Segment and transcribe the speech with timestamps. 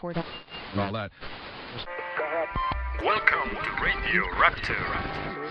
[0.00, 0.24] for that.
[0.76, 1.12] All that.
[3.04, 5.49] Welcome to Radio Raptor.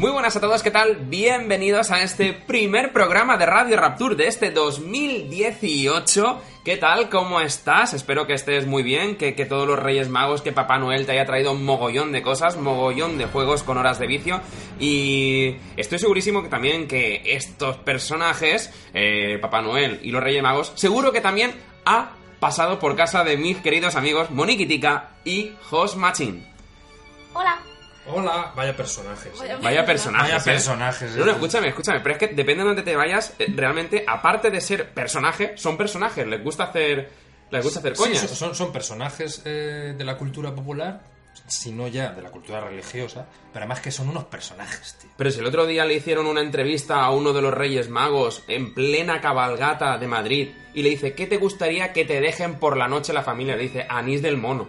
[0.00, 0.96] Muy buenas a todos, ¿qué tal?
[0.96, 6.40] Bienvenidos a este primer programa de Radio Rapture de este 2018.
[6.64, 7.10] ¿Qué tal?
[7.10, 7.92] ¿Cómo estás?
[7.92, 11.12] Espero que estés muy bien, que, que todos los Reyes Magos, que Papá Noel te
[11.12, 14.40] haya traído un mogollón de cosas, mogollón de juegos con horas de vicio.
[14.78, 20.72] Y estoy segurísimo que también que estos personajes, eh, Papá Noel y los Reyes Magos,
[20.76, 21.52] seguro que también
[21.84, 26.42] ha pasado por casa de mis queridos amigos Moniquitica y Jos Machin.
[27.34, 27.69] Hola.
[28.06, 29.38] Hola, vaya personajes.
[29.38, 30.30] Vaya Vaya personajes.
[30.30, 30.44] Vaya ¿eh?
[30.54, 31.16] personajes.
[31.16, 34.50] No, no, escúchame, escúchame, pero es que depende de donde te vayas, eh, realmente, aparte
[34.50, 37.10] de ser personaje, son personajes, les gusta hacer.
[37.50, 38.18] Les gusta hacer Sí, coñas.
[38.20, 41.00] son, son- son personajes eh, de la cultura popular,
[41.48, 45.10] si no ya de la cultura religiosa, pero además que son unos personajes, tío.
[45.16, 48.44] Pero si el otro día le hicieron una entrevista a uno de los Reyes Magos
[48.46, 52.76] en plena cabalgata de Madrid y le dice, ¿qué te gustaría que te dejen por
[52.76, 53.56] la noche la familia?
[53.56, 54.68] Le dice, anís del mono.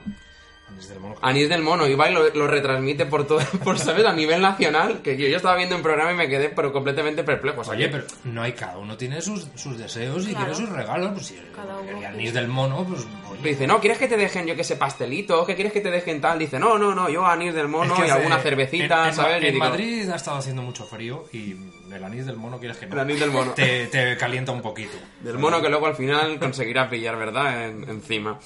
[0.72, 1.16] Anís del mono.
[1.22, 4.05] Anís del mono, y va y lo, lo retransmite por todo, por, ¿sabes?
[4.05, 7.23] A nivel nacional, que yo, yo estaba viendo un programa y me quedé pero completamente
[7.23, 7.62] perplejo.
[7.69, 10.45] Oye, pero no hay cada uno tiene sus, sus deseos y Claro.
[10.47, 11.12] quiere sus regalos.
[11.13, 12.31] Pues si Cada uno el anís quiere.
[12.40, 13.01] del mono, pues.
[13.29, 13.50] oye.
[13.50, 15.45] Dice, no, ¿quieres que te dejen, yo que sé, pastelitos?
[15.47, 16.38] ¿Qué quieres que te dejen tal?
[16.40, 19.13] Dice, no, no, no, yo anís del mono Es que y alguna cervecita, en, en-
[19.16, 19.44] ¿sabes?
[19.44, 21.56] En digo, Madrid ha estado haciendo mucho frío y
[21.91, 22.94] el anís del mono, quieres que no.
[22.94, 23.51] El anís del mono.
[23.53, 24.97] Te, te calienta un poquito.
[25.22, 27.68] Del mono que luego al final conseguirá pillar, ¿verdad?
[27.68, 28.40] En- encima.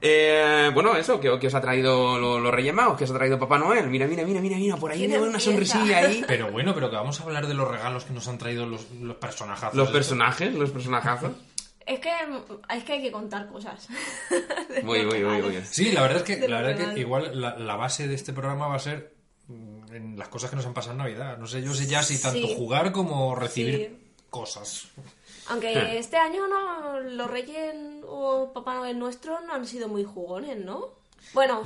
[0.00, 3.14] Eh, bueno, eso, que, que os ha traído lo- los Reyes Magos, que os ha
[3.14, 3.88] traído Papá Noel.
[3.88, 6.24] Mira, mira, mira, mira, mira, por ahí ¿Quién veo una sonrisilla ahí.
[6.28, 8.90] Pero bueno, pero que vamos a hablar de los regalos que nos han traído los,
[8.92, 9.74] los personajes.
[9.74, 11.32] Los personajes, los personajazos.
[11.86, 12.10] Es que,
[12.76, 13.86] es que hay que contar cosas.
[14.82, 15.62] Muy, muy, muy, muy.
[15.70, 18.14] Sí, la verdad es que, la lo verdad es que igual la, la base de
[18.16, 19.14] este programa va a ser
[19.46, 21.38] mm, en las cosas que nos han pasado en Navidad.
[21.38, 22.54] No sé yo sé ya si tanto Sí.
[22.56, 24.12] jugar como recibir Sí.
[24.30, 24.88] cosas.
[25.48, 25.96] Aunque Sí.
[25.96, 27.74] este año no, los Reyes
[28.06, 30.88] o Papá Noel nuestro no han sido muy jugones, ¿no?
[31.32, 31.62] Bueno,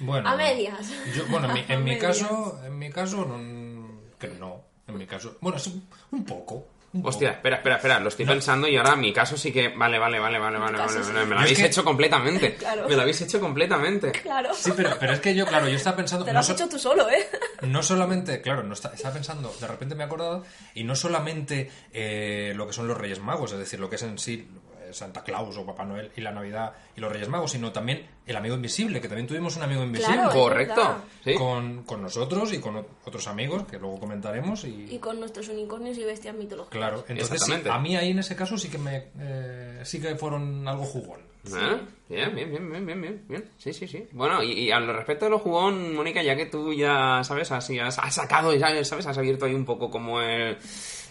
[0.00, 0.88] Bueno, A medias.
[1.14, 4.60] Yo, bueno, en mi, en mi caso, en mi caso no, que no.
[4.88, 6.66] En mi caso, bueno, es un, un poco.
[7.02, 9.68] Hostia, espera, espera, espera, lo estoy pensando y ahora mi caso sí que.
[9.68, 10.98] Vale, vale, vale, vale, vale, vale, sí.
[11.12, 12.54] vale, Me lo habéis que- hecho completamente.
[12.58, 12.86] Claro.
[12.88, 14.12] Me lo habéis hecho completamente.
[14.12, 14.50] claro.
[14.54, 16.24] Sí, pero, pero es que yo, claro, yo estaba pensando.
[16.24, 17.28] Te lo no has so- hecho tú solo, ¿eh?
[17.62, 20.44] No solamente, claro, no está- estaba pensando, de repente me he acordado,
[20.74, 24.02] y no solamente eh, lo que son los Reyes Magos, es decir, lo que es
[24.02, 24.46] en sí
[24.92, 28.36] Santa Claus o Papá Noel y la Navidad y los Reyes Magos, sino también el
[28.36, 30.32] amigo invisible, que también tuvimos un amigo invisible Claro.
[30.32, 30.96] Correcto.
[31.24, 31.34] Sí.
[31.34, 34.64] con, con nosotros y con otros amigos, que luego comentaremos.
[34.64, 36.76] Y, Y con nuestros unicornios y bestias mitológicas.
[36.78, 37.70] claro, entonces sí, Exactamente.
[37.70, 41.20] a mí ahí en ese caso sí que me eh, sí que fueron algo jugón.
[41.54, 41.76] Ah,
[42.08, 43.44] Bien, bien, bien, bien, bien, bien, bien.
[43.58, 44.06] Sí, sí, sí.
[44.12, 47.50] Bueno, y, y al respecto de los jugón, Mónica, ya que tú ya, ¿sabes?
[47.50, 49.06] Así has, has sacado, ya, ¿sabes?
[49.06, 50.56] Has abierto ahí un poco como el,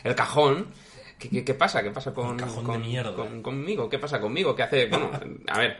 [0.05, 0.67] el cajón.
[1.21, 1.83] ¿Qué, qué, qué pasa?
[1.83, 3.15] ¿Qué pasa con, El cajón con- de mierda.
[3.15, 3.87] con- conmigo?
[3.89, 4.55] ¿Qué pasa conmigo?
[4.55, 4.87] ¿Qué hace?
[4.87, 5.11] Bueno,
[5.47, 5.77] a ver.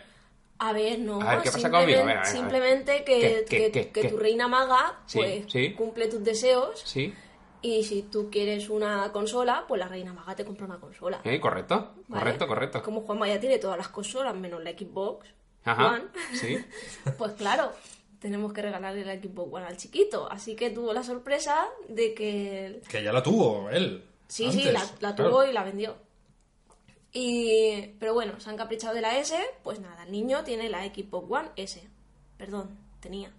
[0.60, 1.20] A ver, no.
[1.20, 2.02] A ver, ¿qué pasa simplemente- conmigo?
[2.02, 2.32] A ver, a ver, a ver.
[2.32, 4.08] Simplemente que, ¿Qué, qué, que- qué, que qué?
[4.10, 5.74] tu reina maga pues, sí.
[5.74, 7.12] cumple tus deseos Sí,
[7.64, 11.20] y si tú quieres una consola, pues la reina maga te compra una consola.
[11.24, 11.40] ¿Eh?
[11.40, 12.24] correcto, ¿vale?
[12.24, 12.84] correcto, correcto.
[12.84, 15.28] Como Juanma ya tiene todas las consolas menos la Xbox
[15.64, 16.04] Ajá, One,
[16.34, 16.58] sí.
[17.18, 17.72] pues claro,
[18.20, 20.32] tenemos que regalarle la Xbox One al chiquito.
[20.32, 24.04] Así que tuvo la sorpresa de que Que ya la tuvo él.
[24.32, 25.30] Sí, sí, la, claro.
[25.30, 25.98] tuvo y la vendió.
[27.12, 30.86] Y, pero bueno, se han caprichado de la S, pues nada, el niño tiene la
[30.86, 31.84] Xbox One S.
[32.38, 33.32] Perdón, tenía.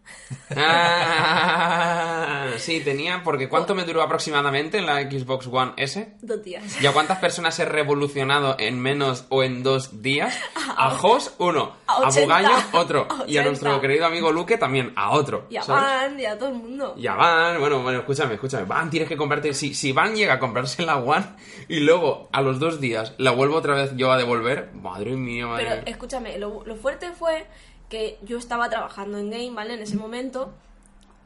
[0.55, 6.15] Ah, sí, tenía, porque ¿cuánto me duró aproximadamente en la Xbox One S?
[6.21, 6.83] Dos días.
[6.83, 10.37] ¿Y a cuántas personas he revolucionado en menos o en dos días?
[10.77, 11.75] A Jos, uno.
[11.87, 13.07] a A 80, Bugallo, otro.
[13.09, 13.45] a Y a 80.
[13.45, 15.47] nuestro querido amigo Luque también, a otro.
[15.49, 15.83] Y a ¿sabes?
[15.83, 16.95] Van, y a todo el mundo.
[16.99, 18.65] Ya van, bueno, bueno, escúchame, escúchame.
[18.65, 19.55] Van, tienes que comprarte.
[19.55, 21.27] Si, si Van llega a comprarse la One
[21.69, 25.47] y luego a los dos días la vuelvo otra vez yo a devolver, madre mía,
[25.47, 27.47] madre Pero escúchame, lo, lo fuerte fue
[27.93, 29.75] que yo estaba trabajando en Game, ¿vale?
[29.75, 30.55] En ese momento.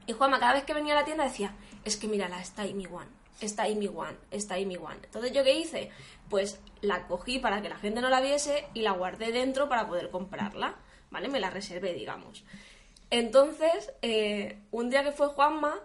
[0.08, 1.54] Y Juanma cada vez que venía a la tienda decía,
[1.84, 3.06] es que mírala, está ahí mi One,
[3.40, 4.98] está ahí mi One, está ahí mi One.
[5.04, 5.92] Entonces yo qué hice?
[6.28, 9.86] Pues la cogí para que la gente no la viese y la guardé dentro para
[9.86, 10.74] poder comprarla,
[11.12, 11.28] ¿vale?
[11.28, 12.42] Me la reservé, digamos.
[13.10, 15.78] Entonces, eh, un día que fue Juanma,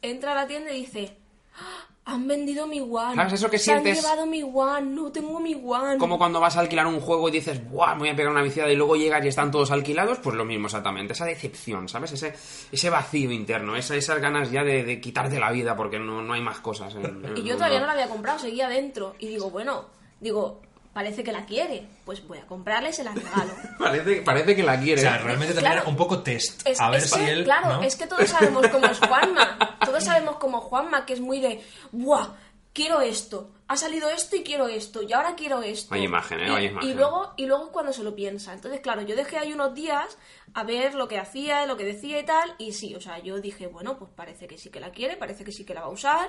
[0.00, 1.16] entra a la tienda y dice,
[1.56, 1.88] "¡Ah!
[2.06, 3.14] Han vendido mi One.
[3.14, 4.02] ¿Sabes eso que Se han sientes?
[4.02, 5.96] llevado mi One, no tengo mi One.
[5.98, 7.94] Como cuando vas a alquilar un juego y dices, ¡buah!
[7.94, 10.44] Me voy a pegar una viciada y luego llegas y están todos alquilados, pues lo
[10.44, 11.14] mismo exactamente.
[11.14, 12.12] Esa decepción, ¿sabes?
[12.12, 12.34] Ese,
[12.70, 16.34] ese vacío interno, esa, esas ganas ya de, de quitarte la vida porque no, no
[16.34, 16.94] hay más cosas.
[16.94, 19.14] en- en el Y yo todavía no la había comprado, seguía dentro.
[19.18, 19.86] Y digo, bueno,
[20.20, 20.60] digo,
[20.92, 21.86] parece que la quiere.
[22.04, 23.50] Pues voy a comprarla y se la regalo.
[23.78, 25.00] Parece, parece que la O quiere.
[25.00, 25.80] sea, realmente también Claro.
[25.80, 26.66] era un poco test.
[26.66, 27.44] Es, a ver es si que, él.
[27.44, 27.82] claro, ¿no?
[27.82, 29.73] es que todos sabemos cómo es Juanma.
[29.84, 32.28] Todos sabemos cómo Juanma, que es muy de, ¡buah!
[32.72, 33.52] Quiero esto.
[33.68, 35.00] Ha salido esto y quiero esto.
[35.02, 35.94] Y ahora quiero esto.
[35.94, 36.46] Hay imagen, ¿eh?
[36.48, 36.96] Y, Hay y imagen.
[36.96, 38.52] luego, y luego cuando se lo piensa.
[38.52, 40.18] Entonces, claro, yo dejé ahí unos días
[40.54, 42.52] a ver lo que hacía, lo que decía y tal.
[42.58, 45.44] Y sí, o sea, yo dije, bueno, pues parece que sí que la quiere, parece
[45.44, 46.28] que sí que la va a usar.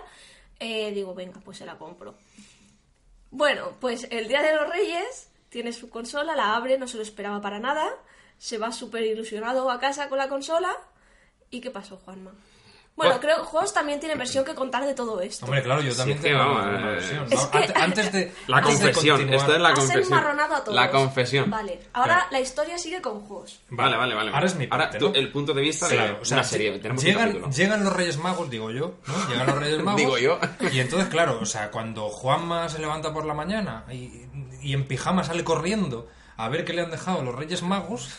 [0.60, 2.13] Eh, digo, venga, pues se la compro.
[3.31, 7.04] Bueno, pues el día de los Reyes tiene su consola, la abre, no se lo
[7.04, 7.90] esperaba para nada,
[8.38, 10.72] se va súper ilusionado a casa con la consola.
[11.50, 12.34] ¿Y qué pasó, Juanma?
[12.95, 15.45] Bueno, creo que Juegos también tiene versión que contar de todo esto.
[15.45, 17.24] Hombre, claro, yo también Sí, que tengo vamos, una eh, versión.
[17.30, 17.51] es ¿no?
[17.51, 18.33] que- Antes, de.
[18.47, 20.03] La antes de confesión, continuar- esto es la Has confesión.
[20.06, 20.75] enmarronado a todos.
[20.75, 21.50] La confesión.
[21.51, 23.59] Vale, ahora la historia sigue con Juegos.
[23.69, 24.31] Vale, vale, vale.
[24.33, 25.15] Ahora es mi parte, tú, ¿no?
[25.15, 26.80] el punto de vista Claro, de o sea, una serie.
[26.80, 29.27] Tenemos llegan, llegan los Reyes Magos, digo yo, ¿no?
[29.30, 30.00] Llegan los Reyes Magos.
[30.00, 30.39] Digo yo.
[30.71, 34.21] Y entonces, claro, o sea, cuando Juanma se levanta por la mañana y,
[34.62, 36.07] y en pijama sale corriendo
[36.38, 38.09] a ver qué le han dejado los Reyes Magos.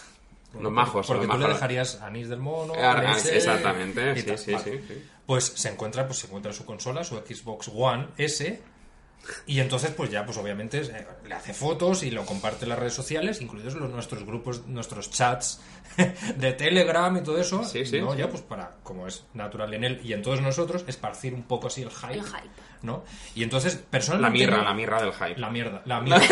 [0.60, 2.72] Los majos, Porque los tú le dejarías anís del mono.
[2.76, 4.64] Ah, leche exactamente, sí, sí, Vale.
[4.64, 5.04] sí, sí.
[5.26, 8.60] Pues se encuentra, pues se encuentra su consola, su Xbox One S.
[9.46, 12.78] Y entonces, pues ya, pues obviamente eh, le hace fotos y lo comparte en las
[12.78, 15.60] redes sociales, incluidos los, nuestros grupos, nuestros chats
[16.36, 17.64] de Telegram y todo eso.
[17.64, 18.12] Sí, sí, ¿no?
[18.12, 18.18] sí.
[18.18, 21.66] Ya, pues para, como es natural en él y en todos nosotros, esparcir un poco
[21.68, 22.14] así el hype.
[22.14, 22.50] El hype.
[22.82, 23.04] ¿no?
[23.34, 24.46] Y entonces, La personalmente.
[24.46, 25.38] mirra, no- la mirra del hype.
[25.40, 26.24] la mierda, la mierda.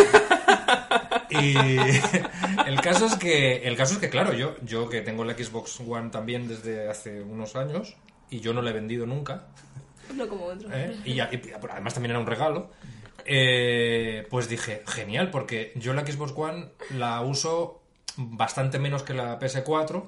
[1.30, 1.56] y
[2.66, 5.80] el caso es que, el caso es que claro, yo, yo que tengo la Xbox
[5.80, 7.96] One también desde hace unos años
[8.30, 9.46] y yo no la he vendido nunca,
[10.14, 10.68] No como otro.
[10.72, 10.96] ¿eh?
[11.04, 12.70] y, y además también era un regalo,
[13.24, 17.80] eh, pues dije, genial, porque yo la Xbox One la uso
[18.16, 20.04] bastante menos que la PS4,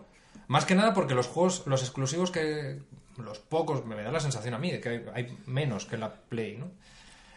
[0.48, 2.78] más que nada porque los juegos, los exclusivos que,
[3.16, 6.56] los pocos, me da la sensación a mí de que hay, menos que la Play,
[6.58, 6.70] ¿no?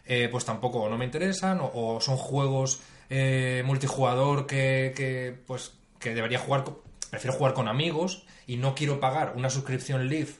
[0.05, 6.13] Eh, pues tampoco no me interesan o, son juegos eh, multijugador que, que, pues que
[6.15, 10.31] debería jugar co- prefiero jugar con amigos y no quiero pagar una suscripción live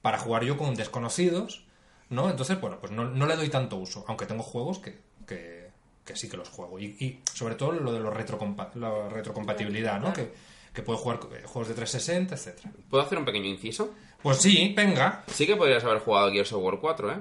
[0.00, 1.66] para jugar yo con desconocidos
[2.10, 5.70] no entonces bueno pues no, no le doy tanto uso aunque tengo juegos que, que,
[6.04, 10.00] que sí que los juego y, y sobre todo lo de los retrocompa- la retrocompatibilidad
[10.00, 10.32] no que,
[10.72, 13.92] que puedo jugar eh, juegos de 360 etcétera ¿Puedo hacer un pequeño inciso?
[14.22, 17.16] pues sí venga Sí que podrías haber jugado Gears of War 4, ¿eh?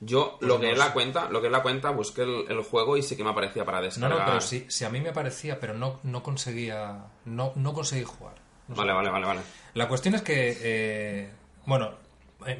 [0.00, 2.60] Yo, lo que no es la cuenta, lo que es la cuenta, busqué el, el
[2.62, 4.18] juego y sí que me aparecía para no descargar.
[4.18, 8.04] no pero sí, sí a mí me parecía pero no, no conseguía no, no conseguí
[8.04, 8.34] jugar
[8.68, 8.80] No sé.
[8.82, 9.40] Vale, vale, vale, vale.
[9.72, 11.30] La cuestión es que, eh,
[11.64, 11.92] bueno,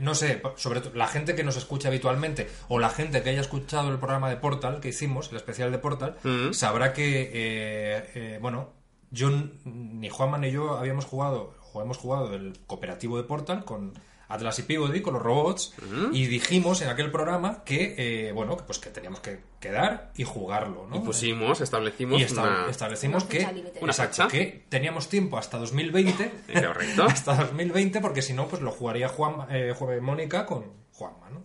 [0.01, 3.41] no sé, sobre todo la gente que nos escucha habitualmente o la gente que haya
[3.41, 6.53] escuchado el programa de Portal que hicimos, el especial de Portal, Mm.
[6.53, 8.71] sabrá que, eh, eh, bueno,
[9.11, 9.31] yo
[9.65, 13.93] ni Juanma ni yo habíamos jugado o hemos jugado el cooperativo de Portal con
[14.29, 15.73] Atlas y Peabody, con los robots,
[16.13, 17.95] y dijimos en aquel programa que,
[18.29, 20.97] eh, bueno, que, pues que teníamos que quedar y jugarlo, ¿no?
[20.97, 22.67] Y pusimos, establecimos Y esta- una...
[22.71, 23.79] establecimos Una que.
[23.81, 26.33] Una exacto, que teníamos tiempo hasta 2020
[26.67, 27.05] Correcto.
[27.09, 31.43] hasta 2020 porque si no pues lo jugaría Juan eh, Mónica con Juanma ¿no?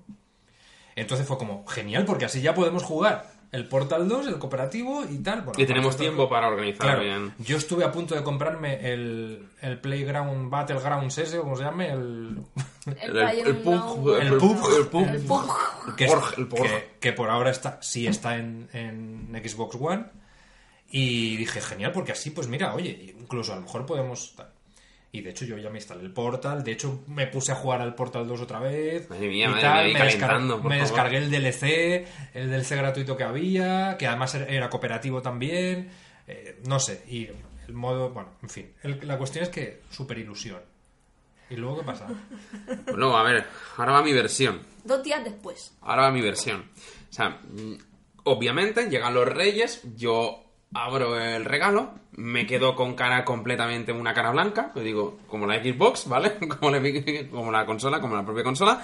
[0.96, 5.18] entonces fue como genial porque así ya podemos jugar el Portal 2 el cooperativo y
[5.20, 7.34] tal Bueno, Y tenemos tiempo para organizar Claro, bien.
[7.40, 11.92] yo estuve a punto de comprarme el, el Playground Battlegrounds ese o como se llame
[11.92, 12.38] el
[12.86, 14.68] El, el, el pug, El pug.
[14.76, 15.96] el pug, El pug.
[15.96, 20.06] que, que- que por ahora está sí está en, en Xbox One.
[20.90, 24.36] Y dije genial porque así pues mira oye incluso a lo mejor podemos
[25.14, 26.64] y de hecho yo ya me instalé el Portal.
[26.64, 29.10] De hecho me puse a jugar al Portal 2 otra vez.
[29.10, 30.92] Madre mía, y madre tal, mía, me, calentando, descar- por me favor.
[30.92, 35.90] descargué el DLC el DLC gratuito que había que además era- era cooperativo también.
[36.28, 37.28] Eh, no sé y
[37.68, 38.72] el modo bueno en fin.
[38.84, 40.60] El- la cuestión es que super ilusión
[41.52, 42.08] ¿Y luego qué pasa?
[42.66, 43.46] Pues luego, a ver,
[43.78, 44.62] ahora va mi versión.
[44.84, 45.78] Dos días después.
[45.82, 46.62] Ahora va mi versión.
[47.10, 47.74] O sea, mm,
[48.24, 50.44] obviamente llegan los reyes, yo
[50.74, 55.62] abro el regalo, me quedo con cara completamente una cara blanca, yo digo, como la
[55.62, 56.38] Xbox, ¿vale?
[56.60, 56.82] Como la,
[57.30, 58.82] como la consola, como la propia consola.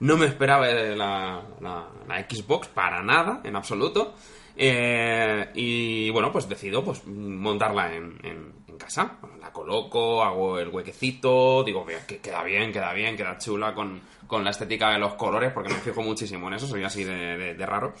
[0.00, 4.14] No me esperaba la, la- la Xbox para nada, en absoluto.
[4.56, 9.16] Eh, y bueno, pues decido pues montarla en, en- en casa.
[9.20, 13.74] Bueno, la coloco, hago el huequecito, digo "Vea, que queda bien, queda bien, queda chula
[13.74, 17.04] con, con la estética de los colores, porque me fijo muchísimo en eso, soy así
[17.04, 17.94] de, de- de raro.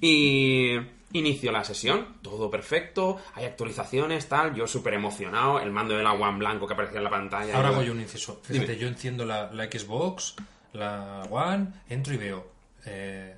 [0.00, 0.76] Y
[1.12, 6.12] inicio la sesión, todo perfecto, hay actualizaciones, tal, yo súper emocionado, el mando de la
[6.12, 7.56] One blanco que aparecía en la pantalla.
[7.56, 8.40] Ahora hago yo un inciso.
[8.42, 8.76] Fíjate, Dime.
[8.78, 10.34] yo enciendo la, la Xbox,
[10.72, 12.46] la One, entro y veo
[12.84, 13.34] eh,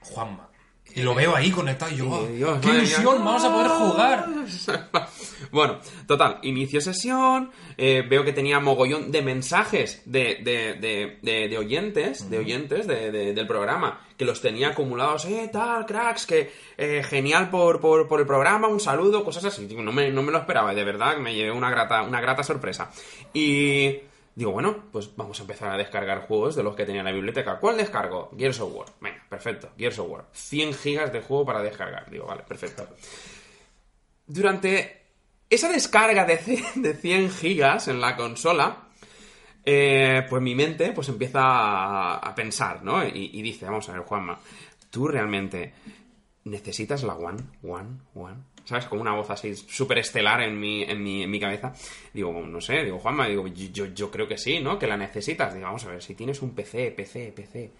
[0.00, 0.48] Juanma.
[0.94, 3.16] Y lo veo ahí conectado y yo, "Oh, Dios, ¡qué ilusión!
[3.16, 3.24] mía".
[3.24, 4.26] ¡Vamos a poder jugar!
[5.52, 11.48] bueno, total, inicio sesión, eh, veo que tenía mogollón de mensajes de, de, de, de-
[11.48, 16.26] de oyentes, de oyentes de- de- del programa, que los tenía acumulados, eh, tal, cracks,
[16.26, 19.66] que eh, genial por, por, por el programa, un saludo, cosas así.
[19.76, 22.90] No me, no me lo esperaba, de verdad me llevé una grata, una grata sorpresa.
[23.32, 23.96] Y
[24.34, 27.12] digo, bueno, pues vamos a empezar a descargar juegos de los que tenía en la
[27.12, 27.58] biblioteca.
[27.58, 28.30] ¿Cuál descargo?
[28.38, 28.86] Gears of War.
[29.00, 30.24] Venga, perfecto, Gears of War.
[30.32, 32.08] 100 gigas de juego para descargar.
[32.10, 32.86] Digo, vale, perfecto
[34.26, 35.02] durante
[35.48, 38.84] esa descarga de, c- de 100 gigas en la consola,
[39.64, 43.04] eh, pues mi mente pues empieza a, a pensar, ¿no?
[43.04, 44.38] Y, y dice, vamos a ver, Juanma,
[44.90, 45.74] tú realmente
[46.44, 48.36] necesitas la One, One, One.
[48.64, 48.84] ¿Sabes?
[48.86, 51.72] Como una voz así súper estelar en mi, en, mi, en mi cabeza.
[52.12, 54.78] Digo, no sé, digo, Juanma, digo, yo, yo creo que sí, ¿no?
[54.78, 55.54] Que la necesitas.
[55.54, 57.72] Digo, vamos a ver, si tienes un PC, PC, PC.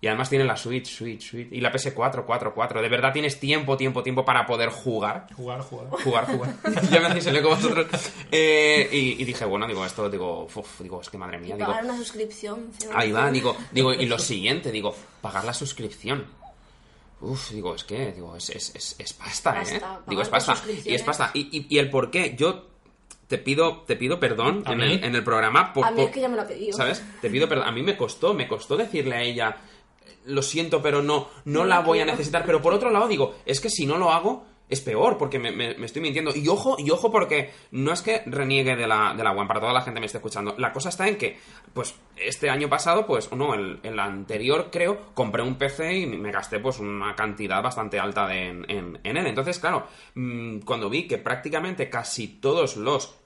[0.00, 1.48] Y además tiene la Switch, Switch, Switch.
[1.50, 2.80] Y la PS4, 4, 4.
[2.80, 5.88] De verdad tienes tiempo, tiempo, tiempo para poder jugar Jugar, jugar.
[5.90, 6.54] jugar, jugar.
[6.92, 7.86] ya me hacéis el eco vosotros.
[8.30, 11.58] Eh, y, y dije, bueno, digo, esto, digo, uf, digo, es que madre mía, Y
[11.58, 12.70] digo, pagar una suscripción.
[12.94, 16.24] ahí va, digo, digo, y lo siguiente, digo, pagar la suscripción.
[17.20, 20.04] Uf, digo, es que, digo, es, es, es, es pasta, Pasta, ¿eh?
[20.06, 20.52] Digo, es pasta.
[20.52, 21.02] Y es suscripciones.
[21.02, 21.30] pasta.
[21.34, 22.66] Y, y, y el por qué, yo
[23.28, 25.72] te pido, te pido perdón ¿A en el, en el programa.
[25.72, 26.76] Por, A mí es que ya me lo ha pedido.
[26.76, 27.02] ¿Sabes?
[27.20, 27.66] Te pido perdón.
[27.68, 29.56] A mí me costó, me costó decirle a ella,
[30.26, 32.44] lo siento, pero no, no No la voy a necesitar.
[32.44, 35.50] Pero por otro lado digo, es que si no lo hago, es peor, porque me,
[35.52, 36.32] me- estoy mintiendo.
[36.34, 39.60] Y ojo, y ojo, porque no es que reniegue de la, de la One, para
[39.60, 40.54] toda la gente me esté escuchando.
[40.58, 41.36] La cosa está en que,
[41.72, 46.06] pues, este año pasado, pues, o no, el, el anterior, creo, compré un PC y
[46.06, 49.26] me gasté, pues, una cantidad bastante alta de- en, en- en él.
[49.26, 53.20] Entonces, claro, mm, cuando vi que prácticamente casi todos los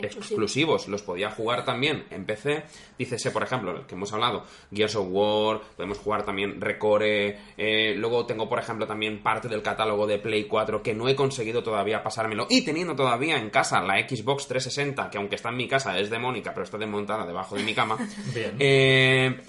[0.00, 0.86] Exclusivos.
[0.88, 2.62] los podía jugar también en PC.
[2.98, 7.38] Dícese, por ejemplo, el que hemos hablado, Gears of War, podemos jugar también Recore.
[7.56, 11.16] eh, luego tengo, por ejemplo, también parte del catálogo de Play 4 que no he
[11.16, 12.46] conseguido todavía pasármelo.
[12.48, 16.10] Y teniendo todavía en casa la Xbox 360, que aunque está en mi casa es
[16.10, 17.96] demónica, pero está desmontada debajo de mi cama.
[18.34, 18.54] Bien.
[18.58, 19.40] Eh,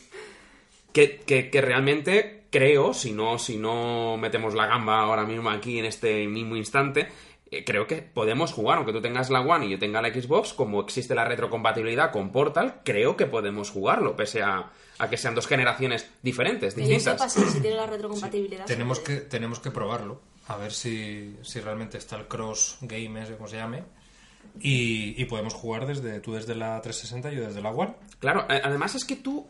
[0.91, 5.77] que, que- que realmente creo, si no, si no metemos la gamba ahora mismo aquí
[5.77, 7.07] en este mismo instante,
[7.51, 10.53] eh, creo que podemos jugar, aunque tú tengas la One y yo tenga la Xbox,
[10.53, 15.33] como existe la retrocompatibilidad con Portal, creo que podemos jugarlo, pese a, a que sean
[15.33, 17.33] dos generaciones diferentes, sepa distintas.
[17.33, 18.65] si, tiene la retrocompatibilidad.
[18.65, 20.21] Tenemos que, tenemos que probarlo.
[20.47, 23.83] A ver si, si realmente está el cross game ese, como se llame.
[24.59, 27.95] Y, y podemos jugar desde tú desde la 360 y yo desde la One.
[28.19, 29.47] Claro, además es que tú,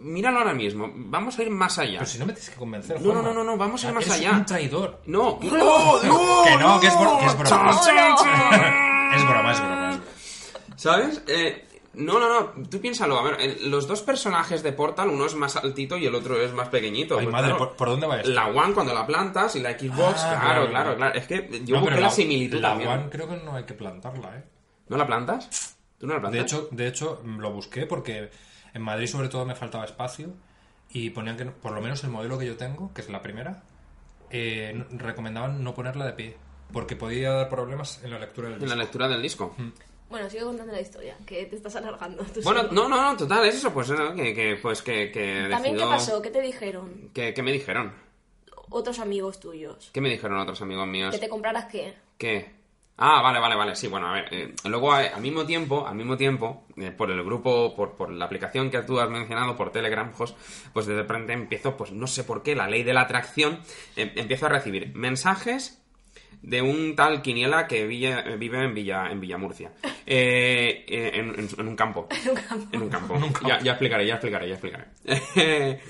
[0.00, 1.98] míralo ahora mismo, vamos a ir más allá.
[1.98, 3.28] Pero si no me tienes que convencer, No, no, Juanma.
[3.28, 4.32] no, no, no, vamos a ir más Eres allá.
[4.32, 5.00] un traidor.
[5.06, 7.70] No, ¡Oh, no, Que no, que es bro- que es broma.
[7.80, 9.14] Chan, chan, chan.
[9.16, 9.90] Es broma, es broma.
[9.90, 10.00] es broma.
[10.76, 11.22] ¿Sabes?
[11.26, 12.68] Eh, no, no, no.
[12.68, 13.18] Tú piénsalo.
[13.18, 16.40] A ver, eh, los dos personajes de Portal, uno es más altito y el otro
[16.40, 17.18] es más pequeñito.
[17.18, 18.30] Ay, Pues, madre, claro, ¿por, por dónde va esto?
[18.30, 21.76] La One cuando la plantas y la Xbox, Ah, claro, claro, claro, Es que yo
[21.76, 22.90] No, busqué la, similitud la también.
[22.90, 24.44] One creo que no hay que plantarla, ¿eh?
[24.88, 25.76] ¿No la plantas?
[25.98, 26.38] ¿Tú no la plantas?
[26.38, 28.30] De hecho, de hecho, lo busqué porque
[28.74, 30.28] en Madrid sobre todo me faltaba espacio
[30.90, 33.62] y ponían que, por lo menos el modelo que yo tengo, que es la primera,
[34.30, 36.36] eh, recomendaban no ponerla de pie
[36.72, 38.78] porque podía dar problemas en la lectura del en la disco.
[38.82, 39.56] lectura del disco.
[40.08, 42.24] Bueno, sigue contando la historia, que te estás alargando.
[42.24, 42.72] tú Bueno, solo.
[42.72, 44.14] no, no, no, total, es eso, pues, ¿no?
[44.14, 46.20] que, que, pues, que, que También, ¿qué pasó?
[46.22, 47.92] ¿Qué te dijeron ¿Qué, qué me dijeron?
[48.70, 49.90] otros amigos tuyos?
[49.92, 51.12] ¿Qué me dijeron otros amigos míos?
[51.14, 51.94] ¿Que te compraras qué?
[52.18, 52.52] ¿Qué?
[53.02, 53.74] Ah, vale, vale, vale.
[53.76, 54.28] Sí, bueno, a ver.
[54.30, 58.10] eh, luego, a- al mismo tiempo, al mismo tiempo, eh, por el grupo, por, por
[58.12, 60.36] la aplicación que tú has mencionado, por Telegram, Jos,
[60.74, 63.60] pues de repente empiezo, pues no sé por qué, la ley de la atracción,
[63.96, 65.79] em- empiezo a recibir mensajes
[66.42, 69.72] de un tal Quiniela que villa- vive en Villa, en Villamurcia.
[70.06, 72.08] Eh, eh, en, en- en un campo.
[72.72, 73.18] En un campo.
[73.46, 74.86] Ya, ya explicaré, ya explicaré, ya explicaré.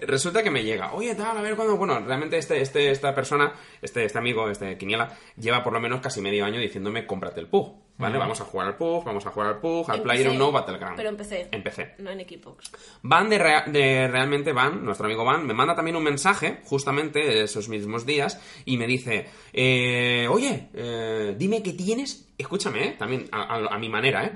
[0.00, 1.76] Resulta que me llega, oye, tal, a ver cuándo.
[1.76, 3.52] Bueno, realmente este, este, esta persona,
[3.82, 7.48] este, este amigo, este Quiniela, lleva por lo menos casi medio año diciéndome, cómprate el
[7.48, 7.89] PUG.
[8.00, 8.18] ¿Vale?
[8.18, 10.96] Vamos a jugar al PUG, vamos a jugar al PUG, al Player No Battleground.
[10.96, 11.48] Pero empecé.
[11.52, 11.94] Empecé.
[11.98, 12.70] No en Xbox.
[13.02, 17.42] Van de, rea- de- realmente Van, nuestro amigo Van, me manda también un mensaje justamente
[17.42, 23.28] esos mismos días y me dice, eh, oye, eh, dime que tienes, escúchame, eh, también
[23.32, 24.32] a, a- a mi manera, ¿eh?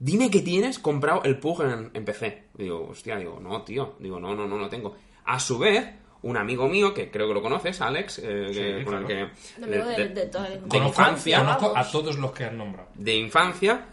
[0.00, 2.44] Dime que tienes comprado el PUG en, en PC.
[2.54, 4.94] Digo, hostia, digo, no, tío, digo, no, no, no lo tengo.
[5.24, 5.84] A su vez,
[6.22, 9.20] un amigo mío, que creo que lo conoces, Alex, eh, que- con el que...
[9.62, 12.88] Amigo de, de toda la de Conozco, infancia, conozco a todos los que han nombrado.
[12.94, 13.86] de infancia,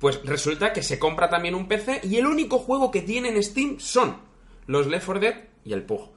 [0.00, 3.42] pues resulta que se compra también un PC y el único juego que tiene en
[3.42, 4.16] Steam son
[4.66, 6.10] los Left 4 Dead y el PUG.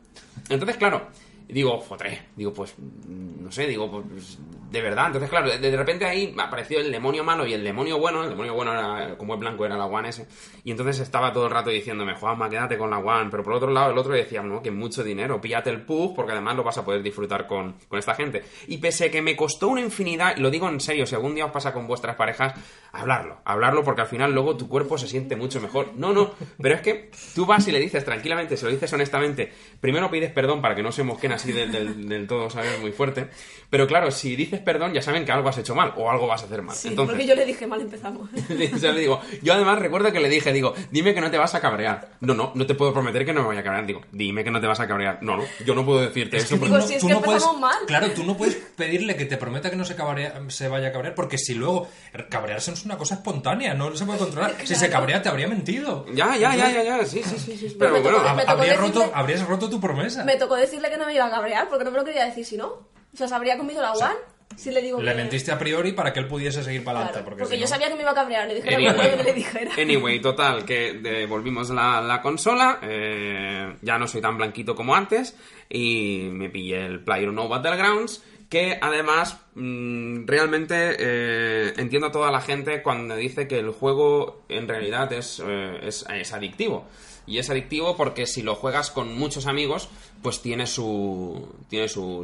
[0.50, 1.08] Entonces, claro,
[1.52, 4.40] digo, fotré, digo, pues, mm, no sé, digo, pues,
[4.72, 5.08] de verdad.
[5.08, 8.54] Entonces, claro, de, repente ahí apareció el demonio malo y el demonio bueno, el demonio
[8.54, 10.26] bueno era, como es blanco, era la One S,
[10.64, 13.70] y entonces estaba todo el rato diciéndome, Juanma, quédate con la One, pero por otro
[13.70, 16.78] lado, el otro decía, no, que mucho dinero, píllate el PUG, porque además lo vas
[16.78, 18.44] a poder disfrutar con, con esta gente.
[18.68, 21.52] Y pese que me costó una infinidad, lo digo en serio, si algún día os
[21.52, 22.54] pasa con vuestras parejas,
[22.94, 25.92] hablarlo, hablarlo, porque al final luego tu cuerpo se siente mucho mejor.
[25.96, 26.32] No, no,
[26.62, 30.32] pero es que tú vas y le dices tranquilamente, se lo dices honestamente, primero pides
[30.32, 32.80] perdón para que no se mosquen así del, del- del todo, ¿sabes?
[32.80, 33.28] Muy fuerte.
[33.70, 36.42] Pero claro, si dices perdón, ya saben que algo has hecho mal o algo vas
[36.42, 36.76] a hacer mal.
[36.76, 38.30] Sí, Entonces, porque yo le dije mal empezamos.
[38.74, 41.38] o sea, le digo, yo además recuerdo que le dije, digo, dime que no te
[41.38, 42.10] vas a cabrear.
[42.20, 43.86] No, no, no te puedo prometer que no me vaya a cabrear.
[43.86, 45.20] Digo, dime que no te vas a cabrear.
[45.22, 46.56] No, no, yo no puedo decirte eso.
[46.56, 47.78] Digo, porque- si es tú que puedes, empezamos mal.
[47.88, 50.92] Claro, tú no puedes pedirle que te prometa que no se, cabrea- se vaya a
[50.92, 51.88] cabrear, porque si luego
[52.30, 54.56] cabrearse es una cosa espontánea, no se puede controlar.
[54.66, 56.06] Si se cabrea, te habría mentido.
[56.14, 57.76] Ya, ya, ya, ya, ya, sí, sí, sí, sí.
[57.80, 60.26] Pero bueno, tocó- me Hab- Habrías decirle- roto, habrías roto tu promesa.
[60.26, 62.46] Me tocó decirle que no me iba a cabrear porque no me lo quería decir
[62.46, 62.68] si no.
[62.68, 64.16] O sea, ¿se habría comido la One?
[64.56, 65.18] Si le digo Le que...
[65.18, 67.14] mentiste a priori para que él pudiese seguir para adelante.
[67.20, 68.48] Claro, porque porque si yo no- sabía que me iba a cabrear.
[68.48, 69.72] Le dije lo que Anyway, le dijera.
[69.78, 75.38] anyway, total, que devolvimos la, la consola, eh, ya no soy tan blanquito como antes,
[75.70, 82.42] y me pillé el PlayerUnknown Battlegrounds, que además mm, realmente eh, entiendo a toda la
[82.42, 86.86] gente cuando dice que el juego en realidad es, eh, es, es adictivo.
[87.26, 89.90] Y es adictivo porque si lo juegas con muchos amigos,
[90.22, 92.24] pues tiene su, tiene su,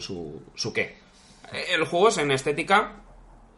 [0.55, 0.97] su, qué.
[1.73, 3.03] El juego es en estética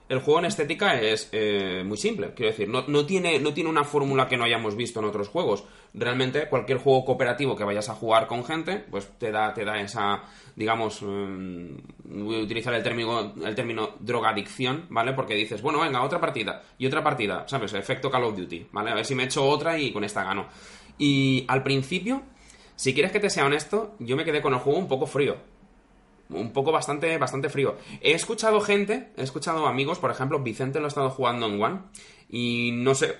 [0.09, 3.69] el juego en estética es eh, muy simple, quiero decir, no, no tiene, no tiene
[3.69, 5.65] una fórmula que no hayamos visto en otros juegos.
[5.93, 9.79] Realmente, cualquier juego cooperativo que vayas a jugar con gente, pues te da, te da
[9.79, 10.23] esa,
[10.55, 15.13] digamos, mm, voy a utilizar el término, el término drogadicción, ¿vale?
[15.13, 17.73] Porque dices, bueno, venga, otra partida, y otra partida, ¿sabes?
[17.73, 18.89] Efecto Call of Duty, ¿vale?
[18.89, 20.47] A ver si me echo otra y con esta gano.
[20.99, 22.21] Y al principio,
[22.75, 25.37] si quieres que te sea honesto, yo me quedé con el juego un poco frío
[26.31, 27.75] un poco bastante, bastante frío.
[28.01, 31.79] He escuchado gente, he escuchado amigos, por ejemplo, Vicente lo ha estado jugando en One
[32.29, 33.15] y no sé,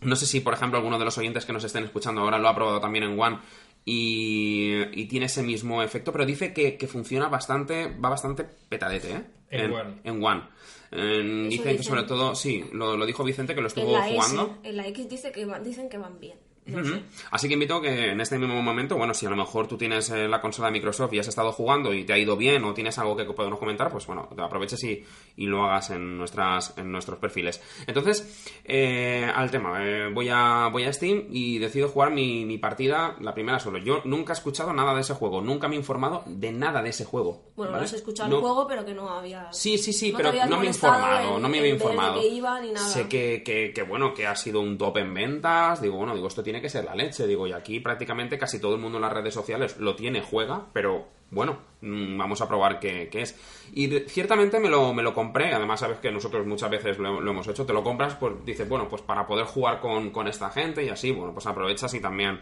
[0.00, 2.48] no sé si, por ejemplo, alguno de los oyentes que nos estén escuchando ahora lo
[2.48, 3.38] ha probado también en One
[3.84, 9.12] y, y tiene ese mismo efecto, pero dice que, que funciona bastante, va bastante petadete,
[9.12, 9.22] ¿eh?
[9.50, 9.94] En One.
[10.04, 11.48] En One.
[11.50, 14.14] Dicen que sobre todo, sí, lo, lo dijo Vicente que lo En estuvo la, S,
[14.14, 14.58] jugando.
[14.62, 16.38] en la X dice que van- dicen que van bien.
[16.66, 17.00] No.
[17.32, 20.08] Así que invito que en este mismo momento, bueno, si a lo mejor tú tienes
[20.10, 22.72] eh, la consola de Microsoft y has estado jugando y te ha ido bien o
[22.74, 25.04] tienes algo que podemos comentar, pues bueno, te aproveches y,
[25.36, 27.60] y lo hagas en, nuestras, en nuestros perfiles.
[27.86, 32.58] Entonces, eh, al tema, eh, voy, a, voy a Steam y decido jugar mi, mi
[32.58, 33.78] partida, la primera solo.
[33.78, 36.90] Yo nunca he escuchado nada de ese juego, nunca me he informado de nada de
[36.90, 37.50] ese juego.
[37.56, 37.82] Bueno, ¿vale?
[37.82, 39.52] no has escuchado No- el juego, pero que no había...
[39.52, 42.20] Sí, sí, sí, no pero no me he informado, en- no me había informado.
[42.20, 42.86] qué iba ni nada.
[42.86, 45.80] Sé que, que, que, bueno, que ha sido un top en ventas.
[45.82, 47.26] Digo, bueno, digo, esto tiene que ser la leche.
[47.26, 50.66] Digo, y aquí prácticamente casi todo el mundo en las redes sociales lo tiene, juega,
[50.72, 53.38] pero bueno, mm, vamos a probar qué, es.
[53.74, 55.52] Y ciertamente me lo, me lo compré.
[55.52, 57.66] Además, sabes que nosotros muchas veces lo, hemos hecho.
[57.66, 60.88] Te lo compras, pues dices, bueno, pues para poder jugar con, con esta gente y
[60.88, 62.40] así, bueno, pues aprovechas y también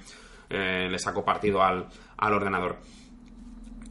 [0.49, 2.77] eh, le saco partido al, al ordenador.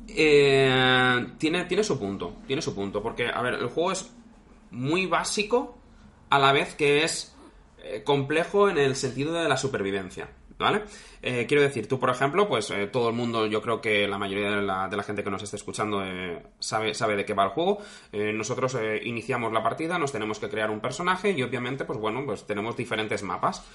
[0.07, 4.09] Eh, tiene, tiene su punto, tiene su punto, porque, a ver, el juego es
[4.71, 5.77] muy básico
[6.29, 7.36] a la vez que es
[8.03, 10.83] complejo en el sentido de la supervivencia, ¿vale?
[11.21, 14.17] Eh, quiero decir, tú, por ejemplo, pues eh, todo el mundo, yo creo que la
[14.17, 17.33] mayoría de la, de la gente que nos esté escuchando eh, sabe, sabe de qué
[17.33, 17.79] va el juego.
[18.11, 21.99] Eh, nosotros eh, iniciamos la partida, nos tenemos que crear un personaje y obviamente, pues
[21.99, 23.65] bueno, pues tenemos diferentes mapas.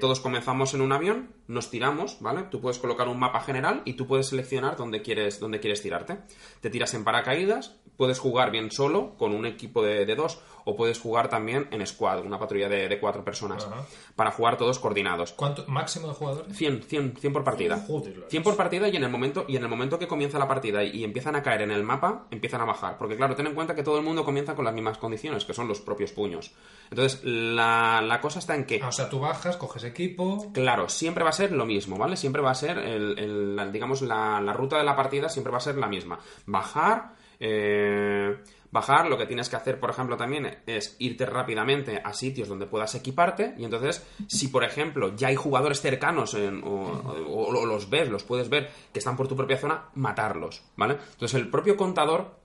[0.00, 2.44] Todos comenzamos en un avión, nos tiramos, ¿vale?
[2.50, 6.18] Tú puedes colocar un mapa general y tú puedes seleccionar dónde quieres, dónde quieres tirarte.
[6.60, 10.76] Te tiras en paracaídas, puedes jugar bien solo, con un equipo de, de dos, o
[10.76, 13.84] puedes jugar también en squad, una patrulla de, de cuatro personas, Ajá.
[14.16, 15.32] para jugar todos coordinados.
[15.32, 16.56] ¿Cuánto máximo de jugadores?
[16.56, 17.78] 100, 100, 100 por partida.
[17.86, 20.38] Joder, la 100 por partida y en el momento y en el momento que comienza
[20.38, 22.98] la partida y, empiezan a caer en el mapa, empiezan a bajar.
[22.98, 25.54] Porque claro, ten en cuenta que todo el mundo comienza con las mismas condiciones, que
[25.54, 26.52] son los propios puños.
[26.90, 28.80] Entonces, la, la cosa está en que...
[28.82, 30.52] Ah, o sea, tú bajas, coges equipo.
[30.52, 32.16] Claro, siempre va a ser lo mismo, ¿vale?
[32.16, 35.62] Siempre va a ser, el, digamos, la, la ruta de la partida siempre va a
[35.62, 36.18] ser la misma.
[36.46, 38.36] Bajar, eh,
[38.70, 42.66] bajar, lo que tienes que hacer, por ejemplo, también es irte rápidamente a sitios donde
[42.66, 47.66] puedas equiparte y entonces, si por ejemplo ya hay jugadores cercanos en- o, o- o
[47.66, 50.98] los ves, los puedes ver, que están por tu propia zona, matarlos, ¿vale?
[51.12, 52.36] Entonces el propio contador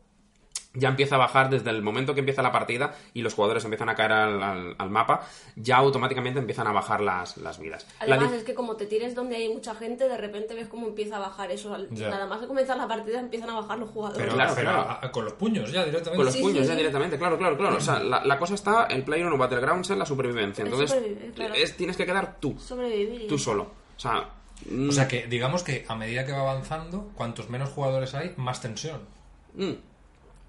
[0.76, 3.90] ya empieza a bajar desde el momento que empieza la partida y los jugadores empiezan
[3.90, 5.22] a caer al, al- al mapa,
[5.56, 7.86] ya automáticamente empiezan a bajar las, las vidas.
[8.00, 11.18] Además, es que como te tires donde hay mucha gente, de repente ves cómo empieza
[11.18, 11.78] a bajar eso.
[11.92, 14.24] Nada más de comenzar la partida empiezan a bajar los jugadores.
[14.24, 14.90] Pero, Claro, pero claro.
[14.90, 16.16] a- a- con los puños ya directamente.
[16.18, 16.78] Con los Sí, puños sí, ya sí.
[16.78, 17.78] directamente, claro, claro, claro.
[17.78, 20.64] O sea, la, la cosa está, el Player o Battlegrounds en la supervivencia.
[20.66, 21.00] Es Entonces,
[21.36, 21.54] claro.
[21.54, 23.28] es- tienes que quedar tú, Sobrevivir.
[23.28, 23.64] tú solo.
[23.96, 24.28] O sea,
[24.70, 28.34] mm, O sea que digamos que a medida que va avanzando, cuantos menos jugadores hay,
[28.38, 29.02] más tensión.
[29.56, 29.74] Mm.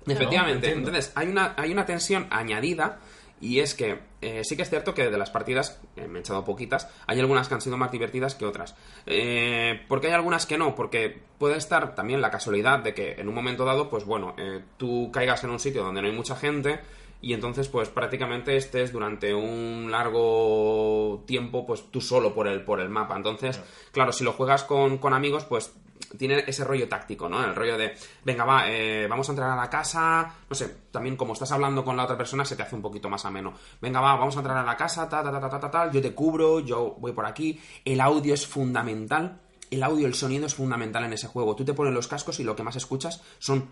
[0.06, 0.72] Efectivamente.
[0.72, 2.98] Entonces, hay una, hay una tensión añadida.
[3.40, 6.20] Y es que eh, sí que es cierto que de las partidas, eh, me he
[6.20, 8.74] echado poquitas, hay algunas que han sido más divertidas que otras.
[9.04, 10.74] Eh, ¿Por qué hay algunas que no?
[10.74, 14.62] Porque puede estar también la casualidad de que en un momento dado, pues bueno, eh,
[14.78, 16.80] tú caigas en un sitio donde no hay mucha gente
[17.20, 22.80] y entonces pues prácticamente estés durante un largo tiempo pues tú solo por el, por
[22.80, 23.16] el mapa.
[23.16, 23.60] Entonces,
[23.92, 25.74] claro, si lo juegas con, con amigos, pues
[26.16, 27.44] tiene ese rollo táctico, ¿no?
[27.44, 31.16] El rollo de, venga, va, eh, vamos a entrar a la casa, no sé, también
[31.16, 33.54] como estás hablando con la otra persona se te hace un poquito más ameno.
[33.80, 35.90] Venga, va, vamos a entrar a la casa, ta, ta, ta, ta, ta, ta, ta,
[35.90, 37.60] yo te cubro, yo voy por aquí.
[37.84, 39.40] El audio es fundamental.
[39.70, 41.56] El audio, el sonido es fundamental en ese juego.
[41.56, 43.70] Tú te pones los cascos y lo que más escuchas son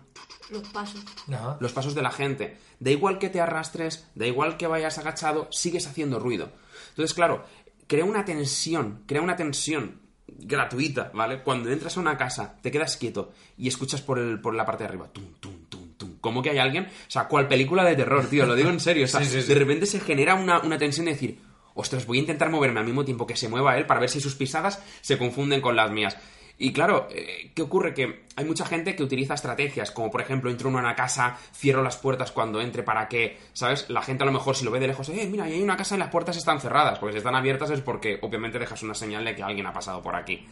[0.49, 1.01] Los pasos.
[1.31, 1.55] Ajá.
[1.61, 2.57] los pasos de la gente.
[2.79, 6.51] Da igual que te arrastres, da igual que vayas agachado, sigues haciendo ruido.
[6.89, 7.45] Entonces, claro,
[7.87, 10.01] crea una tensión, crea una tensión
[10.39, 11.41] gratuita, ¿vale?
[11.41, 14.83] Cuando entras a una casa, te quedas quieto y escuchas por, el, por la parte
[14.83, 16.17] de arriba, tum, tum, tum, tum.
[16.19, 19.05] Como que hay alguien, o sea, cual película de terror, tío, lo digo en serio.
[19.05, 19.47] O sea, Sí, sí, sí.
[19.47, 21.39] de repente se genera una, una tensión de decir,
[21.73, 24.19] ostras, voy a intentar moverme al mismo tiempo que se mueva él para ver si
[24.19, 26.17] sus pisadas se confunden con las mías.
[26.57, 27.93] Y claro, eh, ¿qué ocurre?
[27.93, 31.81] Que hay mucha gente que utiliza estrategias, como por ejemplo, entro en una casa, cierro
[31.81, 33.89] las puertas cuando entre para que, ¿sabes?
[33.89, 35.95] La gente a lo mejor si lo ve de lejos, eh, mira, hay una casa
[35.95, 39.25] y las puertas están cerradas, porque si están abiertas es porque obviamente dejas una señal
[39.25, 40.45] de que alguien ha pasado por aquí.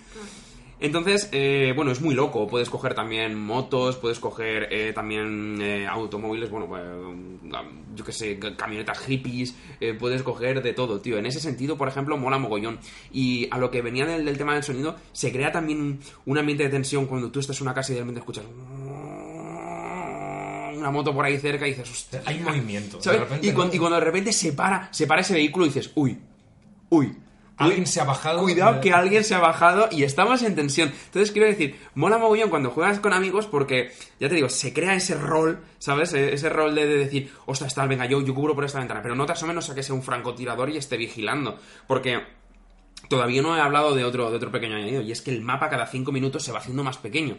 [0.81, 2.47] Entonces, eh, bueno, es muy loco.
[2.47, 7.37] Puedes coger también motos, puedes coger eh, también eh, automóviles, bueno, pues, um,
[7.95, 11.19] yo qué sé, ca- camionetas hippies, eh, puedes coger de todo, tío.
[11.19, 12.79] En ese sentido, por ejemplo, mola mogollón.
[13.11, 16.63] Y a lo que venía del, del tema del sonido, se crea también un, ambiente
[16.63, 18.43] de tensión cuando tú estás en una casa y de repente escuchas
[20.75, 22.23] una moto por ahí cerca y dices, hostia.
[22.25, 22.97] Hay movimiento.
[22.99, 23.75] de repente, y, cuando, ¿no?
[23.75, 26.17] y cuando de repente se para, se para ese vehículo y dices, uy,
[26.89, 27.15] uy.
[27.65, 28.41] Alguien se ha bajado.
[28.41, 30.91] Cuidado que alguien se ha bajado y estamos en tensión.
[31.05, 34.95] Entonces quiero decir, mola mogollón cuando juegas con amigos porque, ya te digo, se crea
[34.95, 36.13] ese rol, ¿sabes?
[36.13, 39.01] E- Ese rol de, de decir, ostras, tal, venga, yo, yo cubro por esta ventana,
[39.01, 41.57] pero no te menos a que sea un francotirador y esté vigilando.
[41.87, 42.21] Porque
[43.11, 45.69] todavía no he hablado de otro, de otro pequeño añadido, y es que el mapa
[45.69, 47.37] cada cinco minutos se va haciendo más pequeño.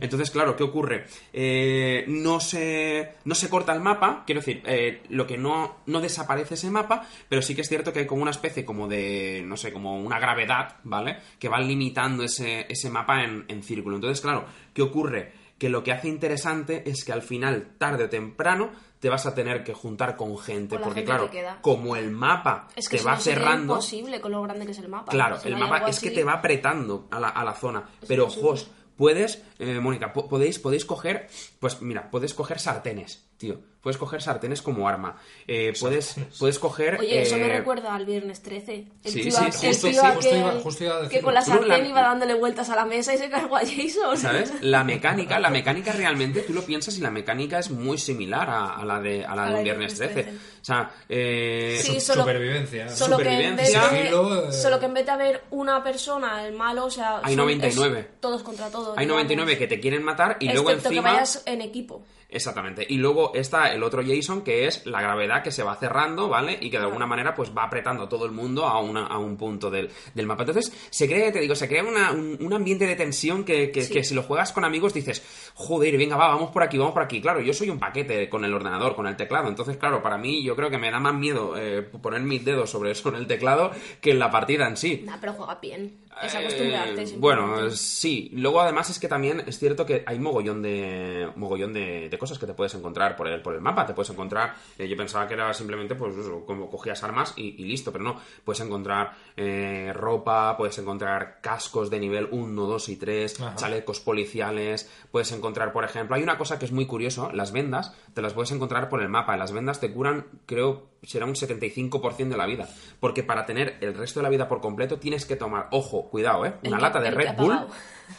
[0.00, 1.06] Entonces, claro, ¿qué ocurre?
[1.32, 6.00] Eh, no, se, no se corta el mapa, quiero decir, eh, lo que no, no
[6.00, 9.44] desaparece ese mapa, pero sí que es cierto que hay como una especie como de,
[9.46, 11.18] no sé, como una gravedad, ¿vale?
[11.38, 13.94] Que va limitando ese, ese mapa en, en círculo.
[13.94, 15.41] Entonces, claro, ¿qué ocurre?
[15.62, 19.32] Que lo que hace interesante es que al final, tarde o temprano, te vas a
[19.36, 22.98] tener que juntar con gente, Con porque gente claro, que como el mapa Es que
[22.98, 23.74] te va cerrando...
[23.74, 25.12] imposible con lo grande que es el mapa.
[25.12, 27.84] Claro, Si el no mapa es que te va apretando a la, a la zona.
[28.00, 28.48] Es Pero, imposible.
[28.50, 31.28] Jos, puedes, eh, Mónica, po- podéis, podéis coger,
[31.60, 33.60] pues mira, puedes coger sartenes, tío.
[33.82, 35.16] Puedes coger sartenes como arma.
[35.48, 37.00] Eh, puedes, puedes coger...
[37.00, 38.74] Oye, eso me eh, recuerda al viernes 13.
[39.02, 41.34] El sí, tío, sí, el justo, tío sí, justo iba- justo iba a que con
[41.34, 44.16] la sartén la- iba dándole vueltas a la mesa y se cargó a Jason.
[44.16, 44.52] ¿Sabes?
[44.60, 48.76] La mecánica, la mecánica realmente, tú lo piensas y la mecánica es muy similar a,
[48.76, 50.30] a la de, a la A de la un de Viernes Viernes 13.
[50.30, 50.38] 13.
[50.60, 52.88] O sea, eh, Sí, solo- Supervivencia.
[52.88, 53.88] Solo que, en vez Supervivencia.
[53.88, 54.52] de, Sigilo, eh.
[54.52, 57.16] solo que en vez de haber una persona, el malo, o sea...
[57.24, 57.98] Hay son- 99.
[57.98, 58.96] es todos contra todos.
[58.96, 60.92] hay 99 que te quieren matar y luego encima...
[60.94, 62.04] que vayas en equipo.
[62.32, 62.86] Exactamente.
[62.88, 66.56] Y luego está el otro Jason, que es la gravedad que se va cerrando, ¿vale?
[66.60, 69.18] Y que de alguna manera pues va apretando a todo el mundo a, una- a
[69.18, 70.42] un punto del, del mapa.
[70.44, 73.82] Entonces, se crea, te digo, se crea una- un, un ambiente de tensión que, que-
[73.82, 73.92] Sí.
[73.92, 75.22] que si lo juegas con amigos dices,
[75.54, 77.20] joder, venga, va, vamos por aquí, vamos por aquí.
[77.20, 79.48] Claro, yo soy un paquete con el ordenador, con el teclado.
[79.48, 82.70] Entonces, claro, para mí yo creo que me da más miedo eh, poner mis dedos
[82.70, 85.02] sobre, sobre el teclado que en la partida en sí.
[85.04, 85.92] Nah, pero juega bien.
[86.20, 87.16] Es Eh, acostumbrarte.
[87.18, 87.76] bueno, simplemente.
[87.76, 88.30] sí.
[88.34, 92.38] Luego además es que también es cierto que hay mogollón de mogollón de, de cosas
[92.38, 93.86] que te puedes encontrar por el, por el mapa.
[93.86, 97.60] Te puedes encontrar, eh, yo pensaba que era simplemente, pues, eso, como cogías armas y,
[97.60, 98.20] y listo, pero no.
[98.44, 103.54] Puedes encontrar eh, ropa, puedes encontrar cascos de nivel 1, 2 y 3, Ajá.
[103.56, 107.94] chalecos policiales, puedes encontrar, por ejemplo, hay una cosa que es muy curioso, las vendas
[108.14, 109.36] te las puedes encontrar por el mapa.
[109.36, 112.68] Las vendas te curan, creo, será un 75% de la vida.
[113.00, 116.46] Porque para tener el resto de la vida por completo tienes que tomar, ojo, cuidado,
[116.46, 116.54] ¿eh?
[116.64, 117.58] Una lata de Red Bull.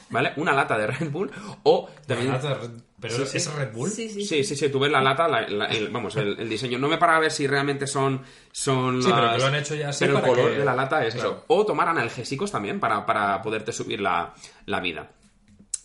[0.09, 0.33] ¿vale?
[0.37, 1.31] Una lata de Red Bull
[1.63, 2.29] o también...
[2.31, 3.37] La lata de Red- Pero Sí, sí.
[3.37, 3.89] es Red Bull.
[3.89, 4.25] Sí, sí.
[4.25, 6.77] Sí, sí, sí, tú ves la lata, la- la- el, vamos, el, el diseño.
[6.79, 8.21] No me para a ver si realmente son.
[8.51, 10.73] son Sí, pero que lo han hecho ya así Pero el color que- de la
[10.75, 11.29] lata es Claro.
[11.31, 11.43] eso.
[11.47, 14.33] O tomar analgésicos también para, para poderte subir la,
[14.65, 15.09] la vida.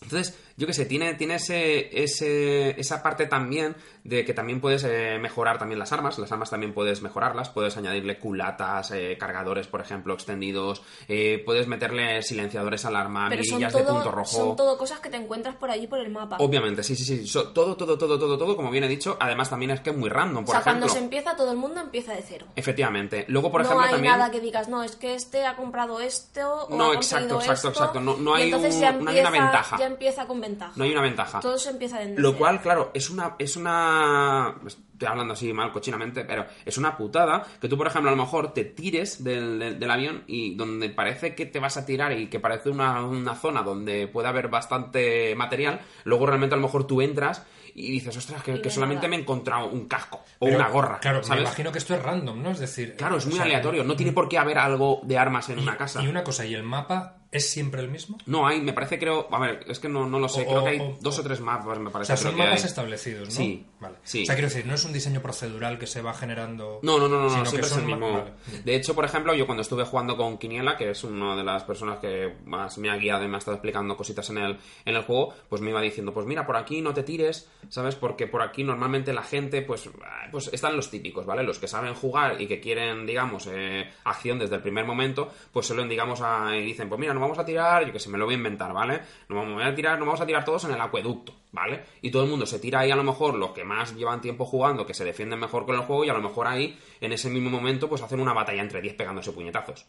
[0.01, 4.83] Entonces, yo qué sé, tiene, tiene ese, ese, esa parte también de que también puedes
[4.83, 6.19] eh, mejorar también las armas.
[6.19, 7.49] Las armas también puedes mejorarlas.
[7.49, 10.81] Puedes añadirle culatas, eh, cargadores, por ejemplo, extendidos.
[11.07, 14.25] eh, puedes meterle silenciadores al arma, mirillas de punto rojo.
[14.25, 16.35] son todo cosas que te encuentras por allí por el mapa.
[16.39, 17.25] Obviamente, sí, sí, sí.
[17.27, 19.15] So- todo, todo, todo, todo, todo, como bien he dicho.
[19.19, 20.81] Además, también es que es muy random, o por sea, ejemplo.
[20.81, 22.47] cuando se empieza, todo el mundo empieza de cero.
[22.55, 23.25] Efectivamente.
[23.29, 24.13] Luego, por no ejemplo, hay también.
[24.13, 27.53] nada que digas, no, es que este ha comprado esto o No, ha exacto, exacto,
[27.53, 27.99] esto", exacto.
[28.01, 29.77] No- no y hay entonces un- ya no hay una empieza- ventaja.
[29.79, 30.73] Ya empieza con ventaja.
[30.75, 31.39] No hay una ventaja.
[31.39, 34.55] Todo se empieza en Lo cual, claro, es una, es una.
[34.65, 38.21] Estoy hablando así mal cochinamente, pero es una putada que tú, por ejemplo, a lo
[38.21, 42.11] mejor te tires del, del- del avión y donde parece que te vas a tirar
[42.11, 46.63] y que parece una, una zona donde puede haber bastante material, luego realmente a lo
[46.63, 47.45] mejor tú entras
[47.87, 50.99] y dices, ostras, que, que solamente me he encontrado un casco o Pero, una gorra.
[50.99, 52.51] Claro, me imagino que esto es random, ¿no?
[52.51, 52.95] Es decir.
[52.95, 53.83] Claro, es o muy sea, aleatorio.
[53.83, 56.01] No tiene por qué haber algo de armas en y- una casa.
[56.03, 58.17] Y una cosa, ¿y el mapa es siempre el mismo?
[58.25, 59.27] No hay, me parece, creo.
[59.31, 60.41] A ver, es que no, no lo sé.
[60.41, 62.07] O- creo que hay o- dos o tres mapas, me O parece.
[62.07, 62.67] sea, creo son mapas hay.
[62.67, 63.35] establecidos, ¿no?
[63.35, 63.95] Sí, Vale.
[64.03, 64.23] sí.
[64.23, 66.79] O sea, quiero decir, no es un diseño procedural que se va generando.
[66.83, 68.11] No, no, no, no, no, sino siempre que es el mismo.
[68.11, 68.31] vale.
[68.65, 71.63] De hecho, por ejemplo, yo cuando estuve jugando con Quiniela, que es una de las
[71.63, 74.95] personas que más me ha guiado y me ha estado explicando cositas en el, en
[74.95, 77.95] el juego, pues me iba diciendo, pues mira, por aquí no te tires, ¿sabes?
[77.95, 81.43] Porque por aquí normalmente la gente, pues, ah, pues están los típicos, ¿vale?
[81.43, 85.67] Los que saben jugar y que quieren, digamos, eh, acción desde el primer momento, pues
[85.67, 88.17] suelen, digamos, a- y dicen, pues mira, nos vamos a tirar, yo que sé, me
[88.17, 88.99] lo voy a inventar, ¿vale?
[89.29, 91.83] Nos vamos a tirar, nos vamos a tirar todos en el acueducto, ¿vale?
[92.01, 94.45] Y todo el mundo se tira ahí a lo mejor los que más llevan tiempo
[94.45, 97.29] jugando, que se defienden mejor con el juego y a lo mejor ahí, en ese
[97.29, 99.85] mismo momento, pues hacen una batalla entre 10 pegándose puñetazos.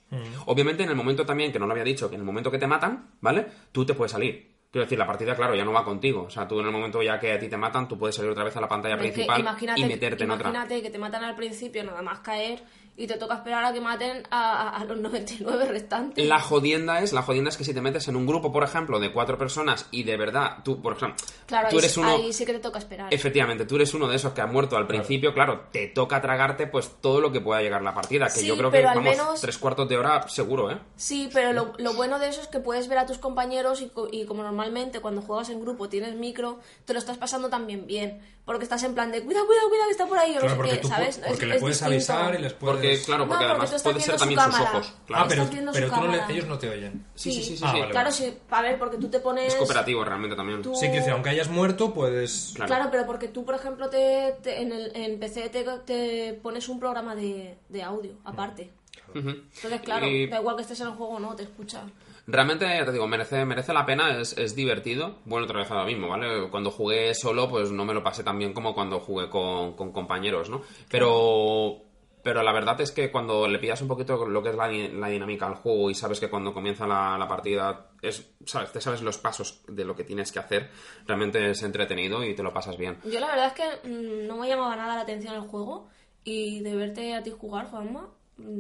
[0.47, 2.59] Obviamente en el momento también, que no lo había dicho, que en el momento que
[2.59, 3.47] te matan, ¿vale?
[3.73, 4.51] Tú te puedes salir.
[4.71, 6.23] Quiero decir, la partida, claro, ya no va contigo.
[6.23, 8.31] O sea, tú en el momento ya que a ti te matan, tú puedes salir
[8.31, 9.45] otra vez a la pantalla Es principal
[9.77, 10.51] y meterte en otra.
[10.51, 12.63] imagínate que te matan al principio, nada más caer,
[12.97, 16.27] y te toca esperar a que maten a, a- los 99 restantes.
[16.27, 18.99] La jodienda es, la jodienda es que si te metes en un grupo, por ejemplo,
[19.01, 22.09] de cuatro personas y de verdad, tú, por ejemplo, claro, tú ahí, eres uno...
[22.11, 23.13] ahí sí que te toca esperar.
[23.13, 26.67] Efectivamente, tú eres uno de esos que ha muerto al principio, claro, te toca tragarte
[26.67, 29.41] pues todo lo que pueda llegar la partida, que Sí, yo creo que vamos, menos-
[29.41, 30.79] tres cuartos de hora seguro, ¿eh?
[30.97, 33.89] Sí, pero lo, lo bueno de eso es que puedes ver a tus compañeros y,
[33.89, 37.87] co- y como normalmente cuando juegas en grupo tienes micro, te lo estás pasando también
[37.87, 38.21] bien.
[38.45, 40.65] Porque estás en plan de cuidado, cuidado, cuidado que está por ahí, o Claro, no
[40.69, 41.19] sé qué, ¿sabes?
[41.19, 42.13] porque Es- le es puedes distinto.
[42.15, 42.75] avisar y les puedes.
[42.75, 44.93] Porque, claro, porque No, porque además tú estás puede ser también su sus ojos.
[44.97, 45.27] Ah, Claro.
[45.29, 46.33] pero, viendo pero su tú no le- cámara.
[46.35, 47.07] ellos no te oyen.
[47.15, 47.65] Sí, sí, sí, sí.
[47.65, 47.81] Ah, sí.
[47.81, 49.49] vale, Claro, sí, a ver, porque tú te pones...
[49.49, 50.63] Es cooperativo realmente también.
[50.63, 52.53] Tú- Sí, quiero decir, aunque hayas muerto, puedes.
[52.57, 52.69] Claro.
[52.75, 56.69] Claro, pero porque tú, por ejemplo, te, te- en, el, en PC te, te pones
[56.69, 58.73] un programa de, de audio aparte.
[59.15, 61.83] Entonces, claro, Y- da igual que estés en el juego o no, te escucha.
[62.31, 65.17] Realmente, ya te digo, merece, merece la pena, es, es divertido.
[65.25, 66.49] Bueno, otra vez ahora mismo, ¿vale?
[66.49, 69.93] Cuando jugué solo, pues no me lo pasé tan bien como cuando jugué con, con
[69.93, 70.63] compañeros, ¿no?
[70.89, 71.83] Pero,
[72.23, 75.09] pero la verdad es que cuando le pillas un poquito lo que es la, la
[75.09, 79.03] dinámica al juego y sabes que cuando comienza la, la partida, es, sabes, te sabes
[79.03, 80.71] los pasos de lo que tienes que hacer,
[81.07, 82.99] realmente es entretenido y te lo pasas bien.
[83.05, 85.89] Yo la verdad es que mm, no me llamaba nada la atención el juego
[86.23, 88.09] y de verte a ti jugar, Juanma,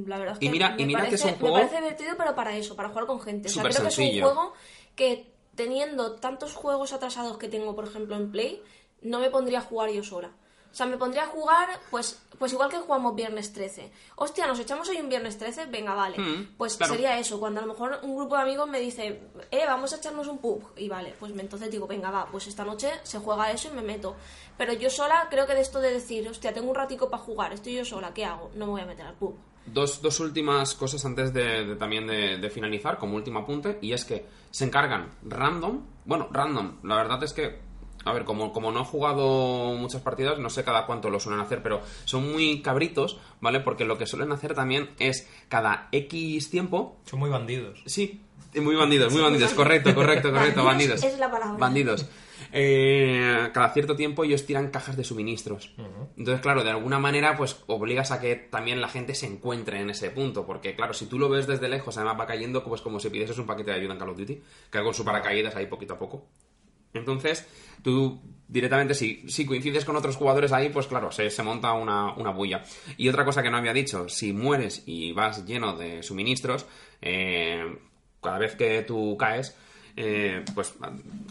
[0.07, 1.62] la verdad es que Y mira- me, y mira que parece, es un juego- me
[1.62, 3.49] parece divertido, pero para eso, para jugar con gente.
[3.49, 4.29] O sea, creo que es sencillo.
[4.29, 4.53] un juego
[4.97, 8.62] que teniendo tantos juegos atrasados que tengo, por ejemplo, en Play,
[9.03, 10.31] no me pondría a jugar yo sola.
[10.71, 13.90] O sea, me pondría a jugar, pues, pues igual que jugamos viernes 13.
[14.14, 16.16] Hostia, nos echamos hoy un viernes 13, venga, vale.
[16.16, 16.93] Mm, pues claro.
[16.95, 19.97] sería eso, cuando a lo mejor un grupo de amigos me dice, eh, vamos a
[19.97, 20.62] echarnos un pub.
[20.77, 23.73] Y vale, pues me- entonces digo, venga, va, pues esta noche se juega eso y
[23.73, 24.14] me meto.
[24.57, 27.53] Pero yo sola creo que de esto de decir, hostia, tengo un ratico para jugar,
[27.53, 28.53] estoy yo sola, ¿qué hago?
[28.55, 29.35] No me voy a meter al pub.
[29.73, 33.93] Dos, dos últimas cosas antes de, de también de, de finalizar, como último apunte, y
[33.93, 37.59] es que se encargan random, bueno, random, la verdad es que,
[38.05, 41.41] a ver, como, como no he jugado muchas partidas, no sé cada cuánto lo suelen
[41.41, 43.61] hacer, pero son muy cabritos, ¿vale?
[43.61, 47.83] Porque lo que suelen hacer también es cada X tiempo, Son muy bandidos.
[47.87, 48.23] sí,
[48.61, 51.05] muy bandidos, muy bandidos, correcto, correcto, correcto, bandidos.
[51.05, 51.57] Es la palabra.
[51.59, 52.07] Bandidos.
[52.53, 55.75] Eh, cada cierto tiempo ellos tiran cajas de suministros.
[56.17, 59.91] Entonces, claro, de alguna manera, pues obligas a que también la gente se encuentre en
[59.91, 60.47] ese punto.
[60.47, 63.39] Porque, claro, si tú lo ves desde lejos, además va cayendo, pues como si pidieses
[63.39, 65.99] un paquete de ayuda en Call of Duty, que con su paracaídas ahí poquito a
[65.99, 66.27] poco.
[66.93, 67.47] Entonces,
[67.83, 72.15] tú directamente, si, si coincides con otros jugadores ahí, pues claro, se, se monta una,
[72.15, 72.65] una bulla.
[72.97, 76.67] Y otra cosa que no había dicho, si mueres y vas lleno de suministros,
[77.01, 77.79] eh,
[78.21, 79.57] cada vez que tú caes,
[80.03, 80.75] eh, pues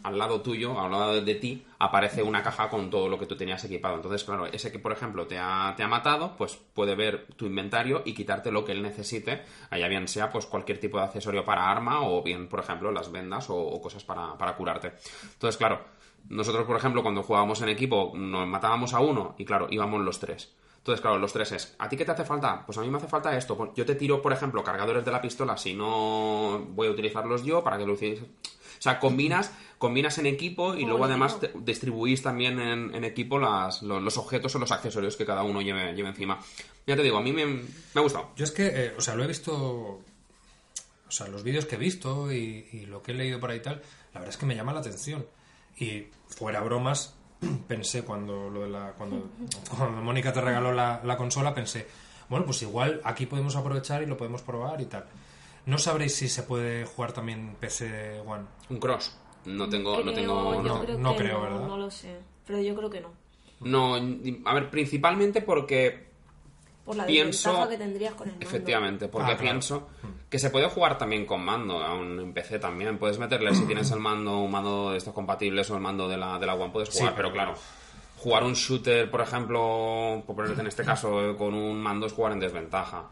[0.04, 3.36] al lado tuyo, al lado de ti, aparece una caja con todo lo que tú
[3.36, 3.96] tenías equipado.
[3.96, 7.48] Entonces, claro, ese que, por ejemplo, te ha, te ha matado, pues puede ver tu
[7.48, 11.44] inventario y quitarte lo que él necesite, allá bien sea pues cualquier tipo de accesorio
[11.44, 14.94] para arma o bien, por ejemplo, las vendas o, cosas para, para curarte.
[15.34, 15.84] Entonces, claro,
[16.28, 20.20] nosotros, por ejemplo, cuando jugábamos en equipo, nos matábamos a uno y, claro, íbamos los
[20.20, 20.54] tres.
[20.78, 22.64] Entonces, claro, los tres es, ¿a ti qué te hace falta?
[22.66, 23.58] Pues a mí me hace falta esto.
[23.58, 27.44] Pues Yo te tiro, por ejemplo, cargadores de la pistola si no voy a utilizarlos
[27.44, 28.30] yo para que lo utilicéis.
[28.80, 33.38] O sea, combinas, combinas en equipo y luego además te- distribuís también en, en equipo
[33.38, 36.40] las, los, los objetos o los accesorios que cada uno lleve, lleve encima.
[36.88, 37.64] Ya te digo, a mí me, me
[37.96, 38.30] ha gustado.
[38.38, 39.54] Yo es que, eh, o sea, lo he visto.
[41.08, 43.58] O sea, los vídeos que he visto y, y lo que he leído por ahí
[43.58, 43.82] y tal,
[44.14, 45.26] la verdad es que me llama la atención.
[45.78, 47.16] Y fuera bromas,
[47.68, 48.94] pensé cuando lo de la.
[48.94, 49.30] Cuando,
[49.76, 51.88] cuando Mónica te regaló la, la consola, pensé,
[52.30, 55.06] bueno, pues igual aquí podemos aprovechar y lo podemos probar y tal.
[55.70, 58.46] No sabréis si se puede jugar también PC One.
[58.70, 59.16] Un cross.
[59.46, 60.54] No tengo, no Creo- tengo.
[60.56, 61.68] yo no, creo no que creo, no, ¿verdad?
[61.68, 63.10] No lo sé, pero yo creo que no.
[63.62, 63.96] No,
[64.50, 66.08] a ver, principalmente porque
[66.86, 68.46] Por la Pienso- desventaja que tendrías con el mando.
[68.48, 69.42] Efectivamente, porque Ah, claro.
[69.44, 69.90] pienso
[70.28, 72.98] que se puede jugar también con mando, aún en PC también.
[72.98, 76.18] Puedes meterle, si tienes el mando, un mando de estos compatibles o el mando de
[76.18, 77.54] la, de la One, puedes jugar, Sí, pero claro.
[78.18, 82.14] Jugar un shooter, por ejemplo, por ponerte en este caso, eh, con un mando es
[82.14, 83.04] jugar en desventaja.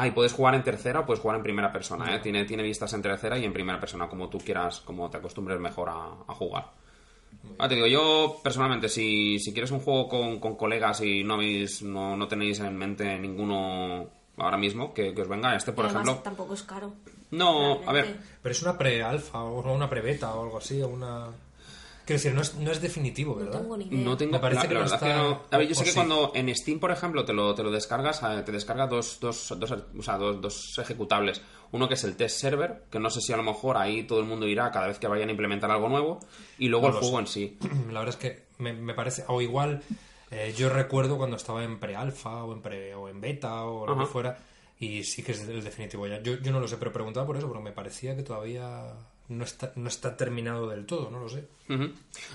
[0.00, 2.20] Ah, y puedes jugar en tercera o puedes jugar en primera persona, ¿eh?
[2.20, 5.58] Tiene, tiene vistas en tercera y en primera persona, como tú quieras, como te acostumbres
[5.58, 6.70] mejor a, a jugar.
[7.58, 11.34] Ah, te digo, yo personalmente, si, si quieres un juego con, con colegas y no,
[11.34, 14.06] habéis, no, no tenéis en mente ninguno
[14.36, 16.22] ahora mismo que, que os venga, este, por además ejemplo.
[16.22, 16.92] tampoco es caro.
[17.32, 18.20] No, a ver.
[18.40, 21.26] Pero es una pre-alfa o una pre-beta o algo así, o una...
[22.08, 23.60] Quiero decir, no es, no es definitivo, No ¿verdad?
[23.60, 23.98] tengo ni idea.
[24.02, 25.42] no tengo Me parece la, que la no verdad está- que no.
[25.50, 25.94] A ver, yo o- sé que sí.
[25.94, 29.54] cuando en Steam, por ejemplo, te lo, te lo descargas, eh, te descarga dos, dos,
[29.58, 31.42] dos, o sea, dos, dos ejecutables.
[31.70, 34.20] Uno que es el test server, que no sé si a lo mejor ahí todo
[34.20, 36.18] el mundo irá cada vez que vayan a implementar algo nuevo,
[36.58, 37.20] y luego No el juego sé.
[37.20, 37.58] en sí.
[37.92, 39.24] La verdad es que me, me parece...
[39.28, 39.82] O igual,
[40.30, 43.92] eh, yo recuerdo cuando estaba en pre-alfa o en pre o en beta o lo
[43.92, 44.00] Ajá.
[44.02, 44.38] que fuera,
[44.80, 46.22] y sí que es el definitivo ya.
[46.22, 48.94] Yo, yo no lo sé, pero preguntaba por eso, porque me parecía que todavía
[49.28, 51.46] no está, no está terminado del todo, no lo sé.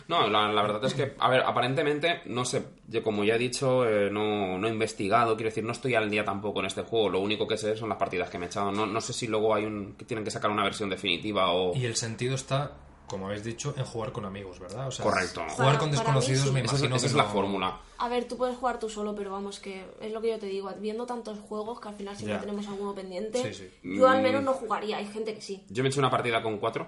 [0.08, 3.40] No, la, la verdad es que, a ver, aparentemente, no sé, yo como ya he
[3.40, 6.84] dicho, eh, no, no he investigado, quiero decir, no estoy al día tampoco en este
[6.84, 9.12] juego, lo único que sé son las partidas que me he echado, no, no sé
[9.12, 11.76] si luego hay un, que tienen que sacar una versión definitiva o...
[11.76, 12.74] Y el sentido está,
[13.08, 14.88] como habéis dicho, en jugar con amigos, ¿verdad?
[14.88, 15.42] O sea, Correcto.
[15.50, 16.52] Jugar Para- con desconocidos sí.
[16.52, 17.80] me Esa es, imagino esa que es la no- fórmula.
[18.00, 20.48] A ver, tú puedes jugar tú solo, pero vamos, que es lo que yo te
[20.48, 22.42] digo, viendo tantos juegos que al final siempre Ya.
[22.42, 23.98] tenemos alguno pendiente, Sí, sí.
[23.98, 24.24] yo al Mm.
[24.24, 25.64] menos no jugaría, hay gente que sí.
[25.70, 26.88] Yo me hecho una partida con cuatro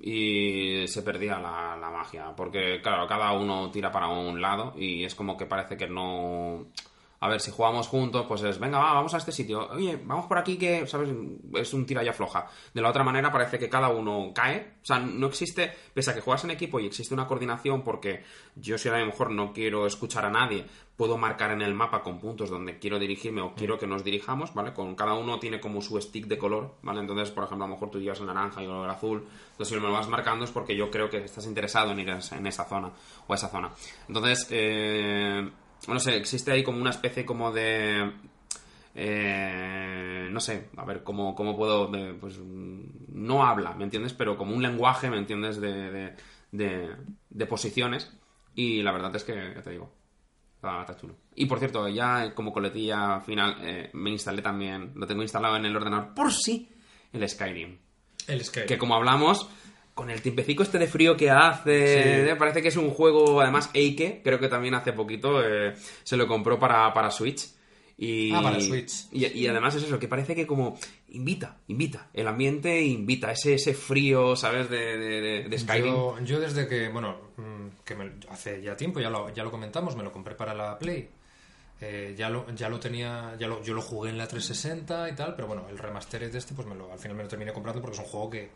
[0.00, 5.04] y se perdía la, la magia, porque claro, cada uno tira para un lado y
[5.04, 6.66] es como que parece que no...
[7.26, 9.68] A ver, si jugamos juntos, pues es, venga, va, vamos a este sitio.
[9.72, 11.10] Oye, vamos por aquí que, ¿sabes?
[11.54, 12.46] Es un tira y afloja.
[12.72, 14.74] De la otra manera parece que cada uno cae.
[14.80, 18.22] O sea, no existe, pese a que juegas en equipo y existe una coordinación, porque
[18.54, 22.00] yo si a lo mejor no quiero escuchar a nadie, puedo marcar en el mapa
[22.00, 24.72] con puntos donde quiero dirigirme o quiero que nos dirijamos, ¿vale?
[24.72, 27.00] Con cada uno tiene como su stick de color, ¿vale?
[27.00, 29.26] Entonces, por ejemplo, a lo mejor tú llevas el naranja y yo el azul.
[29.50, 32.08] Entonces, si me lo vas marcando es porque yo creo que estás interesado en ir
[32.08, 32.92] en esa zona
[33.26, 33.72] o a esa zona.
[34.06, 35.50] Entonces, eh,
[35.88, 38.12] no sé, existe ahí como una especie como de...
[38.94, 41.86] eh, no sé, a ver, ¿cómo, cómo puedo...?
[41.88, 44.12] de- pues no habla, ¿me entiendes?
[44.14, 45.60] Pero como un lenguaje, ¿me entiendes?
[45.60, 46.16] De, de,
[46.52, 46.96] de-
[47.30, 48.12] de posiciones.
[48.54, 49.92] Y la verdad es que, ya te digo,
[50.56, 51.14] está, está chulo.
[51.34, 55.66] Y por cierto, ya como coletilla final, eh, me instalé también, lo tengo instalado en
[55.66, 56.68] el ordenador por sí,
[57.12, 57.76] el Skyrim.
[58.26, 58.66] El Skyrim.
[58.68, 59.48] Que como hablamos,
[59.96, 62.34] con el tiempecico este de frío que hace, Sí.
[62.38, 66.28] parece que es un juego, además, Eike, creo que también hace poquito eh, se lo
[66.28, 67.48] compró para, para Switch.
[67.96, 69.06] Y, Ah, para Switch.
[69.10, 70.78] Y, y además es eso, que parece que como
[71.08, 74.68] invita, invita, el ambiente invita, ese, ese frío, ¿sabes?
[74.68, 74.98] De,
[75.48, 75.86] de, Skyrim.
[75.94, 79.50] Yo, yo desde que, bueno, mm, que me- hace ya tiempo, ya lo, ya lo
[79.50, 81.08] comentamos, me lo compré para la Play.
[81.80, 85.14] Eh, ya, lo, ya lo tenía, ya lo, yo lo jugué en la 360 y
[85.14, 87.54] tal, pero bueno, el remastered de este, pues me lo, al final me lo terminé
[87.54, 88.50] comprando porque es un juego que,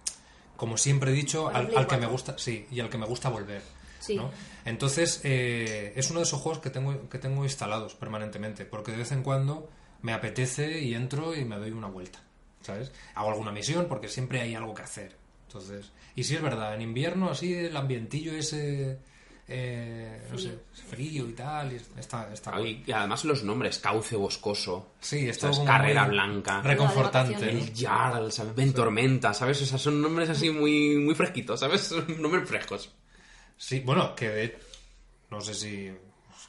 [0.61, 2.11] como siempre he dicho, al, que me 4.
[2.11, 3.62] gusta, sí, y al que me gusta volver.
[3.99, 4.16] Sí.
[4.16, 4.31] ¿no?
[4.66, 8.99] Entonces, eh, es uno de esos juegos que tengo, que tengo instalados permanentemente, porque de
[8.99, 9.70] vez en cuando
[10.03, 12.20] me apetece y entro y me doy una vuelta,
[12.61, 12.92] ¿sabes?
[13.14, 15.16] Hago alguna misión porque siempre hay algo que hacer.
[15.46, 18.99] Entonces, y si es verdad, en invierno así el ambientillo ese,
[19.52, 20.58] eh, no sé,
[20.88, 22.84] frío y tal, y está, está guay.
[22.86, 24.92] Y además los nombres, cauce boscoso.
[25.00, 25.56] Sí, es ¿sabes?
[25.56, 26.62] todo como Carrera blanca.
[26.62, 27.50] Reconfortante.
[27.50, 28.54] El Jarl, ¿sabes?
[28.54, 29.60] Ventormenta, ¿sabes?
[29.62, 31.80] O sea, son nombres así muy, muy fresquitos, ¿sabes?
[31.82, 32.90] Son nombres frescos.
[33.56, 34.58] Sí, bueno, que de...
[35.30, 35.90] No sé si...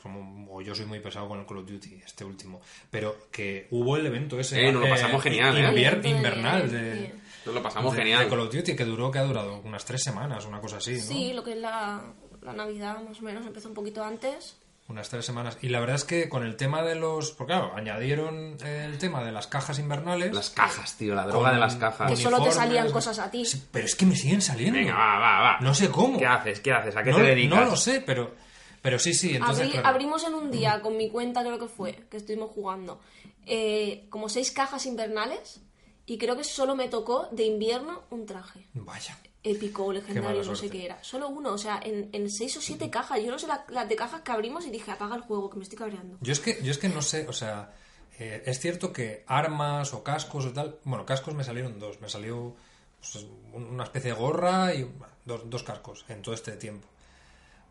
[0.01, 2.59] Como, o yo soy muy pesado con el Call of Duty, este último.
[2.89, 4.59] Pero que hubo el evento ese...
[4.67, 5.67] Eh, nos lo pasamos genial, ¿eh?
[5.69, 7.13] invier- invernal de, sí.
[7.45, 8.23] Nos lo pasamos de- genial.
[8.23, 10.93] de Call of Duty, que duró, que ha durado unas tres semanas, una cosa así,
[10.95, 11.01] ¿no?
[11.01, 12.01] Sí, lo que es la,
[12.41, 14.57] la Navidad más o menos empezó un poquito antes.
[14.87, 15.57] Unas tres semanas.
[15.61, 17.31] Y la verdad es que con el tema de los...
[17.31, 20.33] Porque claro, añadieron el tema de las cajas invernales.
[20.33, 22.09] Las cajas, tío, la droga de las cajas.
[22.09, 23.45] Que solo te salían cosas a ti.
[23.45, 24.79] Sí, pero es que me siguen saliendo.
[24.79, 25.57] Venga, va, va, va.
[25.61, 26.17] No sé cómo.
[26.19, 26.59] ¿Qué haces?
[26.59, 26.95] ¿Qué haces?
[26.97, 27.59] ¿A qué no, te dedicas?
[27.59, 28.35] no lo sé, pero,
[28.81, 29.35] pero sí, sí.
[29.35, 29.87] Entonces, Abrí- claro.
[29.87, 32.99] Abrimos en un día con mi cuenta, creo que fue, que estuvimos jugando,
[33.45, 35.61] eh, como seis cajas invernales
[36.05, 38.67] y creo que solo me tocó de invierno un traje.
[38.73, 39.17] Vaya.
[39.43, 41.03] Épico o legendario, no sé qué era.
[41.03, 43.19] Solo uno, o sea, en, en seis o siete cajas.
[43.23, 45.57] Yo no sé la- las de cajas que abrimos y dije, apaga el juego, que
[45.57, 46.17] me estoy cabreando.
[46.21, 47.73] Yo es que, yo es que no sé, o sea,
[48.19, 50.77] eh, es cierto que armas o cascos o tal.
[50.83, 51.99] Bueno, cascos me salieron dos.
[52.01, 52.55] Me salió
[52.99, 54.87] pues, un- una especie de gorra y
[55.25, 56.87] dos, dos cascos en todo este tiempo.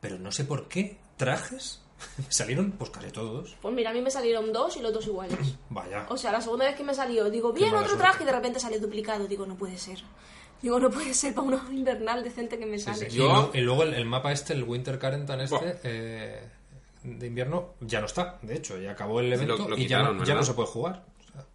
[0.00, 1.82] Pero no sé por qué trajes
[2.18, 3.56] me salieron pues casi todos.
[3.62, 5.38] Pues mira, a mí me salieron dos y los dos iguales.
[5.70, 6.06] Vaya.
[6.08, 7.98] O sea, la segunda vez que me salió, digo, bien, otro suerte.
[8.02, 9.28] traje y de repente sale duplicado.
[9.28, 10.00] Digo, no puede ser.
[10.62, 13.10] Digo, no puede ser para una invernal decente que me sale.
[13.10, 13.16] sí.
[13.16, 16.40] Yo- Y, luego, el, el mapa este, el Winter Carentan este, eh,
[17.02, 18.38] de invierno, ya no está.
[18.42, 20.42] De hecho, ya acabó el Sí, lo- evento lo y ya, quitaron, no, ya no
[20.42, 21.04] se puede jugar.
[21.18, 21.46] O sea,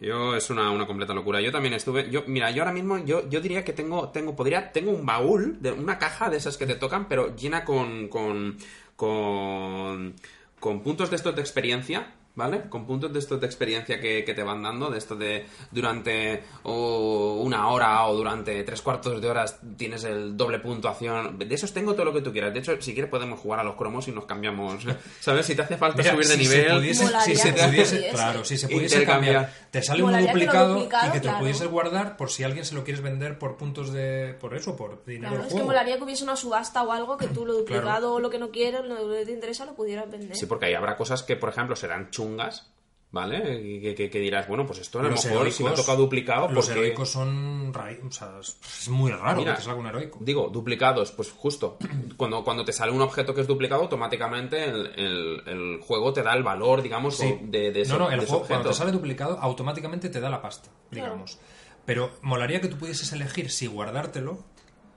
[0.00, 1.40] Yo es una, una completa locura.
[1.40, 2.08] Yo también estuve.
[2.10, 5.58] Yo, mira, yo ahora mismo yo, yo diría que tengo, tengo, podría, tengo un baúl
[5.60, 8.08] de una caja de esas que te tocan, pero llena con.
[8.08, 8.56] con.
[8.96, 10.14] con,
[10.60, 12.14] con puntos de estos de experiencia.
[12.38, 12.68] ¿Vale?
[12.68, 16.44] Con puntos de estos de experiencia que, que te van dando, de esto de durante
[16.62, 21.36] o una hora o durante tres cuartos de horas tienes el doble puntuación.
[21.36, 22.52] De esos tengo todo lo que tú quieras.
[22.54, 24.84] De hecho, si quieres podemos jugar a los cromos y nos cambiamos.
[25.20, 25.46] ¿Sabes?
[25.46, 26.76] Si te hace falta Mira, subir de si se nivel.
[26.78, 28.14] pudiese- Molaría si se que lo pudiese- pudiese.
[28.14, 29.34] claro, si se pudiese Intercambiar.
[29.34, 31.38] cambiar, te sale que lo duplicado, duplicado, y que te lo claro.
[31.40, 35.04] pudieses guardar por si alguien se lo quieres vender por puntos de por eso, por
[35.04, 35.66] dinero Claro, es que juego.
[35.66, 38.12] molaría que hubiese una subasta o algo que tú lo duplicado Claro.
[38.14, 40.36] o lo que no quieres, lo que te interesa, lo pudieras vender.
[40.36, 42.70] Sí, porque ahí habrá cosas que, por ejemplo, serán chungas,
[43.10, 43.80] ¿vale?
[43.80, 45.76] Que, que- que dirás, bueno, pues esto a lo Los mejor si me ha heroicos-
[45.76, 46.80] tocado duplicado, Los porque...
[46.80, 50.18] heroicos son o sea, es muy raro Mira, que te salga un heroico.
[50.20, 51.78] Digo, duplicados, pues justo.
[52.16, 56.22] Cuando, cuando te sale un objeto que es duplicado, automáticamente el, el- el juego te
[56.22, 57.38] da el valor, digamos, Sí.
[57.42, 60.42] de, de ese, no, no, el juego cuando te sale duplicado automáticamente te da la
[60.42, 61.38] pasta, digamos.
[61.86, 64.44] Pero molaría que tú pudieses elegir si guardártelo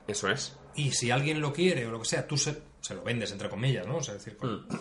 [0.08, 0.58] Eso es.
[0.76, 3.48] y si alguien lo quiere o lo que sea, tú se, se lo vendes, entre
[3.50, 3.98] comillas, ¿no?
[3.98, 4.78] O sea, es decir, con, Mm.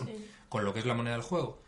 [0.49, 1.61] con lo que es la moneda del juego.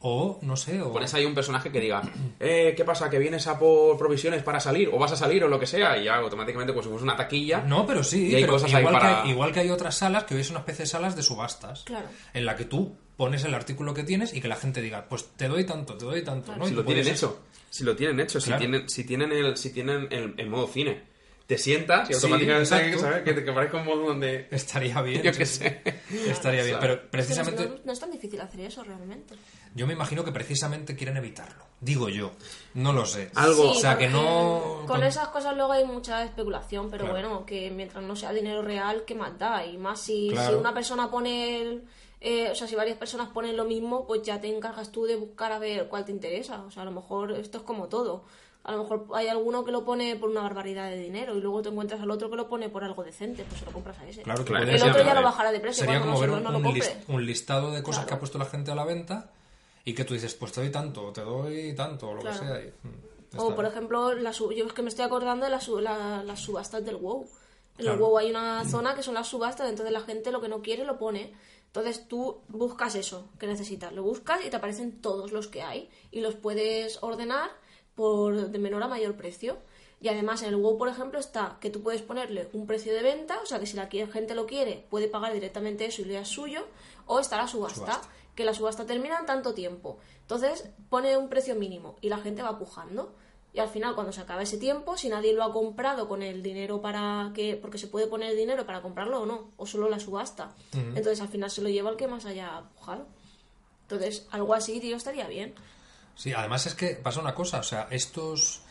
[0.00, 0.92] O, no sé, o...
[0.92, 2.02] Pones ahí un personaje que diga,
[2.38, 3.08] eh, ¿qué pasa?
[3.08, 4.90] ¿Que vienes a por provisiones para salir?
[4.92, 5.96] ¿O vas a salir o lo que sea?
[5.98, 7.62] Y ya automáticamente pues es una taquilla.
[7.62, 9.96] No, pero sí, Y hay pero cosas ahí igual, para- que, igual que hay otras
[9.96, 11.82] salas, que hoy es una especie de salas de subastas.
[11.84, 12.06] Claro.
[12.34, 15.24] En la que tú pones el artículo que tienes y que la gente diga, pues
[15.36, 16.66] te doy tanto, te doy tanto, ¿no?
[16.66, 17.40] Si lo tienen puedes- hecho.
[17.70, 18.38] Si lo tienen hecho.
[18.38, 18.60] Claro.
[18.62, 21.02] Si tienen, si tienen el, si tienen el, el modo cine.
[21.46, 22.98] Te sientas y Sí, automáticamente exacto.
[22.98, 23.22] ¿sabes?
[23.22, 24.48] Que, te- que parezca un modo donde...
[24.50, 25.22] Estaría bien.
[25.22, 25.80] Yo qué sé.
[26.26, 27.66] Estaría bien, pero Es que precisamente...
[27.68, 29.36] no, no es tan difícil hacer eso realmente.
[29.74, 31.64] Yo me imagino que precisamente quieren evitarlo.
[31.80, 32.32] Digo yo.
[32.74, 33.30] No lo sé.
[33.36, 34.78] Algo- o sea, que no...
[34.86, 37.12] Con con- esas cosas luego hay mucha especulación, pero Claro.
[37.28, 39.64] bueno, que mientras no sea dinero real, ¿qué más da?
[39.64, 40.54] Y más si, Claro.
[40.54, 41.60] si una persona pone.
[41.62, 41.84] el-
[42.20, 45.14] eh, o sea, si varias personas ponen lo mismo, pues ya te encargas tú de
[45.16, 46.62] buscar a ver cuál te interesa.
[46.62, 48.24] O sea, a lo mejor esto es como todo.
[48.66, 51.62] A lo mejor hay alguno que lo pone por una barbaridad de dinero y luego
[51.62, 54.08] te encuentras al otro que lo pone por algo decente, pues se lo compras a
[54.08, 54.22] ese.
[54.22, 55.84] Claro, que Claro, el otro ya lo bajará de precio.
[55.84, 56.58] Sería como ver no, un, no lo
[57.08, 58.08] un listado de cosas Claro.
[58.08, 59.30] que ha puesto la gente a la venta
[59.84, 62.40] y que tú dices, pues te doy tanto, te doy tanto, o lo Claro.
[62.40, 62.60] que sea.
[62.60, 65.50] y, mm, ya O por ejemplo, la sub- yo es que me estoy acordando de
[65.52, 67.22] las la- las subastas del WoW.
[67.78, 67.94] En Claro.
[67.94, 70.60] el WoW hay una zona que son las subastas, entonces la gente lo que no
[70.60, 71.32] quiere lo pone.
[71.66, 75.88] Entonces tú buscas eso que necesitas, lo buscas y te aparecen todos los que hay
[76.10, 77.50] y los puedes ordenar
[77.96, 79.56] por de menor a mayor precio.
[80.00, 83.02] Y además en el WoW, por ejemplo, está que tú puedes ponerle un precio de
[83.02, 86.18] venta, o sea que si la gente lo quiere, puede pagar directamente eso y le
[86.18, 86.66] es suyo,
[87.06, 88.08] o está la subasta, Subasta.
[88.34, 89.98] que la subasta termina en tanto tiempo.
[90.20, 93.14] Entonces pone un precio mínimo y la gente va pujando.
[93.54, 96.42] Y al final, cuando se acaba ese tiempo, si nadie lo ha comprado con el
[96.42, 97.56] dinero para que.
[97.56, 100.54] porque se puede poner el dinero para comprarlo o no, o solo la subasta.
[100.74, 103.06] Entonces al final se lo lleva el que más haya pujado.
[103.82, 105.54] Entonces, algo así, tío, estaría bien.
[106.16, 108.62] Sí, además es que pasa una cosa, o sea, estos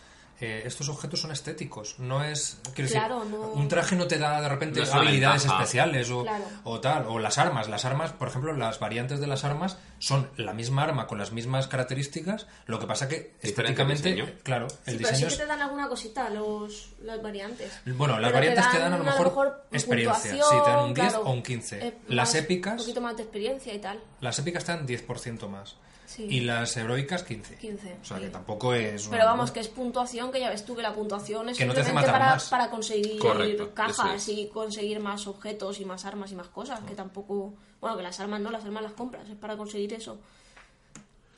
[0.41, 4.17] eh, estos objetos son estéticos, no es quiero Claro, decir, no- un traje no te
[4.19, 5.63] da de repente No habilidades ventaja.
[5.63, 6.43] especiales o, Claro.
[6.65, 10.29] o tal, o las armas, las armas, por ejemplo, las variantes de las armas son
[10.35, 14.29] la misma arma con las mismas características, lo que pasa que estéticamente, diseño.
[14.43, 17.71] claro, Sí, el pero sí diseño que te dan alguna cosita los, las variantes.
[17.85, 20.31] Bueno, las Pero variantes te dan a lo mejor experiencia.
[20.33, 21.77] Sí, te dan un 10 claro, o un 15.
[21.87, 24.01] eh, Las más- épicas- Un poquito más de experiencia y tal.
[24.19, 25.77] las épicas te dan 10% más.
[26.15, 26.27] Sí.
[26.29, 27.55] Y las heroicas 15.
[27.57, 28.23] 15, O sea, sí.
[28.23, 29.07] que tampoco es...
[29.09, 31.73] Pero vamos, que es puntuación, que ya ves tú que la puntuación es Que no
[31.73, 32.49] te hace simplemente matar para, más.
[32.49, 34.29] para conseguir Correcto, cajas es.
[34.29, 37.53] y conseguir más objetos y más armas y más cosas, que tampoco...
[37.81, 40.17] Bueno, que las armas no, las armas las compras, es para conseguir eso.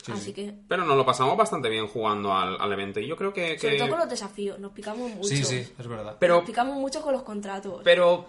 [0.04, 0.32] Sí, Así sí.
[0.32, 0.54] que...
[0.68, 3.00] Pero nos lo pasamos bastante bien jugando al, al evento.
[3.00, 3.58] Y yo creo que.
[3.58, 5.28] Sobre que- todo con los desafíos, nos picamos mucho.
[5.28, 6.16] Sí, sí, es verdad.
[6.20, 7.80] Pero Nos picamos mucho con los contratos.
[7.84, 8.24] Pero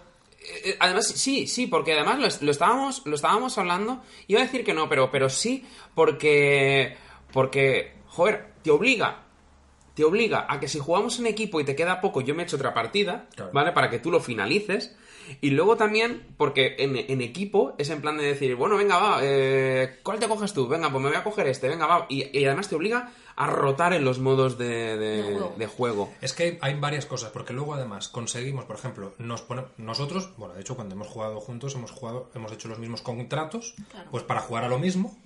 [0.78, 4.02] además sí, sí, porque además lo, lo estábamos lo estábamos hablando.
[4.26, 5.64] Iba a decir que no, pero pero sí
[5.94, 6.96] porque
[7.32, 9.24] porque joder, te obliga
[9.94, 12.56] te obliga a que si jugamos en equipo y te queda poco, yo me echo
[12.56, 13.50] otra partida, Claro.
[13.52, 13.72] ¿vale?
[13.72, 14.96] Para que tú lo finalices.
[15.40, 19.18] Y luego también, porque en, en equipo es en plan de decir, bueno, venga, va,
[19.22, 20.66] eh, ¿cuál te coges tú?
[20.68, 22.06] Venga, pues me voy a coger este, venga, va.
[22.08, 25.54] Y, y además te obliga a rotar en los modos de, de- De juego.
[25.56, 26.12] de juego.
[26.20, 30.30] Es que hay, hay varias cosas, porque luego además conseguimos, por ejemplo, nos pone- nosotros,
[30.36, 34.10] bueno, de hecho cuando hemos jugado juntos hemos jugado, hemos hecho los mismos contratos, Claro.
[34.10, 35.16] pues para jugar a lo mismo.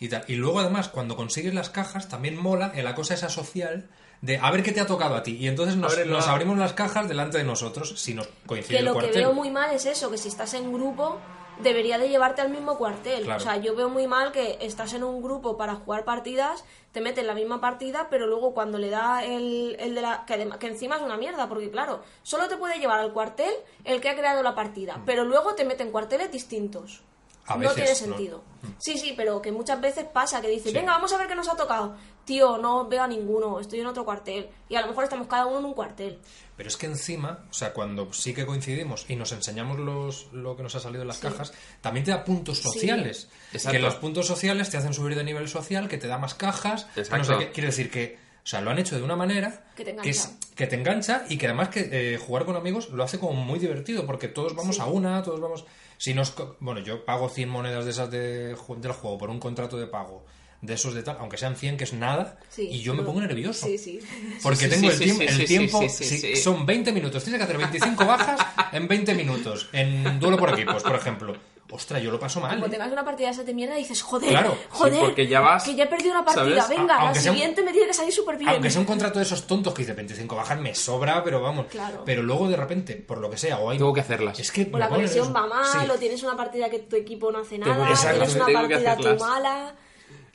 [0.00, 0.24] Y, tal.
[0.28, 3.90] y luego además cuando consigues las cajas también mola en la cosa esa social
[4.20, 5.36] de a ver qué te ha tocado a ti.
[5.36, 8.84] Y entonces nos, nos abrimos las cajas delante de nosotros si nos coincide que el
[8.84, 11.20] lo que veo muy mal es eso, que si estás en grupo
[11.60, 13.24] debería de llevarte al mismo cuartel.
[13.24, 13.38] Claro.
[13.38, 17.00] O sea, yo veo muy mal que estás en un grupo para jugar partidas, te
[17.00, 20.24] meten la misma partida, pero luego cuando le da el, el de la...
[20.26, 20.34] Que,
[20.66, 23.52] encima es una mierda, porque claro, solo te puede llevar al cuartel
[23.84, 27.02] el que ha creado la partida, pero luego te meten cuarteles distintos.
[27.48, 27.96] A no tiene ¿no?
[27.96, 28.44] sentido.
[28.78, 30.74] Sí, sí, pero que muchas veces pasa que dice, Sí.
[30.74, 31.96] venga, vamos a ver qué nos ha tocado.
[32.24, 34.48] Tío, no veo a ninguno, estoy en otro cuartel.
[34.68, 36.18] Y a lo mejor estamos cada uno en un cuartel.
[36.56, 40.56] Pero es que encima, o sea, cuando sí que coincidimos y nos enseñamos los, lo
[40.56, 41.22] que nos ha salido en las Sí.
[41.22, 43.28] cajas, también te da puntos sociales.
[43.70, 46.84] Que los puntos sociales te hacen subir de nivel social, que te da más cajas.
[46.94, 47.50] que no sé qué.
[47.52, 50.30] Quiere decir que, o sea, lo han hecho de una manera Que te es- engancha.
[50.54, 53.58] que te engancha y que además que eh, jugar con amigos lo hace como muy
[53.58, 54.82] divertido, porque todos vamos Sí.
[54.82, 55.64] a una, todos vamos...
[55.98, 59.28] Si nos, co- bueno, yo pago 100 monedas de esas de, ju- del juego por
[59.30, 60.24] un contrato de pago
[60.60, 63.20] de esos de tal, aunque sean 100, que es nada, Sí, y yo me pongo
[63.20, 63.66] nervioso.
[63.66, 64.00] Sí, sí.
[64.42, 66.36] Porque tengo sí, el, sí, tiempo sí, el sí, tiempo, sí, sí, sí, sí.
[66.36, 68.40] son 20 minutos, tienes que hacer 25 bajas
[68.72, 71.36] en 20 minutos, en duelo por equipos, por ejemplo.
[71.70, 72.54] Ostras, yo lo paso mal.
[72.54, 72.70] Como ¿eh?
[72.70, 75.64] tengas una partida de esa de mierda, dices, joder, Claro, sí, joder, porque ya vas,
[75.64, 76.78] que ya he perdido una partida, ¿sabes?
[76.78, 78.48] venga, A- la un- siguiente me tiene que salir súper bien.
[78.48, 81.66] Aunque sea un contrato de esos tontos que dice 25 bajas, me sobra, pero vamos.
[81.66, 82.02] Claro.
[82.06, 83.76] Pero luego de repente, por lo que sea, o hay...
[83.78, 84.40] Tengo que hacerlas.
[84.40, 85.90] Es que O la conexión va mal, Sí.
[85.90, 88.78] o tienes una partida que tu equipo no hace nada, Exacto, tienes una tengo que
[88.78, 89.74] partida tú mala.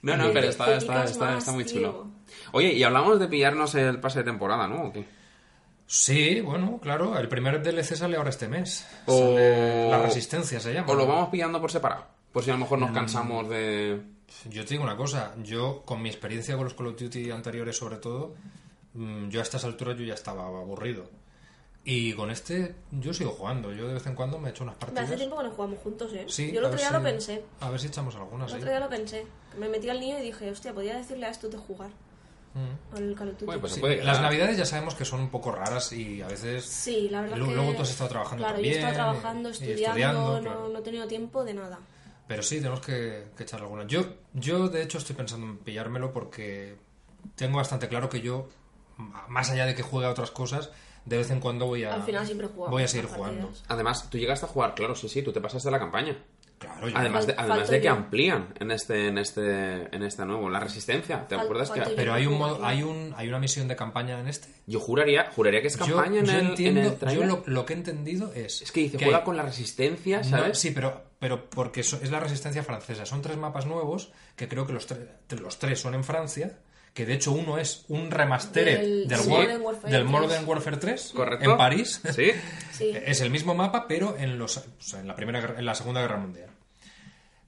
[0.03, 1.73] No, no, pero está, está, está, está muy tío.
[1.81, 2.07] chulo.
[2.51, 4.83] Oye, y hablamos de pillarnos el pase de temporada, ¿no?
[4.89, 5.03] ¿O qué?
[5.95, 8.83] Sí, bueno, claro, el primer DLC sale ahora este mes.
[9.05, 10.91] O- Sale La Resistencia se llama.
[10.91, 12.05] O lo vamos pillando por separado.
[12.31, 14.01] Por si a lo mejor nos cansamos de...
[14.49, 17.77] Yo te digo una cosa, yo con mi experiencia con los Call of Duty anteriores
[17.77, 18.33] sobre todo,
[18.95, 21.11] mm, yo a estas alturas yo ya estaba aburrido.
[21.85, 24.79] Y con este yo sigo jugando, yo de vez en cuando me echo unas Me
[24.79, 25.05] partidas.
[25.05, 26.25] hace tiempo que no jugamos juntos, ¿eh?
[26.27, 27.43] Sí, Yo el otro día si- lo pensé.
[27.59, 29.27] A ver si echamos algunas, El otro día lo pensé.
[29.59, 31.91] Me metí al niño y dije, hostia, podía decirle a esto de jugar.
[32.53, 32.95] Mm.
[32.95, 33.45] Al Call of Duty.
[33.45, 36.27] Bueno, pues Sí, puede Las navidades ya sabemos que son un poco raras y a
[36.27, 36.63] veces...
[36.65, 37.55] Sí, la verdad Luego- que...
[37.57, 40.69] luego tú has estado trabajando Claro, también, yo he estado trabajando, estudiando, estudiando, no, claro.
[40.69, 41.79] no he tenido tiempo de nada.
[42.27, 43.85] Pero sí, tenemos que, que echar alguna.
[43.87, 46.75] Yo, yo, de hecho, estoy pensando en pillármelo porque
[47.35, 48.47] tengo bastante claro que yo,
[49.27, 50.69] más allá de que juegue a otras cosas,
[51.05, 53.47] de vez en cuando voy a, Al final siempre voy a seguir jugando.
[53.47, 53.65] partidas.
[53.67, 56.15] Además, tú llegaste a jugar, claro, sí, sí, tú te pasaste la campaña.
[56.59, 57.91] Claro, Además de, además de que yo.
[57.91, 61.27] amplían en este, en este, en este nuevo, la resistencia.
[61.27, 61.85] ¿Te Fal- acuerdas que yo.
[61.95, 64.47] pero hay un modo, hay un, hay una misión de campaña en este.
[64.65, 67.65] yo juraría, juraría que es Yo, campaña en, yo el, en entiendo, yo lo, lo
[67.65, 70.57] que he entendido es Es que dice, que juega hay- con la resistencia, No, ¿sabes?
[70.57, 73.05] sí, pero, pero porque so- es la resistencia francesa.
[73.05, 75.09] Son tres mapas nuevos que creo que los, tre-
[75.41, 76.59] los tres son en Francia.
[76.93, 80.11] Que de hecho uno es un remastered Del- del, sí, War- Modern Warfare del 3.
[80.11, 81.51] Modern Warfare 3 Correcto.
[81.51, 82.01] en París.
[82.13, 82.31] Sí.
[82.71, 82.91] Sí.
[83.05, 85.73] Es el mismo mapa, pero en los o sea, en la primera guerra- en la
[85.73, 86.49] Segunda Guerra Mundial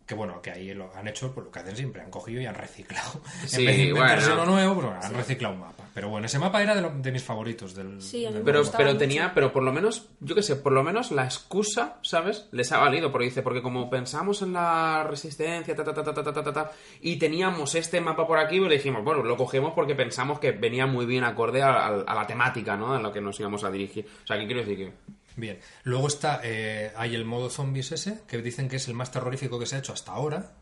[0.05, 2.45] que bueno, que ahí lo han hecho, pues lo que hacen siempre, han cogido y
[2.45, 3.21] han reciclado.
[3.45, 4.35] Sí, en vez de bueno.
[4.35, 5.83] lo nuevo, pues, pero han reciclado un mapa.
[5.93, 8.01] Pero bueno, ese mapa era de, lo, de mis favoritos del.
[8.01, 8.77] Sí, del pero, mapa.
[8.77, 12.47] pero tenía, pero por lo menos, yo qué sé, por lo menos la excusa, ¿sabes?
[12.51, 16.33] Les ha valido, porque dice, porque como pensamos en la resistencia, ta ta ta ta
[16.33, 20.39] ta ta y teníamos este mapa por aquí, pues dijimos, bueno, lo cogemos porque pensamos
[20.39, 22.93] que venía muy bien acorde a, la temática, ¿no?
[22.93, 24.05] A la que nos íbamos a dirigir.
[24.23, 24.93] O sea, ¿qué quiero decir que
[25.37, 25.59] Bien.
[25.83, 29.59] Luego está, eh, hay el modo zombies ese, que dicen que es el más terrorífico
[29.59, 30.53] que se ha hecho hasta ahora,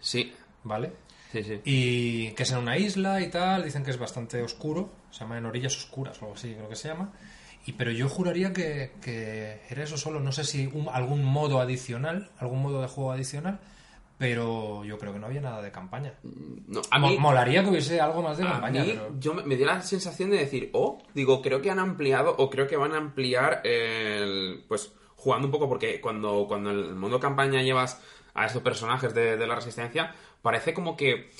[0.00, 0.32] sí,
[0.64, 0.92] ¿vale?
[1.32, 1.60] sí, sí.
[1.64, 5.38] Y que es en una isla y tal, dicen que es bastante oscuro, se llama
[5.38, 7.12] en orillas oscuras o algo así, creo que se llama.
[7.66, 11.60] Y, pero yo juraría que, que era eso solo, no sé si un- algún modo
[11.60, 13.58] adicional, algún modo de juego adicional,
[14.18, 16.14] pero yo creo que no había nada de campaña.
[16.22, 19.14] No, a Mo- mí, Molaría que hubiese algo más de a campaña, mí pero...
[19.18, 22.48] yo me, me dio la sensación de decir, oh, digo, creo que han ampliado o
[22.50, 26.94] creo que van a ampliar el, pues, jugando un poco porque cuando, cuando en el
[26.94, 28.00] modo campaña llevas
[28.34, 31.30] a estos personajes de, de la Resistencia, parece como que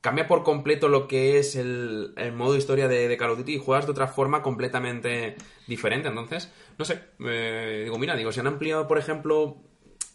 [0.00, 3.54] cambia por completo lo que es el, el modo historia de, de Call of Duty
[3.54, 6.08] y juegas de otra forma completamente diferente.
[6.08, 9.58] Entonces, no sé, eh, digo, mira, digo, si han ampliado, por ejemplo,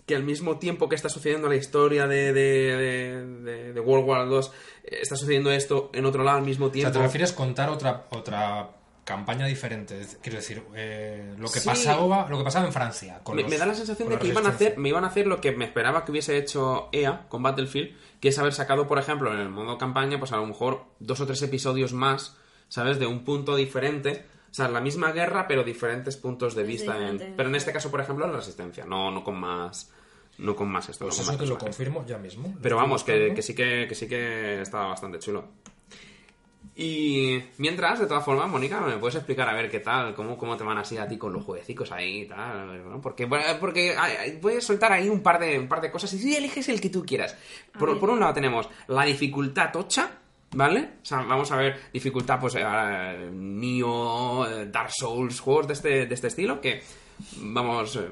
[0.05, 4.39] que al mismo tiempo que está sucediendo la historia de, de, de- World War II,
[4.83, 6.91] eh, está sucediendo esto en otro lado al mismo O sea, tiempo.
[6.93, 8.69] ¿te refieres contar otra, otra
[9.03, 9.99] campaña diferente?
[10.21, 11.67] Quiero decir, eh, lo, que Sí.
[11.67, 13.19] pasaba, lo que pasaba en Francia.
[13.23, 15.03] con me, los- me da la sensación de la que iban a hacer, me iban
[15.03, 18.53] a hacer lo que me esperaba que hubiese hecho EA con Battlefield, que es haber
[18.53, 21.93] sacado, por ejemplo, en el modo campaña, pues a lo mejor dos o tres episodios
[21.93, 22.37] más,
[22.67, 22.99] ¿sabes?
[22.99, 24.25] De un punto diferente.
[24.51, 26.97] O sea, la misma guerra, pero diferentes puntos de vista.
[27.09, 29.91] en- pero en este caso, por ejemplo, la resistencia, no, no con más.
[30.37, 31.05] No con más esto.
[31.05, 32.49] Pues no eso más te lo confirmo ya mismo.
[32.53, 35.45] Lo Pero vamos, que, que sí que, que sí que estaba bastante chulo.
[36.77, 40.13] Y mientras, de todas formas, Mónica, ¿me puedes explicar a ver qué tal?
[40.13, 42.89] ¿Cómo, cómo te van así a ti con los jueguecicos ahí y tal?
[42.89, 43.01] ¿no?
[43.01, 43.95] Porque, bueno, porque
[44.41, 46.89] puedes soltar ahí un par de, un par de cosas y sí, eliges el que
[46.89, 47.37] tú quieras.
[47.79, 50.19] Por, por un lado tenemos la dificultad tocha,
[50.51, 50.89] ¿vale?
[51.01, 56.05] O sea, vamos a ver dificultad, pues, eh, Nioh, eh, Dark Souls, juegos de este,
[56.05, 56.81] de este estilo que,
[57.37, 58.07] vamos, eh,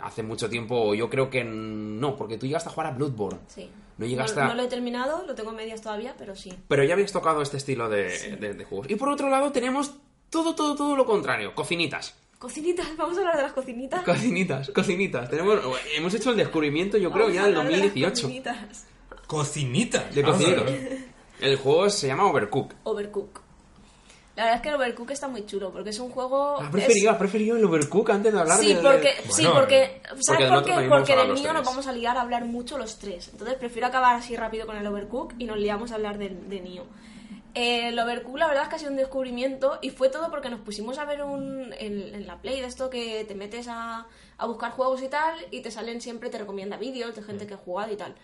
[0.00, 3.40] hace mucho tiempo yo creo que no, porque tú llegaste a jugar a Bloodborne.
[3.48, 3.70] Sí.
[3.96, 6.52] No llegaste no, a- no lo he terminado, lo tengo a medias todavía, pero sí.
[6.68, 8.90] Pero ya habéis tocado este estilo de, de- de juegos.
[8.90, 9.94] Y por otro lado tenemos
[10.30, 11.54] todo, todo, todo lo contrario.
[11.54, 12.16] Cocinitas.
[12.40, 14.02] Cocinitas, vamos a hablar de las cocinitas.
[14.02, 15.30] Cocinitas, cocinitas.
[15.30, 15.60] Tenemos,
[15.96, 18.22] hemos hecho el descubrimiento, yo creo, ya del hablar de las 2018.
[18.22, 18.86] cocinitas.
[19.28, 20.04] Cocinita.
[20.12, 20.64] De cocinitas.
[21.40, 22.74] El juego se llama Overcook.
[22.84, 23.40] Overcook.
[24.36, 26.56] La verdad es que el Overcook está muy chulo, porque es un juego...
[26.58, 29.42] ¿Has es- preferido, has preferido el Overcook antes de hablar Sí, de- porque, de- sí,
[29.44, 30.72] Bueno, porque, porque ¿sabes por qué?
[30.88, 33.28] Porque hablar del mío nos vamos a liar a hablar mucho los tres.
[33.28, 36.60] Entonces prefiero acabar así rápido con el Overcook y nos liamos a hablar del de
[36.60, 36.84] Nio.
[37.54, 40.50] Eh, el Overcook la verdad es que ha sido un descubrimiento y fue todo porque
[40.50, 44.08] nos pusimos a ver un, en, en la Play de esto que te metes a,
[44.38, 47.54] a buscar juegos y tal y te salen siempre, te recomienda vídeos de gente que
[47.54, 48.16] ha jugado y tal.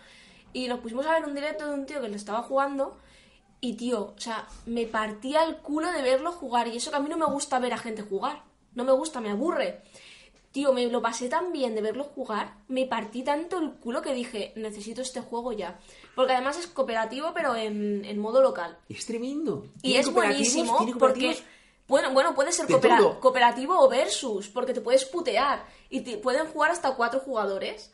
[0.53, 2.99] Y nos pusimos a ver un directo de un tío que lo estaba jugando
[3.61, 6.69] y tío, o sea, me partía el culo de verlo jugar.
[6.69, 8.43] Y eso que a mí no me gusta ver a gente jugar.
[8.75, 9.83] No me gusta, me aburre.
[10.53, 14.13] Tío, me lo pasé tan bien de verlo jugar, me partí tanto el culo que
[14.13, 15.79] dije, necesito este juego ya.
[16.17, 18.77] Porque además es cooperativo, pero en, en modo local.
[18.89, 19.67] Es tremendo.
[19.77, 21.37] Y ¿Tiene es buenísimo ¿Tiene porque...
[21.87, 23.21] Bueno, bueno, puede ser De coopera- todo.
[23.21, 25.65] cooperativo o versus, porque te puedes putear.
[25.89, 27.93] Y te- pueden jugar hasta cuatro jugadores.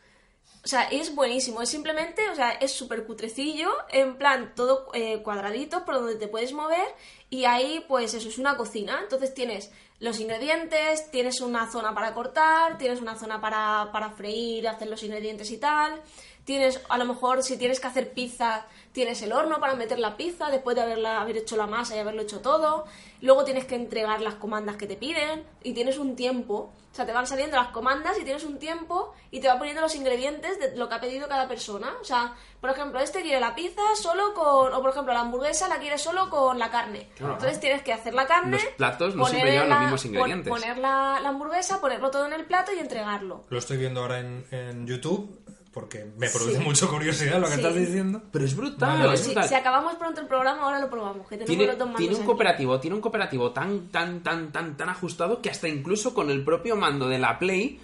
[0.67, 1.63] O sea, es buenísimo.
[1.63, 6.27] Es simplemente, o sea, es súper cutrecillo, en plan todo eh, cuadradito por donde te
[6.27, 6.89] puedes mover.
[7.31, 8.99] Y ahí, pues eso es una cocina.
[9.01, 14.67] Entonces tienes los ingredientes, tienes una zona para cortar, tienes una zona para, para freír,
[14.67, 16.03] hacer los ingredientes y tal.
[16.45, 18.67] Tienes, a lo mejor, si tienes que hacer pizza,
[18.97, 21.99] tienes el horno para meter la pizza después de haberla, haber hecho la masa y
[21.99, 22.87] haberlo hecho todo.
[23.21, 26.73] Luego tienes que entregar las comandas que te piden y tienes un tiempo.
[26.93, 29.83] O sea, te van saliendo las comandas y tienes un tiempo y te va poniendo
[29.83, 31.93] los ingredientes de lo que ha pedido cada persona.
[32.01, 34.73] O sea, por ejemplo, este quiere la pizza solo con.
[34.73, 37.09] O por ejemplo, la hamburguesa la quiere solo con la carne.
[37.17, 37.35] Claro.
[37.35, 38.53] Entonces tienes que hacer la carne.
[38.57, 40.49] Los platos no poner siempre llevan los la- mismos pon- ingredientes.
[40.51, 43.45] Poner la, la hamburguesa, ponerlo todo en el plato y entregarlo.
[43.51, 45.39] Lo estoy viendo ahora en, en YouTube
[45.77, 46.65] porque me produce Sí.
[46.65, 47.61] mucha curiosidad lo que Sí.
[47.61, 48.23] estás diciendo.
[48.33, 49.13] Pero es brutal.
[49.13, 49.47] Es Si, brutal.
[49.47, 51.29] si acabamos pronto el programa, ahora lo probamos.
[51.29, 52.27] Que tiene, los dos mandos tiene un aquí.
[52.27, 56.43] cooperativo, tiene un cooperativo tan, tan, tan, tan, tan ajustado que hasta incluso con el
[56.45, 57.79] propio mando de la Play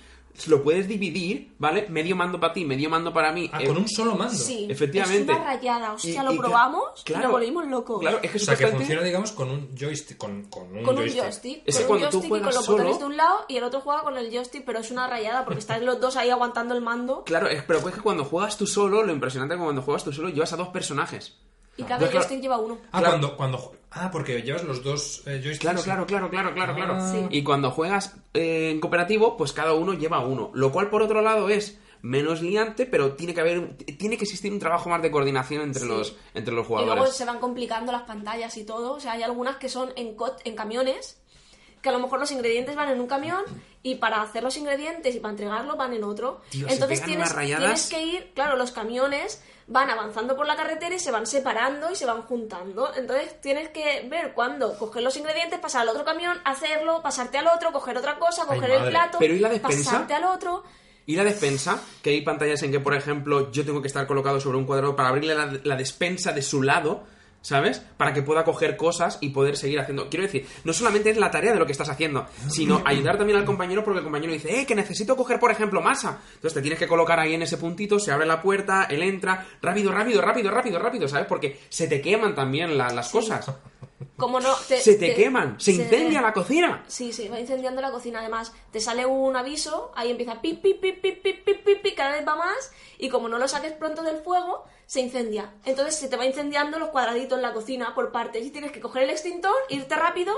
[0.46, 1.86] lo puedes dividir, ¿vale?
[1.88, 3.48] Medio mando para ti, medio mando para mí.
[3.52, 4.34] Ah, con un solo mando.
[4.34, 5.30] Sí, Efectivamente.
[5.32, 5.92] Es una rayada.
[5.92, 8.00] Hostia, Y- lo y probamos y claro, nos volvimos locos.
[8.00, 10.16] Claro, es que O sea, que funciona, digamos, con un joystick.
[10.16, 11.22] Con, con un con un joystick.
[11.22, 11.62] joystick.
[11.66, 13.44] Es con cuando un tú joystick y con juegas los botones solo- de un lado
[13.48, 16.16] y el otro juega con el joystick, pero es una rayada porque están los dos
[16.16, 19.54] ahí aguantando el mando Claro, es, pero es que cuando juegas tú solo, lo impresionante
[19.54, 21.34] es que cuando juegas tú solo llevas a dos personajes.
[21.76, 22.12] Y cada Claro.
[22.12, 22.78] joystick lleva uno.
[22.92, 23.08] Ah, Claro.
[23.10, 23.72] cuando, cuando.
[23.92, 25.58] Ah, porque llevas los dos eh, joysticks.
[25.60, 26.94] Claro, claro, claro, claro, claro, claro.
[26.96, 27.12] Ah.
[27.12, 27.26] Sí.
[27.30, 30.50] Y cuando juegas eh, en cooperativo, pues cada uno lleva uno.
[30.54, 34.50] Lo cual, por otro lado, es menos liante, pero tiene que haber, tiene que existir
[34.52, 35.88] un trabajo más de coordinación entre Sí.
[35.88, 37.14] los, entre los Y luego jugadores.
[37.14, 38.94] se van complicando las pantallas y todo.
[38.94, 41.20] O sea, hay algunas que son en, co- en camiones,
[41.80, 43.42] que a lo mejor los ingredientes van en un camión
[43.82, 46.40] y para hacer los ingredientes y para entregarlo van en otro.
[46.50, 50.56] Tío, se Entonces pegan tienes, tienes que ir, claro, los camiones van avanzando por la
[50.56, 52.92] carretera y se van separando y se van juntando.
[52.96, 57.46] Entonces tienes que ver cuándo coger los ingredientes, pasar al otro camión, hacerlo, pasarte al
[57.46, 59.90] otro, coger otra cosa, Ay, coger el plato, Pero ¿y la despensa?
[59.90, 60.62] pasarte al otro.
[61.04, 64.38] Y la despensa, que hay pantallas en que, por ejemplo, yo tengo que estar colocado
[64.40, 67.04] sobre un cuadrado para abrirle la, la despensa de su lado,
[67.42, 67.80] ¿sabes?
[67.96, 70.08] Para que pueda coger cosas y poder seguir haciendo.
[70.08, 73.38] Quiero decir, no solamente es la tarea de lo que estás haciendo, sino ayudar también
[73.38, 76.20] al compañero porque el compañero dice, eh, que necesito coger, por ejemplo, masa.
[76.34, 79.46] Entonces te tienes que colocar ahí en ese puntito, se abre la puerta, él entra,
[79.60, 81.26] rápido, rápido, rápido, rápido, rápido, ¿sabes?
[81.26, 83.50] Porque se te queman también la- las cosas.
[84.16, 84.54] como no...
[84.54, 86.84] se te, queman, se, incendia la cocina.
[86.86, 88.20] Sí, se va incendiando la cocina.
[88.20, 91.94] Además, te sale un aviso, ahí empieza pi, pi, pi, pi, pi, pi, pi, pi,
[91.94, 95.50] cada vez va más, y como no lo saques pronto del fuego, se incendia.
[95.64, 98.80] Entonces se te va incendiando los cuadraditos en la cocina por partes y tienes que
[98.80, 100.34] coger el extintor, irte rápido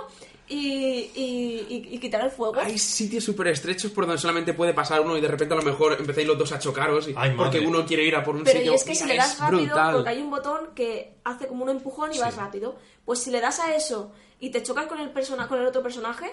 [0.46, 2.61] y, y- y- y quitar el fuego.
[2.61, 5.64] Hay sitios súper estrechos por donde solamente puede pasar uno y de repente a lo
[5.64, 8.44] mejor empezáis los dos a chocaros y- Ay, porque uno quiere ir a por un
[8.44, 8.74] Pero sitio.
[8.74, 9.92] es que si le das es rápido, brutal.
[9.94, 13.40] porque hay un botón que hace como un empujón y vas rápido, pues si le
[13.40, 16.30] das a eso y te chocas con el persona, con el otro personaje,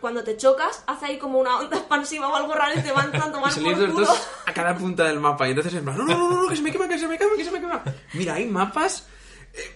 [0.00, 3.10] cuando te chocas, hace ahí como una onda expansiva o algo raro y te van
[3.12, 4.06] tanto Y más salir por los culo.
[4.06, 6.56] dos a cada punta del mapa y entonces es más, no, no, no, no, que
[6.56, 7.82] se me quema, que se me quema, que se me quema.
[8.14, 9.06] Mira, hay mapas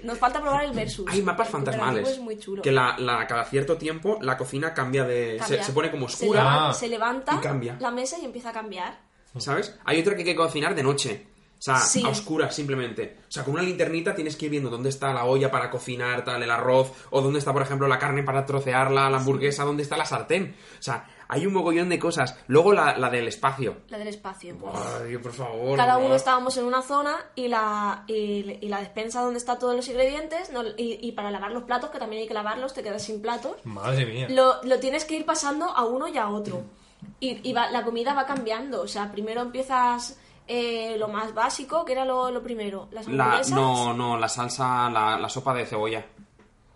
[0.02, 1.06] Nos falta probar el versus.
[1.08, 2.08] Hay mapas El fantasmales.
[2.08, 2.60] Es muy chulo.
[2.62, 5.36] Que la, la- cada cierto tiempo la cocina cambia de.
[5.38, 5.58] Cambia.
[5.58, 6.40] Se, se pone como Se oscura.
[6.42, 6.74] levanta, Ah.
[6.74, 7.76] se levanta Y cambia.
[7.80, 9.00] la mesa y empieza a cambiar.
[9.38, 9.74] ¿Sabes?
[9.86, 11.28] Hay otra que hay que cocinar de noche.
[11.60, 12.02] O sea, Sí.
[12.02, 13.18] a oscuras simplemente.
[13.28, 16.24] O sea, con una linternita tienes que ir viendo dónde está la olla para cocinar
[16.24, 19.82] tal, el arroz, o dónde está, por ejemplo, la carne para trocearla, la hamburguesa, dónde
[19.82, 20.56] está la sartén.
[20.78, 22.34] O sea, hay un mogollón de cosas.
[22.46, 23.76] Luego la, la del espacio.
[23.90, 24.56] La del espacio.
[24.56, 24.72] pues.
[25.04, 25.76] Ay, por favor.
[25.76, 26.06] Cada no.
[26.06, 29.86] uno estábamos en una zona y la, y, y la despensa donde está todos los
[29.86, 33.02] ingredientes no- y, y para lavar los platos, que también hay que lavarlos, te quedas
[33.04, 34.28] sin platos, Madre mía.
[34.30, 36.62] lo, lo tienes que ir pasando a uno y a otro.
[37.20, 38.80] Y, y va- la comida va cambiando.
[38.82, 40.18] O sea, primero empiezas
[40.52, 42.88] eh, lo más básico, que era lo, lo primero.
[42.90, 46.04] Las La, no, no, la salsa, la, la sopa de cebolla.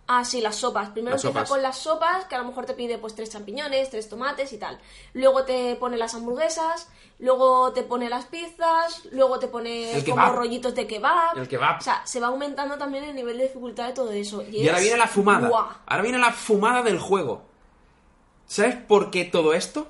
[0.07, 0.91] Ah, sí, las sopas.
[0.91, 1.49] Primero Las empieza sopas.
[1.49, 4.57] con las sopas, que a lo mejor te pide pues tres champiñones, tres tomates y
[4.57, 4.79] tal.
[5.13, 6.87] Luego te pone las hamburguesas,
[7.19, 11.37] luego te pone las pizzas, luego te pone como rollitos de kebab.
[11.37, 11.79] El kebab.
[11.79, 14.41] O sea, se va aumentando también el nivel de dificultad de todo eso.
[14.43, 15.49] Y, Y ahora viene la fumada.
[15.85, 17.41] Ahora viene la fumada del juego.
[18.45, 19.87] ¿Sabes por qué todo esto?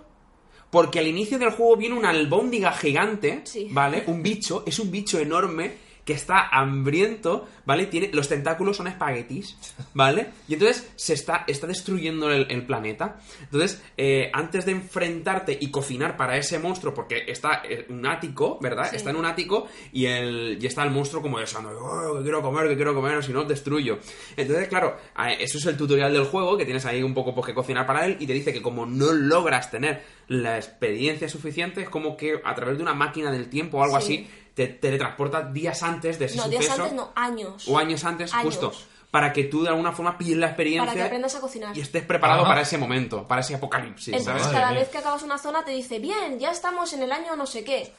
[0.76, 3.70] Porque al inicio del juego viene una albóndiga gigante, Sí.
[3.72, 4.04] ¿vale?
[4.08, 5.72] Un bicho, es un bicho enorme
[6.06, 7.88] que está hambriento, ¿vale?
[7.88, 9.58] Tiene, los tentáculos son espaguetis,
[9.96, 10.28] ¿vale?
[10.48, 13.18] Y entonces se está, está destruyendo el, el planeta.
[13.42, 18.60] Entonces, eh, antes de enfrentarte y cocinar para ese monstruo, porque está en un ático,
[18.62, 18.88] ¿verdad?
[18.92, 18.98] Sí.
[18.98, 22.42] Está en un ático y, el, y está el monstruo como deseando, "Oh, que quiero
[22.44, 23.98] comer, que quiero comer, si no, destruyo.
[24.38, 24.98] Entonces, claro,
[25.40, 28.06] eso es el tutorial del juego, que tienes ahí un poco pues, que cocinar para
[28.06, 32.40] él, y te dice que como no logras tener la experiencia suficiente, es como que
[32.44, 34.04] a través de una máquina del tiempo o algo Sí.
[34.04, 36.62] así, te teletransporta días antes de ese No, suceso.
[36.62, 37.68] días antes no, años.
[37.68, 38.56] O años antes, Años.
[38.58, 38.72] justo.
[39.12, 41.78] Para que tú de alguna forma pilles la experiencia Para que aprendas a cocinar.
[41.78, 42.48] y estés preparado Ah.
[42.48, 46.00] para ese momento, para ese apocalipsis, Entonces, cada vez que acabas una zona te dice,
[46.00, 47.94] bien, ya estamos en el año no sé qué.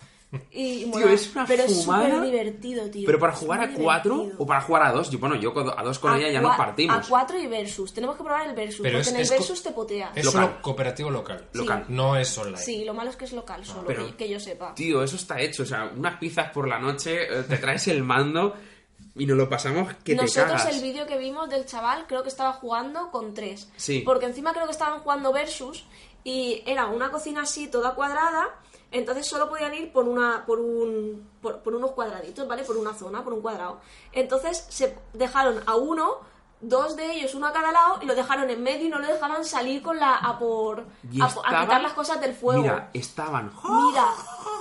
[0.51, 1.13] Y, Tío, mola.
[1.13, 2.05] es una pero es fumada.
[2.11, 3.07] súper divertido, tío.
[3.07, 4.43] Pero para Es jugar a cuatro divertido.
[4.43, 6.57] o para jugar a dos, yo bueno, yo a dos con A ella ya nos
[6.57, 6.97] partimos.
[6.97, 7.95] A 4 y versus.
[7.95, 8.81] Tenemos que probar el versus.
[8.83, 10.11] Pero porque es- en el es versus te poteas.
[10.17, 10.43] Es Local.
[10.43, 11.47] solo cooperativo local.
[11.53, 11.85] Local.
[11.89, 12.59] No es online.
[12.59, 14.75] Sí, lo malo es que es local solo, pero- que, que yo sepa.
[14.75, 15.63] Tío, eso está hecho.
[15.63, 18.55] O sea, unas pizzas por la noche, eh, te traes el mando
[19.15, 20.75] y nos lo pasamos que te Nosotros cagas.
[20.77, 23.71] el vídeo que vimos del chaval creo que estaba jugando con tres.
[23.77, 24.03] Sí.
[24.05, 25.85] Porque encima creo que estaban jugando versus
[26.25, 28.49] y era una cocina así toda cuadrada.
[28.93, 32.63] Entonces solo podían ir por una por un por, por unos cuadraditos, ¿vale?
[32.65, 33.81] Por una zona, por un cuadrado.
[34.13, 36.19] Entonces se dejaron a uno,
[36.61, 39.07] dos de ellos, uno a cada lado, y lo dejaron en medio y no lo
[39.07, 42.63] dejaban salir con la a por a, estaban- quitar las cosas del fuego.
[42.63, 43.51] Mira, estaban...
[43.69, 44.07] Mira,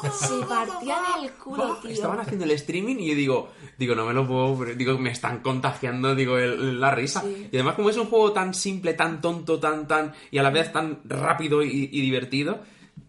[0.11, 1.91] se partían el culo, tío.
[1.91, 5.39] Estaban haciendo el streaming y yo digo, digo, no me lo puedo, digo, me están
[5.41, 7.21] contagiando, digo, el- la risa.
[7.21, 7.47] Sí.
[7.51, 10.49] Y además como es un juego tan simple, tan tonto, tan, tan, y a la
[10.49, 12.59] vez tan rápido y, y divertido,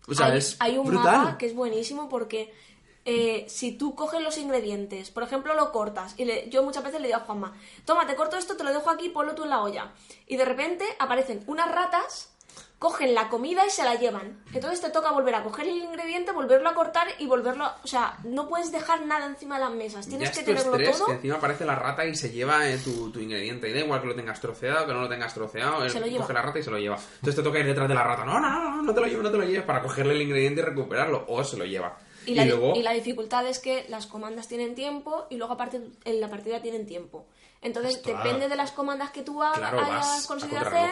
[0.09, 1.19] o sea, hay, es hay un brutal.
[1.19, 2.53] mapa que es buenísimo porque
[3.05, 7.01] eh, si tú coges los ingredientes, por ejemplo, lo cortas, y le- yo muchas veces
[7.01, 9.51] le digo a Juanma, toma, te corto esto, te lo dejo aquí, ponlo tú en
[9.51, 9.93] la olla.
[10.27, 12.33] Y de repente aparecen unas ratas,
[12.79, 14.39] cogen la comida y se la llevan.
[14.53, 17.67] Entonces te toca volver a coger el ingrediente, volverlo a cortar y volverlo...
[17.83, 20.99] O sea, no puedes dejar nada encima de las mesas, tienes Ya que tenerlo estrés,
[20.99, 21.07] todo.
[21.07, 23.71] que encima aparece la rata y se lleva eh, tu, tu ingrediente.
[23.71, 25.89] Y da igual que lo tengas troceado, que no lo tengas troceado.
[25.89, 26.21] Se lo lleva.
[26.23, 26.97] coge la rata y se lo lleva.
[26.97, 28.25] Entonces te toca ir detrás de la rata.
[28.25, 29.65] No, no, no, no te lo lleves, no te lo lleves.
[29.65, 31.25] Para cogerle el ingrediente y recuperarlo.
[31.29, 31.97] O se lo lleva.
[32.27, 32.75] Y la, luego...
[32.75, 36.61] y la dificultad es que las comandas tienen tiempo y luego aparte en la partida
[36.61, 37.25] tienen tiempo.
[37.63, 38.23] Entonces, Ostras.
[38.23, 40.91] depende de las comandas que tú hagas, Claro, vas hayas conseguido hacer,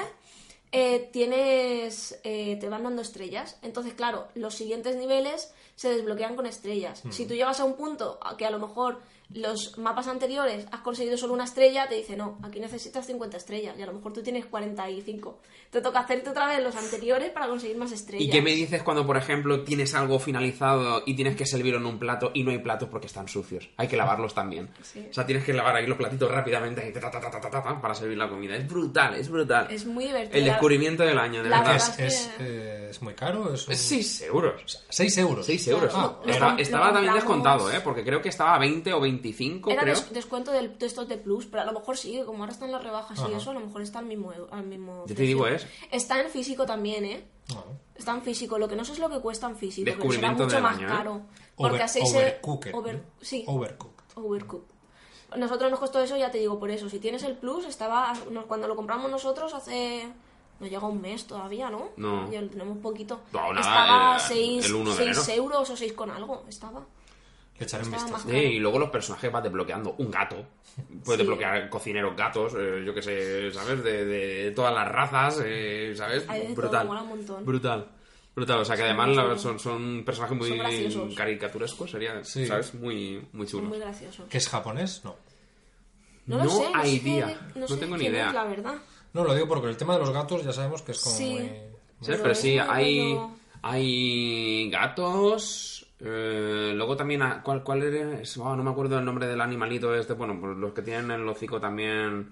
[0.77, 3.57] eh, tienes, eh, te van dando estrellas.
[3.63, 7.05] Entonces, claro, los siguientes niveles se desbloquean con estrellas.
[7.11, 9.01] Si tú llegas a un punto que a lo mejor
[9.33, 13.75] los mapas anteriores has conseguido solo una estrella, te dice, no, aquí necesitas 50 estrellas
[13.79, 15.39] y a lo mejor tú tienes 45.
[15.71, 18.25] Te toca hacerte otra vez los anteriores para conseguir más estrellas.
[18.27, 21.87] ¿Y qué me dices cuando, por ejemplo, tienes algo finalizado y tienes que servirlo en
[21.87, 23.69] un plato y no hay platos porque están sucios?
[23.77, 24.69] Hay que lavarlos también.
[24.83, 25.05] Sí.
[25.11, 27.51] O sea, tienes que lavar ahí los platitos rápidamente ahí, ta, ta, ta, ta, ta,
[27.51, 28.55] ta, ta, para servir la comida.
[28.55, 29.67] Es brutal, es brutal.
[29.71, 30.39] Es muy divertido.
[30.39, 31.73] El descubrimiento del año, de la verdad.
[31.73, 33.53] verdad Es, es eh, muy caro.
[33.53, 34.85] Es un- Es 6 euros.
[34.89, 35.45] 6 euros.
[35.47, 35.93] 6 euros.
[35.93, 37.15] Claro, Ah, lo- Está- lo estaba también compramos-
[37.65, 37.81] descontado, ¿eh?
[37.83, 39.95] Porque creo que estaba a 20 o 25, Era creo.
[39.95, 42.71] des- descuento del, de estos de Plus, pero a lo mejor sí, como ahora están
[42.71, 45.47] las rebajas y eso, a lo mejor está al mismo, al mismo Yo te digo,
[45.47, 47.25] es- Está en físico también, ¿eh?
[47.49, 47.65] No.
[47.95, 48.59] Está en físico.
[48.59, 50.63] Lo que no sé es lo que cuesta en físico, que será Descubrimiento mucho del
[50.63, 50.91] más año, ¿eh?
[50.91, 51.21] caro.
[51.57, 53.01] Porque Over- a 6 overcooked, over, ¿no?
[53.21, 54.05] sí, Overcooked.
[54.17, 54.75] Overcooked.
[55.37, 56.89] Nosotros nos costó eso, ya te digo, por eso.
[56.91, 58.13] Si tienes el Plus, estaba
[58.47, 60.07] cuando lo compramos nosotros hace...
[60.61, 61.89] No llega un mes todavía, ¿no?
[61.97, 62.31] No.
[62.31, 63.21] Ya lo tenemos poquito.
[63.33, 64.21] No, nada, estaba eh,
[64.61, 65.23] 6 el 1 de enero.
[65.31, 66.45] euros o 6 con algo.
[66.49, 66.87] Estaba.
[67.59, 68.29] Le echaré un vistazo.
[68.29, 70.37] Sí, y luego los personajes vas desbloqueando un gato.
[70.77, 71.17] Puedes Sí.
[71.19, 73.83] desbloquear cocineros gatos, eh, yo que sé, ¿sabes?
[73.85, 76.25] De, de todas las razas, eh, ¿sabes?
[76.29, 76.87] Hay todo, Brutal.
[76.89, 77.45] mola un montón.
[77.45, 77.89] Brutal.
[78.35, 82.45] Brutal, o sea que Son además muy son, son personajes muy Son caricaturescos, sería, Sí.
[82.47, 82.75] ¿sabes?
[82.75, 83.69] Muy, muy chulos.
[83.69, 84.27] muy graciosos.
[84.29, 85.03] ¿Que es japonés?
[85.05, 85.15] No.
[86.27, 88.29] No, lo No sé, no hay sé No sé tengo ni idea.
[88.29, 88.75] es, la verdad.
[89.13, 91.31] No, lo digo porque el tema de los gatos ya sabemos que es como Sí.
[91.35, 91.41] muy...
[92.01, 93.19] Sí, Pero sí, muy hay,
[93.63, 95.74] hay gatos.
[96.01, 98.21] Eh, luego también, ah, ¿cuál, cuál era?
[98.21, 100.13] Es- ah, no me acuerdo el nombre del animalito este.
[100.15, 102.31] Bueno, pues los que tienen el hocico también.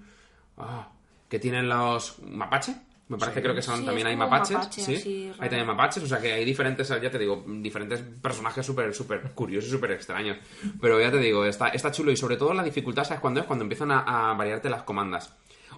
[0.57, 0.89] ah,
[1.29, 2.19] que tienen los.
[2.19, 2.75] ¿Mapache?
[3.09, 4.55] Me parece creo que son Sí, también hay mapaches.
[4.57, 6.03] mapache, sí, así, hay también mapaches.
[6.03, 9.91] O sea que hay diferentes, ya te digo, diferentes personajes súper súper curiosos y súper
[9.91, 10.37] extraños.
[10.79, 13.45] Pero ya te digo, está, está chulo y sobre todo la dificultad, ¿sabes cuándo es?
[13.45, 15.33] Cuando empiezan a, a variarte las comandas.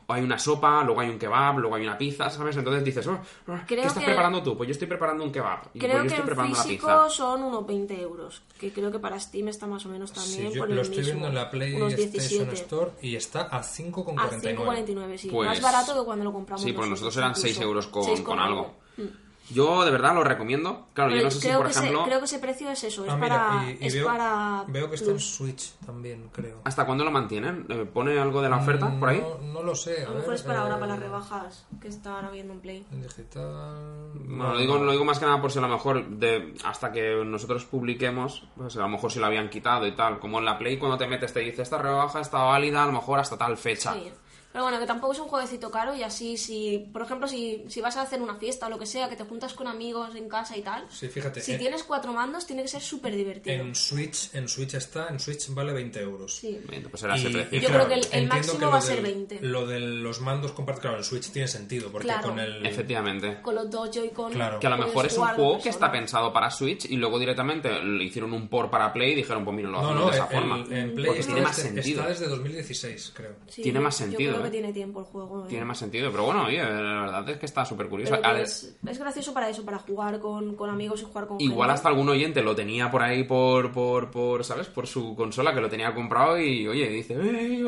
[0.07, 2.55] Hay una sopa, luego hay un kebab, luego hay una pizza, ¿sabes?
[2.57, 4.55] Entonces dices, oh, oh, ¿qué estás que- preparando tú?
[4.55, 5.69] Pues yo estoy preparando un kebab.
[5.73, 7.09] Y pues Creo yo que estoy en preparando la físico pizza.
[7.09, 8.43] son unos 20 euros.
[8.59, 10.81] Que creo que para Steam está más o menos también Sí, yo por el lo
[10.83, 11.11] estoy mismo.
[11.13, 12.53] viendo en la PlayStation 17.
[12.53, 14.19] Store y está a 5,49.
[14.21, 14.29] A
[14.75, 15.29] 5,49, sí.
[15.29, 17.47] Pues- Más barato que cuando lo compramos Sí, pues nosotros eran incluso.
[17.47, 18.75] 6 euros con, Seis con algo.
[18.97, 19.03] Mm.
[19.49, 20.87] Yo de verdad lo recomiendo.
[20.93, 22.69] Claro, Pero yo no sé si, creo, por que ejemplo, ese, creo que ese precio
[22.71, 25.19] es eso, es Ah, mira, para, y, y es veo, para veo que está en.
[25.19, 26.61] Switch también, creo.
[26.63, 27.65] ¿hasta cuándo lo mantienen?
[27.69, 29.21] Eh, ¿Pone algo de la oferta por ahí?
[29.21, 30.03] No, no lo sé.
[30.03, 32.53] A lo ver, mejor es para ahora, eh, para las rebajas que está ahora viendo
[32.53, 32.85] en Play.
[32.91, 34.11] En digital.
[34.13, 36.91] Bueno, lo digo, lo digo más que nada por si a lo mejor de, hasta
[36.91, 40.19] que nosotros publiquemos, pues a lo mejor si lo habían quitado y tal.
[40.19, 42.93] Como en la Play cuando te metes te dice esta rebaja está válida a lo
[42.93, 43.93] mejor hasta tal fecha.
[43.93, 44.11] Sí.
[44.55, 47.81] Pero bueno, que tampoco es un jueguecito caro y así, si, por ejemplo, si, si
[47.81, 50.29] vas a hacer una fiesta o lo que sea, que te juntas con amigos en
[50.29, 51.41] casa y tal, Sí, fíjate.
[51.41, 53.53] si eh, tienes cuatro mandos tiene que ser súper divertido.
[53.53, 56.37] en Switch, en Switch está, en Switch vale 20 euros.
[56.37, 56.57] Sí.
[56.89, 59.13] Pues ese Y- y Yo claro, creo que el- máximo que va a ser del-
[59.13, 59.39] 20.
[59.41, 62.29] Lo de los mandos compartidos, claro, en Switch tiene sentido, porque Claro.
[62.29, 62.65] con el...
[62.65, 63.41] Efectivamente.
[63.41, 64.31] Con los dos Joy-Con.
[64.31, 64.59] Claro.
[64.61, 67.83] Que a lo mejor es un juego que está pensado para Switch y luego directamente
[67.83, 70.15] le hicieron un port para Play y dijeron, pues mira, lo No, hacemos no, de
[70.15, 70.55] esa el- forma.
[70.69, 71.99] en Play Porque está, tiene más desde, sentido.
[71.99, 73.35] está desde 2016, creo.
[73.47, 74.44] Sí, tiene más sentido.
[74.45, 75.45] Que tiene tiempo el juego.
[75.45, 75.49] ¿eh?
[75.49, 78.15] Tiene más sentido, pero bueno, oye, la verdad es que está súper curioso.
[78.15, 81.73] Es, es gracioso para eso, para jugar con, con amigos y jugar con Igual gente.
[81.73, 84.67] hasta algún oyente lo tenía por ahí por, por, por, ¿sabes?
[84.67, 87.63] Por su consola que lo tenía comprado y, oye, dice, "Eh,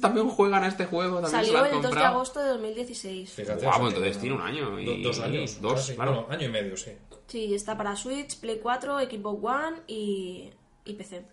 [0.00, 2.06] también juegan a este juego, también Salió el 2 de comprado".
[2.14, 3.32] agosto de 2016.
[3.32, 5.60] Fíjate, Guau, sea, entonces tiene un año y- dos años.
[5.60, 5.94] dos, casi.
[5.94, 6.12] claro.
[6.12, 6.90] Bueno, año y medio, sí.
[7.26, 10.50] Sí, está para Switch, Play 4, Xbox One y,
[10.84, 11.24] y PC.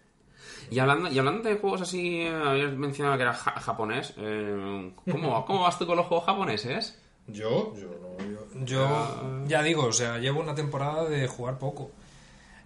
[0.69, 4.13] Y hablando, y hablando de juegos así, habías mencionado que era ja- japonés.
[4.17, 6.97] eh, ¿cómo, ¿Cómo vas tú con los juegos japoneses?
[7.27, 11.91] Yo, yo no, yo, yo ya digo, o sea, llevo una temporada de jugar poco.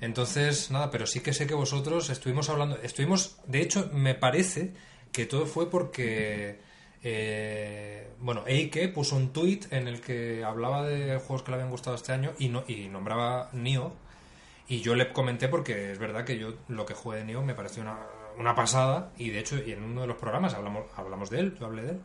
[0.01, 4.73] Entonces, nada, pero sí que sé que vosotros estuvimos hablando, estuvimos, de hecho, me parece
[5.11, 6.59] que todo fue porque,
[7.01, 11.71] eh, bueno, Eike puso un tweet en el que hablaba de juegos que le habían
[11.71, 13.93] gustado este año y, no, y nombraba Nioh.
[14.68, 17.53] Y yo le comenté porque es verdad que yo lo que jugué de Nioh me
[17.53, 17.99] pareció una,
[18.38, 21.57] una pasada y de hecho y en uno de los programas hablamos, hablamos de él,
[21.59, 21.99] yo hablé de él.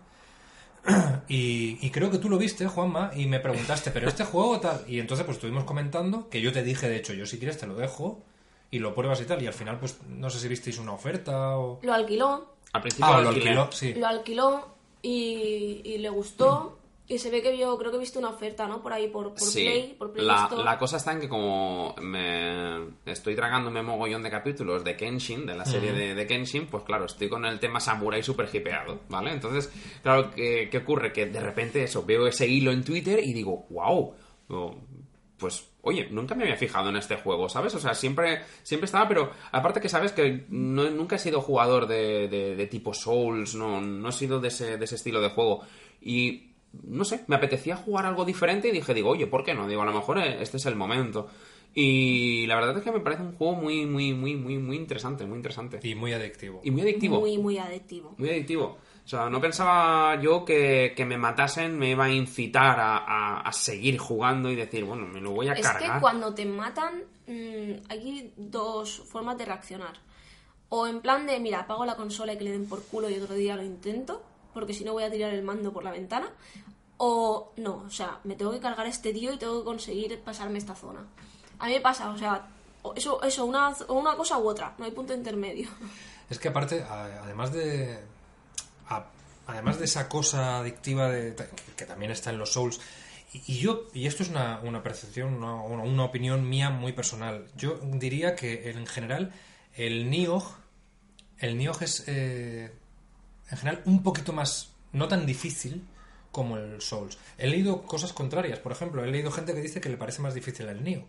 [1.28, 4.84] Y, y creo que tú lo viste, Juanma, y me preguntaste, pero este juego tal.
[4.88, 7.66] Y entonces pues estuvimos comentando que yo te dije, de hecho, yo si quieres te
[7.66, 8.20] lo dejo
[8.70, 9.40] y lo pruebas y tal.
[9.42, 11.78] Y al final pues no sé si visteis una oferta o...
[11.82, 13.94] Lo alquiló, Al principio Ah, lo alquiló, sí.
[13.94, 14.68] lo alquiló
[15.02, 16.78] y, y le gustó.
[17.11, 18.80] Y se ve que vio, creo que viste una oferta, ¿no?
[18.80, 20.62] Por ahí, por, por Sí, Play, por Play la, Store.
[20.64, 25.56] la cosa está en que como me estoy tragándome mogollón de capítulos de Kenshin, de
[25.56, 29.32] la serie de, de Kenshin, pues claro, estoy con el tema samurai super hipeado, ¿vale?
[29.32, 31.12] Entonces, claro, ¿qué, qué ocurre?
[31.12, 34.14] Que de repente eso, veo ese hilo en Twitter y digo, wow,
[35.36, 37.74] pues oye, nunca me había fijado en este juego, ¿sabes?
[37.74, 41.86] O sea, siempre, siempre estaba, pero aparte que sabes que no- nunca he sido jugador
[41.86, 45.30] de, de- de tipo Souls, no, no he sido de ese, de ese estilo de
[45.30, 45.62] juego.
[46.02, 46.49] Y
[46.84, 49.66] no sé, me apetecía jugar algo diferente y dije, digo, oye, ¿por qué no?
[49.68, 51.28] Digo, a lo mejor eh, este es el momento.
[51.74, 55.24] Y la verdad es que me parece un juego muy, muy, muy, muy, muy interesante,
[55.24, 55.78] muy interesante.
[55.82, 56.60] Y muy adictivo.
[56.64, 57.20] Y muy adictivo.
[57.20, 58.14] Muy, muy adictivo.
[58.18, 58.78] Muy adictivo.
[59.04, 63.40] O sea, no pensaba yo que, que me matasen me iba a incitar a, a-
[63.40, 65.94] a seguir jugando y decir, bueno, me lo voy a Es cargar.
[65.94, 69.94] que cuando te matan, mm, hay dos formas de reaccionar.
[70.68, 73.14] O en plan de, mira, apago la consola y que le den por culo y
[73.14, 74.22] otro día lo intento,
[74.55, 76.30] porque si no voy a tirar el mando por la ventana.
[76.98, 80.59] O no, o sea, me tengo que cargar este tío y tengo que conseguir pasarme
[80.59, 81.07] esta zona.
[81.59, 82.46] A mí me pasa, o sea,
[82.94, 85.68] eso, eso una, una cosa u otra, no hay punto intermedio.
[86.28, 87.98] Es que aparte, además de.
[89.46, 91.34] además de esa cosa adictiva de,
[91.76, 92.80] que, también está en los Souls.
[93.32, 97.46] Y, yo, y esto es una, una percepción, una, una- opinión mía muy personal.
[97.57, 99.32] Yo diría que en general
[99.74, 100.42] el Nioh.
[101.38, 102.72] El Nioh es eh,
[103.51, 104.72] en general un poquito más.
[104.92, 105.84] no tan difícil
[106.32, 107.16] como el Souls.
[107.38, 108.59] He leído cosas contrarias.
[108.59, 111.05] Por ejemplo, he leído gente que dice que le parece más difícil el Nioh.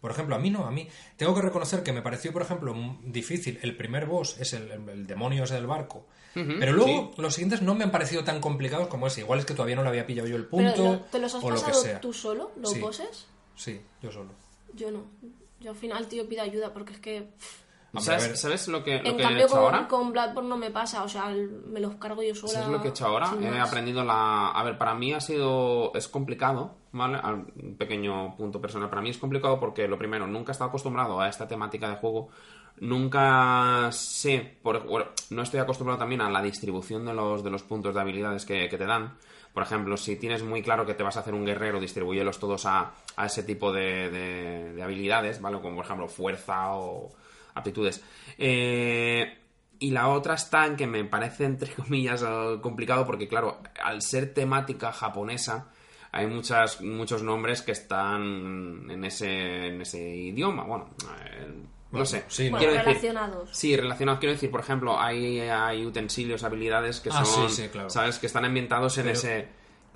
[0.00, 0.88] Por ejemplo, a mí no, a mí.
[1.16, 3.58] Tengo que reconocer que me pareció, por ejemplo, difícil.
[3.62, 6.06] El primer boss es el, el- el demonio ese del barco.
[6.34, 9.20] Pero luego los siguientes no me han parecido tan complicados como ese.
[9.22, 11.42] Igual es que todavía no le había pillado yo el punto Pero, ¿te los has
[11.42, 12.00] o lo que pasado sea.
[12.02, 12.78] tú solo, los Sí.
[12.80, 13.26] bosses?
[13.56, 14.32] Sí, yo solo.
[14.74, 15.04] Yo no.
[15.60, 17.28] Yo al final, tío, pido ayuda porque es que...
[18.00, 19.88] ¿Sabes, ¿Sabes lo que, lo en que he cambio, hecho con, ahora?
[19.88, 21.02] con Bloodborne no me pasa.
[21.04, 22.52] O sea, me los cargo yo sola.
[22.52, 23.30] ¿Sabes lo que he hecho ahora?
[23.40, 24.48] He aprendido la...
[24.50, 25.92] A ver, para mí ha sido...
[25.94, 27.18] Es complicado, ¿vale?
[27.22, 28.88] Al- Un pequeño punto personal.
[28.88, 31.96] Para mí es complicado porque, lo primero, nunca he estado acostumbrado a esta temática de
[31.96, 32.28] juego.
[32.80, 34.58] Nunca sé...
[34.62, 38.00] Por, bueno, no estoy acostumbrado también a la distribución de los, de los puntos de
[38.00, 39.14] habilidades que, que te dan.
[39.52, 42.66] Por ejemplo, si tienes muy claro que te vas a hacer un guerrero, distribúyelos todos
[42.66, 45.60] a, a ese tipo de, de- de habilidades, ¿vale?
[45.60, 47.10] Como, por ejemplo, fuerza o
[47.56, 48.02] aptitudes.
[48.38, 49.38] Eh,
[49.78, 52.24] y la otra está en que me parece, entre comillas,
[52.62, 55.70] complicado porque, claro, al ser temática japonesa,
[56.12, 60.64] hay muchas, muchos nombres que están en ese, en ese idioma.
[60.64, 60.90] Bueno,
[61.24, 61.52] eh,
[61.92, 62.24] no sé.
[62.28, 63.50] sí, Bueno, Quiero decir- relacionados.
[63.52, 64.20] Sí, relacionados.
[64.20, 67.90] Quiero decir, por ejemplo, hay, hay utensilios, habilidades que Ah, son, sí, sí, claro.
[67.90, 68.18] ¿sabes?
[68.18, 69.48] Que están ambientados en Pero- ese...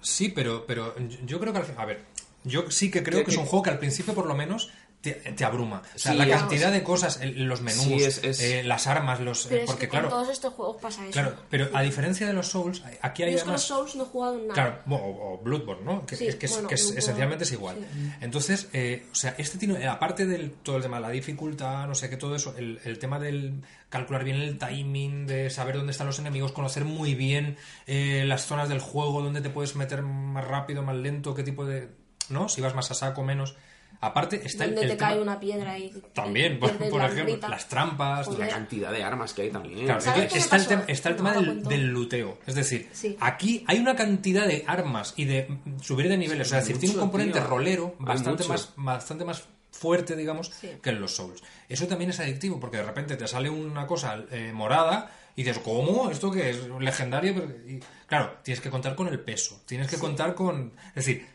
[0.02, 0.94] Sí, pero, pero
[1.26, 2.04] yo- creo que A ver,
[2.44, 4.70] yo sí que creo ¿Qué- que es un juego que al principio, por lo menos,
[5.00, 5.82] te, te abruma.
[5.94, 8.62] O sea, Sí, la es- cantidad de cosas, el- los menús, Sí, es- es- eh,
[8.62, 9.46] las armas, los.
[9.46, 10.08] Pero es porque, que con claro.
[10.14, 11.12] todos estos juegos pasa eso.
[11.12, 13.60] Claro, pero a diferencia de los Souls, aquí hay Yo es que además.
[13.70, 14.54] los Souls no he jugado en nada.
[14.84, 16.04] Claro, o, o Bloodborne, ¿no?
[16.04, 17.76] Que, Sí, es que, es- bueno, que es- Bloodborne, esencialmente es igual.
[17.78, 18.10] sí.
[18.20, 21.94] Entonces, eh, o sea, este tiene, aparte del todo el tema de la dificultad, no
[21.94, 25.92] sé qué, todo eso, el, el tema del calcular bien el timing, de saber dónde
[25.92, 30.02] están los enemigos, conocer muy bien eh, las zonas del juego, dónde te puedes meter
[30.02, 31.88] más rápido, más lento, qué tipo de.
[32.28, 32.48] ¿No?
[32.48, 33.56] Si vas más a saco, menos.
[34.02, 37.48] Aparte, está el, te tema- cae una piedra y También, por, pierdes por la ejemplo,
[37.48, 38.40] las trampas, Joder.
[38.40, 39.84] La cantidad de armas que hay también.
[39.84, 42.38] Claro, ¿Sabes entonces qué me está el, tema, está el No, tema ahora del, luteo.
[42.46, 43.16] Es decir, Sí.
[43.20, 45.48] aquí hay una cantidad de armas y de
[45.82, 46.46] subir de niveles.
[46.46, 47.48] o sea, es decir, tiene un componente tío.
[47.48, 50.70] rolero bastante más, bastante más fuerte, digamos, Sí.
[50.82, 51.42] que en los Souls.
[51.68, 55.58] Eso también es adictivo porque de repente te sale una cosa eh, morada y dices,
[55.62, 56.10] ¿cómo?
[56.10, 56.58] ¿Esto qué es?
[56.80, 57.32] ¿Legendario?
[57.68, 59.60] Y, claro, tienes que contar con el peso.
[59.66, 60.72] Tienes que contar con...
[60.88, 61.26] Es decir,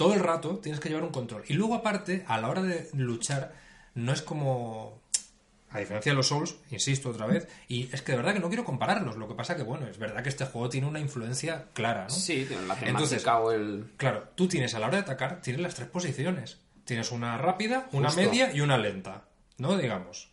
[0.00, 1.44] todo el rato tienes que llevar un control.
[1.46, 3.52] Y luego, aparte, a la hora de luchar,
[3.94, 4.98] no es como
[5.68, 8.48] a diferencia de los Souls, insisto otra vez, y es que de verdad que no
[8.48, 9.18] quiero compararlos.
[9.18, 12.10] Lo que pasa que, bueno, es verdad que este juego tiene una influencia clara, ¿no?
[12.10, 13.92] Sí, tío, la temática Entonces, o el...
[13.98, 16.56] Claro, tú tienes a la hora de atacar, tienes las tres posiciones.
[16.86, 18.22] Tienes una rápida, una Justo.
[18.22, 19.24] media y una lenta,
[19.58, 19.76] ¿no?
[19.76, 20.30] Digamos.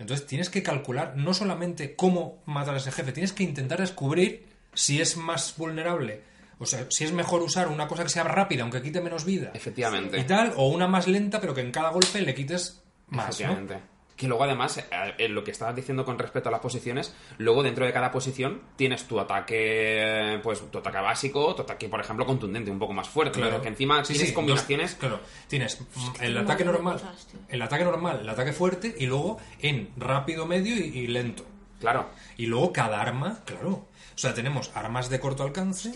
[0.00, 4.46] Entonces tienes que calcular no solamente cómo matar a ese jefe, tienes que intentar descubrir
[4.74, 6.22] si es más vulnerable.
[6.58, 9.50] O sea, si es mejor usar una cosa que sea rápida, aunque quite menos vida.
[9.54, 10.18] Efectivamente.
[10.18, 13.30] Y tal, o una más lenta, pero que en cada golpe le quites más, ¿no?
[13.30, 13.80] Efectivamente.
[14.16, 14.84] Que luego además, eh,
[15.18, 18.62] en lo que estabas diciendo con respecto a las posiciones, luego dentro de cada posición
[18.74, 23.08] tienes tu ataque, pues tu ataque básico, tu ataque, por ejemplo, contundente, un poco más
[23.08, 24.90] fuerte, pero que encima Sí, tienes sí, combinaciones...
[24.92, 27.00] dos- claro, tienes mm, el ataque normal,
[27.48, 31.44] el ataque normal, el ataque fuerte y luego en rápido, medio y, y lento.
[31.80, 32.08] Claro.
[32.38, 33.86] Y luego cada arma, claro.
[34.16, 35.92] O sea, tenemos armas de corto alcance,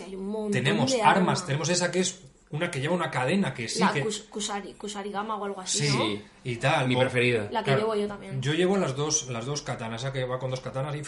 [0.51, 1.45] tenemos de armas, armas.
[1.47, 4.73] tenemos esa que es una que lleva una cadena que sí la que Kus- Kusari,
[4.73, 6.21] Kusarigama o algo así, sí ¿no?
[6.43, 6.87] y tal.
[6.87, 7.47] Mi o- preferida.
[7.51, 8.41] La que llevo yo también.
[8.41, 11.01] Yo llevo las dos, las dos katanas, esa que va con dos katanas y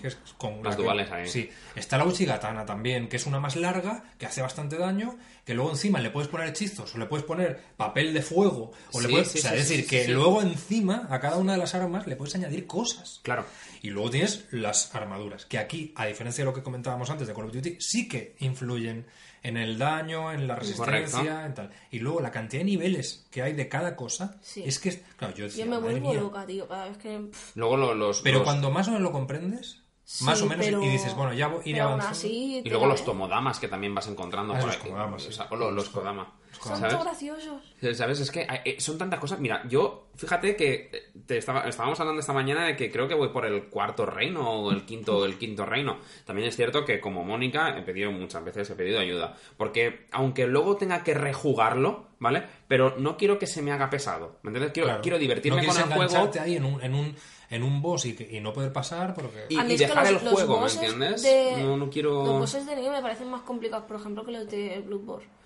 [0.00, 1.26] que es con Las que- duales ahí.
[1.28, 1.48] Sí.
[1.74, 5.70] Está la Uchigatana también, que es una más larga, que hace bastante daño, que luego
[5.70, 9.12] encima le puedes poner hechizos, o le puedes poner papel de fuego, o le Sí,
[9.12, 10.12] puedes, sí, o sea, sí, es decir, sí, que sí.
[10.12, 13.20] luego encima a cada una de las armas le puedes añadir cosas.
[13.22, 13.44] Claro.
[13.82, 17.32] Y luego tienes las armaduras, que aquí, a diferencia de lo que comentábamos antes de
[17.34, 19.06] Call of Duty, sí que influyen
[19.42, 21.40] en el daño, en la resistencia, Correcto.
[21.46, 21.70] en tal.
[21.90, 24.62] Y luego la cantidad de niveles que hay de cada cosa, Sí.
[24.64, 26.20] es que, es- claro, yo decía, Yo me vuelvo mía.
[26.20, 27.30] loca, tío, cada vez que...
[27.54, 28.20] Luego lo- los...
[28.22, 31.14] Pero los- cuando más o menos lo comprendes, sí, más o menos, pero- y dices,
[31.14, 32.12] bueno, ya voy- iré avanzando.
[32.18, 33.04] así, Y luego los ves.
[33.06, 34.90] tomodamas que también vas encontrando Ah, por los ahí.
[34.90, 35.32] kodamas, O sí.
[35.34, 36.34] sea, o lo- los kodama.
[36.58, 36.94] Son ¿Sabes?
[36.94, 37.74] tan graciosos.
[37.94, 38.20] ¿Sabes?
[38.20, 39.38] Es que eh, son tantas cosas.
[39.40, 43.14] Mira, yo, fíjate que eh, te estaba, estábamos hablando esta mañana de que creo que
[43.14, 45.98] voy por el cuarto reino o el quinto, el quinto reino.
[46.26, 49.34] También es cierto que como Mónica he pedido muchas veces, he pedido ayuda.
[49.56, 52.42] Porque aunque luego tenga que rejugarlo, ¿vale?
[52.68, 54.36] Pero no quiero que se me haga pesado.
[54.42, 54.72] ¿Me entiendes?
[54.72, 55.02] Quiero, Claro.
[55.02, 56.02] quiero divertirme no con el juego.
[56.02, 57.16] engancharte ahí en un, en un,
[57.48, 59.46] en un boss y, no poder pasar porque...
[59.48, 61.22] Y- dejar los- el los juego, ¿me entiendes?
[61.22, 64.32] de- No- no quiero- Los bosses de nieve me parecen más complicados, por ejemplo, que
[64.32, 65.39] los de Bloodborne.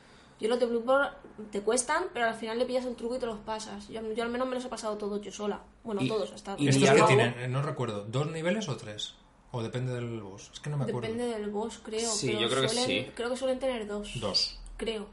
[0.45, 1.09] Yo los de Bloodborne
[1.51, 3.89] te cuestan, pero al final le pillas el truco y te los pasas.
[3.89, 5.63] Yo, yo al menos me los he pasado todos yo sola.
[5.83, 6.55] Bueno, Y- todos hasta.
[6.59, 7.35] y ¿Estos ya que tienen?
[7.39, 8.05] Eh, No recuerdo.
[8.05, 9.15] ¿Dos niveles o tres?
[9.53, 10.51] ¿O depende del boss?
[10.53, 11.01] Es que no me acuerdo.
[11.01, 12.11] Depende del boss, creo.
[12.13, 13.11] Sí, pero yo creo que suelen- sí.
[13.15, 14.21] Creo que suelen tener dos.
[14.21, 14.61] Dos.
[14.77, 15.07] Creo.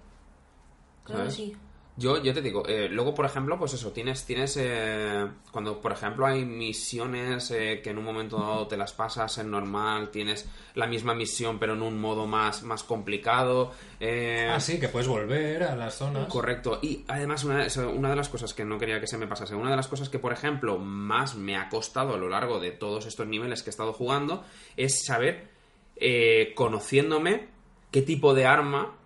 [1.05, 1.35] Creo ¿Sabes?
[1.37, 1.55] que sí.
[2.01, 5.91] Yo, yo te digo, eh, luego, por ejemplo, pues eso, tienes, tienes eh, cuando, por
[5.91, 10.49] ejemplo, hay misiones eh, que en un momento dado te las pasas en normal, tienes
[10.73, 13.71] la misma misión pero en un modo más, más complicado.
[14.01, 16.27] Ah, sí, que puedes volver a las zonas.
[16.27, 16.79] Correcto.
[16.81, 19.69] Y además, una, una de las cosas que no quería que se me pasase, una
[19.69, 23.05] de las cosas que, por ejemplo, más me ha costado a lo largo de todos
[23.05, 24.43] estos niveles que he estado jugando,
[24.75, 25.51] es saber,
[25.97, 27.49] eh, conociéndome,
[27.91, 28.97] qué tipo de arma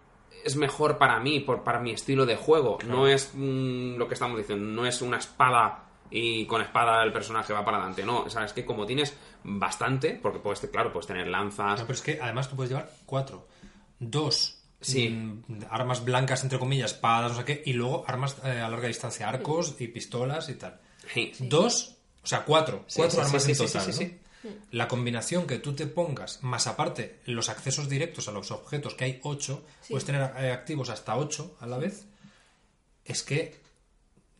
[0.45, 2.77] es mejor para mí, por, para mi estilo de juego.
[2.87, 7.11] No es mm, lo que estamos diciendo, no es una espada y con espada el
[7.11, 8.05] personaje va para adelante.
[8.05, 11.87] No, o sea, es que como tienes bastante, porque puedes, claro, puedes tener lanzas, No,
[11.87, 13.47] pero es que además tú puedes llevar cuatro.
[13.99, 15.09] Dos Sí.
[15.09, 18.87] mm, armas blancas, entre comillas, espadas, no sé qué, y luego armas eh, a larga
[18.87, 20.79] distancia, arcos y pistolas y tal.
[21.11, 21.31] Sí.
[21.39, 22.83] Dos, o sea, cuatro.
[22.85, 23.93] Sí, cuatro sí, armas sí, en total.
[24.47, 24.57] Sí.
[24.71, 29.05] La combinación que tú te pongas, más aparte los accesos directos a los objetos, que
[29.05, 32.05] hay ocho, puedes tener eh, activos hasta ocho a la vez,
[33.05, 33.55] es que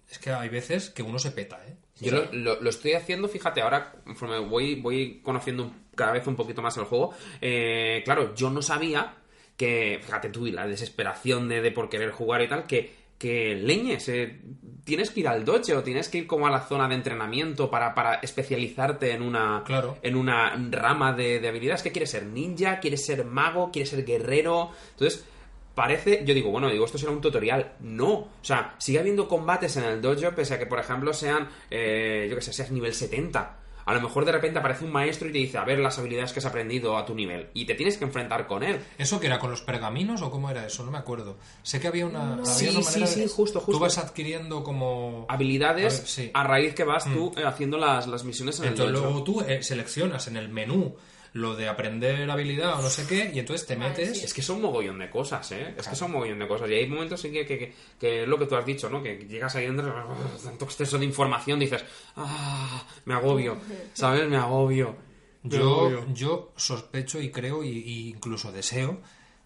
[0.10, 1.76] es que hay veces que uno se peta, ¿eh?
[2.00, 6.28] Yo lo, lo- lo estoy haciendo, fíjate, ahora conforme voy, voy conociendo un- cada vez
[6.28, 9.16] un poquito más el juego, eh, claro, yo no sabía
[9.58, 13.56] que, fíjate tú, y la desesperación de, de por querer jugar y tal, que, que
[13.56, 14.42] leñes, eh,
[14.84, 17.72] tienes que ir al doche o tienes que ir como a la zona de entrenamiento
[17.72, 19.98] para, para especializarte en una, Claro.
[20.02, 21.82] en una rama de, de habilidades.
[21.82, 22.26] que quieres ser?
[22.26, 22.80] ¿Ninja?
[22.80, 23.72] ¿Quieres ser mago?
[23.72, 24.72] ¿Quieres ser guerrero?
[24.92, 25.26] Entonces,
[25.74, 27.74] parece, yo digo, bueno, digo, esto será un tutorial.
[27.80, 31.48] No, o sea, sigue habiendo combates en el dojo, pese a que, por ejemplo, sean,
[31.72, 33.58] eh, yo que sé, seas nivel 70.
[33.86, 36.34] A lo mejor de repente aparece un maestro y te dice, a ver las habilidades
[36.34, 37.50] que has aprendido a tu nivel.
[37.54, 38.80] Y te tienes que enfrentar con él.
[38.98, 40.84] ¿Eso que era con los pergaminos o cómo era eso?
[40.84, 41.38] No me acuerdo.
[41.64, 43.72] Sé que había una, había Sí, una sí, manera sí, de- justo, justo.
[43.74, 45.26] Tú vas adquiriendo como...
[45.30, 46.32] Habilidades A ver, sí.
[46.34, 49.42] a raíz que vas tú eh, haciendo las, las misiones en Entonces el luego tú
[49.42, 50.96] eh, seleccionas en el menú
[51.36, 54.20] lo de aprender habilidad o no sé qué y entonces te Vale, metes...
[54.20, 54.24] sí.
[54.26, 55.76] Es que son mogollón de cosas, ¿eh?
[55.78, 56.70] Es que son mogollón de cosas.
[56.70, 59.04] Y hay momentos en que, que, que, que es lo que tú has dicho, ¿no?
[59.04, 59.94] Que llegas ahí dentro,
[60.44, 61.84] tanto exceso de información, dices,
[62.16, 63.58] ah, me agobio,
[63.94, 64.30] ¿sabes?
[64.30, 64.96] Me agobio.
[65.44, 66.06] Me Yo, agobio.
[66.14, 69.02] yo sospecho y creo y, y incluso deseo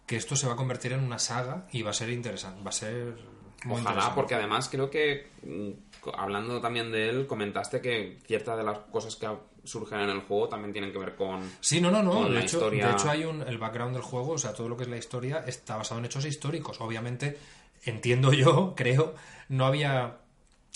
[0.05, 2.63] que esto se va a convertir en una saga y va a ser interesante.
[2.63, 3.15] Va a ser
[3.65, 4.15] muy Ojalá, interesante.
[4.15, 9.15] porque además creo que, mm, hablando también de él, comentaste que ciertas de las cosas
[9.15, 9.27] que
[9.69, 11.41] surgen en el juego también tienen que ver con...
[11.61, 12.23] Sí, no, no, no.
[12.25, 12.87] De la hecho, historia.
[12.87, 14.97] de hecho hay un, el background del juego, o sea, todo lo que es la
[14.97, 16.81] historia está basado en hechos históricos.
[16.81, 17.37] Obviamente,
[17.85, 19.15] entiendo yo, creo,
[19.49, 20.17] no había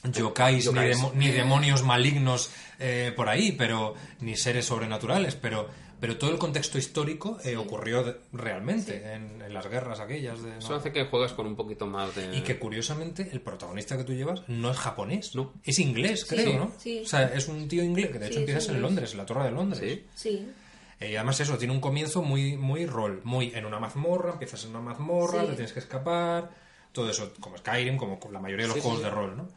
[0.04, 0.98] yokais, ni, Yokais.
[0.98, 5.68] demo- ni demonios malignos eh, por ahí, pero ni seres sobrenaturales, pero,
[6.04, 10.44] pero todo el contexto histórico eh, ocurrió de- realmente en, en las guerras aquellas.
[10.44, 10.58] De, ¿no?
[10.58, 12.36] Eso hace que juegues con un poquito más de...
[12.36, 15.54] Y que curiosamente el protagonista que tú llevas no es japonés, No.
[15.64, 16.58] es inglés, creo, Sí.
[16.58, 16.72] ¿no?
[16.78, 17.02] Sí.
[17.06, 18.82] O sea, es un tío inglés, que de hecho Sí, empiezas en.
[18.82, 19.80] Londres, en la Torre de Londres.
[19.82, 20.06] Sí.
[20.14, 20.52] Sí.
[21.00, 24.66] Eh, y además eso, tiene un comienzo muy, muy rol, muy en una mazmorra, empiezas
[24.66, 25.48] en una mazmorra, Sí.
[25.48, 26.52] te tienes que escapar,
[26.92, 29.06] todo eso, como Skyrim, como la mayoría de los Sí, juegos sí.
[29.06, 29.48] de rol, ¿no?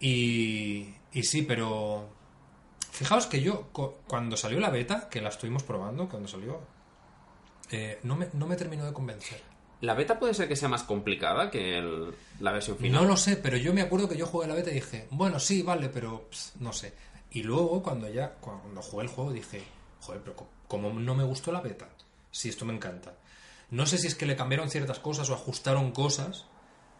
[0.00, 2.10] Y, y sí, pero
[2.98, 3.68] fijaos que yo,
[4.06, 6.60] cuando salió la beta, que la estuvimos probando, cuando salió,
[7.70, 9.40] eh, no, me, no me terminó de convencer.
[9.80, 13.02] ¿La beta puede ser que sea más complicada que el- la versión final?
[13.02, 15.38] No lo sé, pero yo me acuerdo que yo jugué la beta y dije, bueno,
[15.38, 16.92] sí, vale, pero ps, no sé.
[17.30, 19.62] Y luego cuando ya, cuando jugué el juego dije,
[20.00, 21.88] joder, pero co- como no me gustó la beta,
[22.32, 23.14] si esto me encanta.
[23.70, 26.46] No sé si es que le cambiaron ciertas cosas o ajustaron cosas,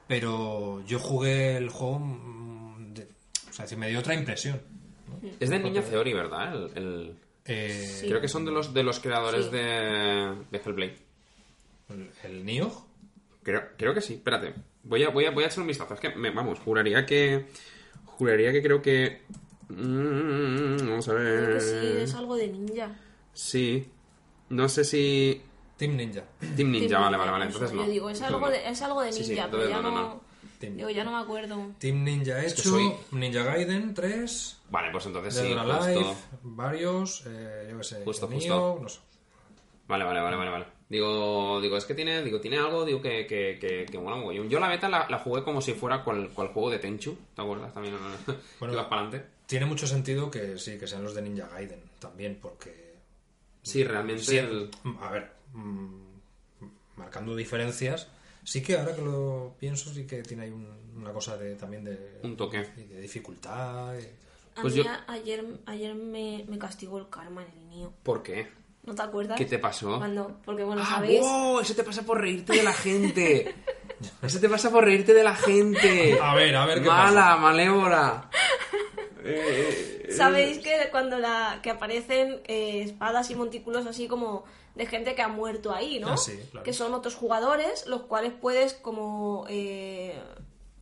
[0.07, 3.09] pero yo jugué el juego, mm, de-
[3.51, 4.63] o sea, me dio otra impresión.
[5.41, 6.55] Es de Ninja Theory, ¿verdad?
[6.55, 7.17] El, el-
[7.51, 8.09] Eh, Sí.
[8.09, 9.51] Creo que son de los, de los creadores Sí.
[9.53, 10.97] de, de Hellblade.
[11.89, 12.71] el, el Nioh,
[13.43, 14.53] Creo, creo que sí, espérate.
[14.83, 15.95] Voy a, voy a, voy a echar un vistazo.
[15.95, 17.47] Es que, me- vamos, juraría que...
[18.05, 19.23] Juraría que creo que...
[19.71, 21.45] Mm, vamos a ver...
[21.45, 22.95] Creo que sí, es algo de ninja.
[23.33, 23.87] Sí.
[24.51, 25.41] No sé si...
[25.79, 26.25] Team Ninja.
[26.57, 27.45] Team Ninja, Team vale, vale, vale.
[27.47, 27.85] Entonces no.
[27.87, 28.51] Yo digo, es algo, no.
[28.51, 30.21] de, es algo de Sí, sí, ninja, pero ya no, no, no, no.
[30.59, 31.71] Team, Digo, ya no me acuerdo.
[31.79, 35.55] Team Ninja hecho, que soy- Ninja Gaiden 3, Vale, pues entonces Dead sí,
[35.95, 36.17] justo.
[36.43, 38.79] varios, eh, yo qué sé, Justo, justo.
[38.83, 39.01] no sé.
[39.87, 40.67] Vale, vale, vale, vale, vale.
[40.91, 44.19] Digo, digo, es que tiene, digo, tiene algo, digo que, que, que, que mola.
[44.49, 47.43] Yo la beta la, la jugué como si fuera cual, cual juego de Tenchu, ¿te
[47.43, 47.73] acuerdas?
[47.73, 47.95] También
[48.61, 49.27] Bueno, ibas para adelante.
[49.47, 52.89] Tiene mucho sentido que sí, que sean los de Ninja Gaiden también, porque.
[53.63, 55.89] Sí, realmente sí, el- A ver, mm,
[56.97, 58.09] marcando diferencias,
[58.51, 61.85] sí que ahora que lo pienso, sí que tiene ahí un- una cosa de también
[61.85, 62.21] de.
[62.23, 62.67] Un toque.
[62.77, 63.95] y de dificultad.
[63.99, 67.93] y- A Pues mí yo- ayer, ayer me, me castigó el karma en el niño.
[68.03, 68.49] ¿Por qué?
[68.85, 69.37] ¿No te acuerdas?
[69.39, 69.99] ¿Qué te pasó?
[69.99, 71.21] Cuando, porque bueno, ¡Ah, sabéis...
[71.21, 71.61] wow!
[71.61, 73.55] Eso te pasa por reírte de la gente.
[74.23, 76.19] Eso te pasa por reírte de la gente.
[76.21, 77.37] A ver, a ver qué Mala, pasa.
[77.37, 78.31] malévola.
[79.25, 84.45] Eh, ¿Sabéis que cuando la, que aparecen eh, espadas y montículos así como
[84.79, 86.13] de gente que ha muerto ahí, ¿no?
[86.13, 86.65] Ah, sí, claro.
[86.65, 89.45] Que son otros jugadores, los cuales puedes como...
[89.49, 90.19] Eh,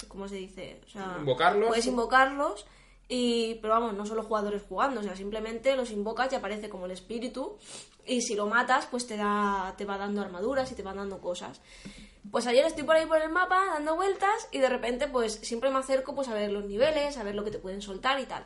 [0.07, 0.83] ¿Cómo se dice?
[0.87, 1.69] O sea, Invocarlos.
[1.69, 2.67] Puedes invocarlos,
[3.09, 6.69] y, pero vamos, no son los jugadores jugando, o sea, simplemente los invocas y aparece
[6.69, 7.57] como el espíritu,
[8.05, 11.19] y si lo matas, pues te, da, te va dando armaduras y te va dando
[11.19, 11.63] cosas.
[12.31, 15.71] Pues ayer estoy por ahí por el mapa dando vueltas y de repente pues siempre
[15.71, 18.27] me acerco pues a ver los niveles, a ver lo que te pueden soltar y
[18.27, 18.45] tal.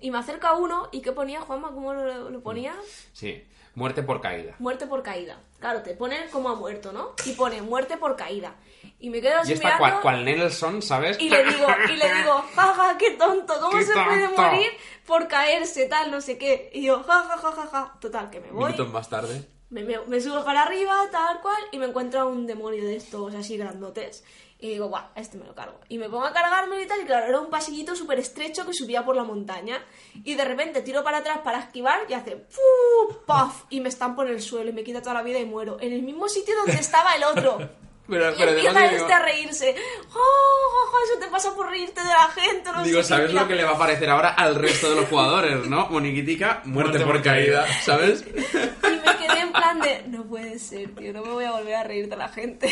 [0.00, 1.72] Y me acerca uno y ¿qué ponía Juanma?
[1.72, 2.74] ¿Cómo lo, lo ponía?
[3.12, 4.54] Sí, muerte por caída.
[4.58, 5.38] Muerte por caída.
[5.60, 7.12] Claro, te pone como ha muerto, ¿no?
[7.24, 8.54] Y pone muerte por caída.
[8.98, 11.18] Y me quedo así Y está mirando cual, cual Nelson, ¿sabes?
[11.20, 14.42] y le digo, y le digo, jaja, qué tonto, ¿cómo Qué se puede tonto.
[14.42, 14.66] morir
[15.06, 16.70] por caerse, tal, no sé qué?
[16.74, 17.94] Y yo, jaja, jaja, ja.
[18.00, 18.64] Total, que me voy.
[18.72, 19.44] Minutos más tarde.
[19.70, 22.96] Me, me- me subo para arriba, tal cual, y me encuentro a un demonio de
[22.96, 24.22] estos así grandotes.
[24.62, 25.80] Y digo, guau, este me lo cargo.
[25.88, 28.72] Y me pongo a cargarme y tal, y claro, era un pasillito súper estrecho que
[28.72, 29.84] subía por la montaña.
[30.22, 33.16] Y de repente tiro para atrás para esquivar y hace ¡fu!
[33.26, 33.64] ¡paf!
[33.70, 35.78] Y me estampo en el suelo y me quita toda la vida y muero.
[35.80, 37.58] En el mismo sitio donde estaba el otro.
[38.12, 39.74] Pero, Y pero empieza además digo, este a reírse.
[40.14, 42.70] ¡Oh, oh, oh, eso te pasa por reírte de la gente!
[42.70, 43.32] No digo, sé ¿sabes qué".
[43.34, 45.88] lo que le va a parecer ahora al resto de los jugadores, no?
[45.88, 47.82] Moniquitica, muerte, Muerte por por caída, caída.
[47.82, 48.24] ¿sabes?
[48.34, 51.74] Y me quedé en plan de, no puede ser, tío, no me voy a volver
[51.74, 52.68] a reír de la gente.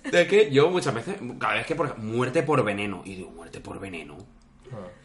[0.10, 3.60] De que yo muchas veces, cada vez que por muerte por veneno, y digo, muerte
[3.60, 4.18] por veneno.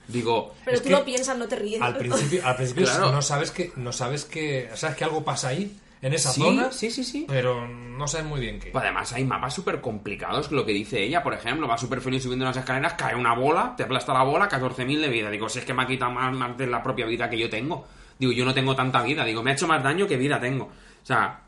[0.08, 1.82] Digo, Pero Es tú que lo piensas, no te ríes.
[1.82, 3.12] Al principio, al principio Claro.
[3.12, 6.72] no sabes que no sabes que sabes que algo pasa ahí en esa sí, zona,
[6.72, 7.26] sí, sí, sí.
[7.28, 8.72] pero no sabes muy bien qué.
[8.72, 12.24] Pues además hay mapas súper complicados, lo que dice ella, por ejemplo, va súper feliz
[12.24, 15.30] subiendo unas escaleras, cae una bola, te aplasta la bola, 14.000 de vida.
[15.30, 17.50] Digo, si es que me ha quitado más, más de la propia vida que yo
[17.50, 17.86] tengo.
[18.18, 19.24] Digo, yo no tengo tanta vida.
[19.26, 20.66] Digo, me ha hecho más daño que vida tengo.
[20.66, 21.42] O sea,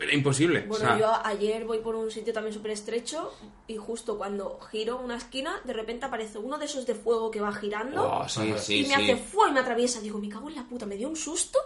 [0.00, 0.64] era imposible.
[0.66, 3.32] Bueno, o sea, yo ayer voy por un sitio también súper estrecho
[3.66, 7.40] y justo cuando giro una esquina, de repente aparece uno de esos de fuego que
[7.40, 8.94] va girando oh, sí, sí, y me sí.
[8.94, 10.00] hace fuego y me atraviesa.
[10.00, 11.58] Digo, me cago en la puta, me dio un susto.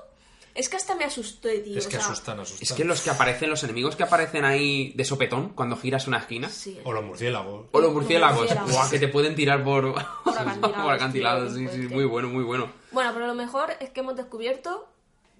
[0.55, 1.79] Es que hasta me asusté, tío.
[1.79, 2.62] es o que sea, asustan, asustan.
[2.62, 6.19] Es que los que aparecen, los enemigos que aparecen ahí de sopetón cuando giras una
[6.19, 6.49] esquina.
[6.49, 6.79] Sí.
[6.85, 7.66] O los murciélagos.
[7.73, 8.73] O los murciélagos, murciélagos.
[8.73, 11.55] Buah, que te pueden tirar por, acantilados, por acantilados.
[11.55, 12.70] tío, Sí, sí, muy bueno, muy bueno.
[12.91, 14.89] Bueno, pero lo mejor es que hemos descubierto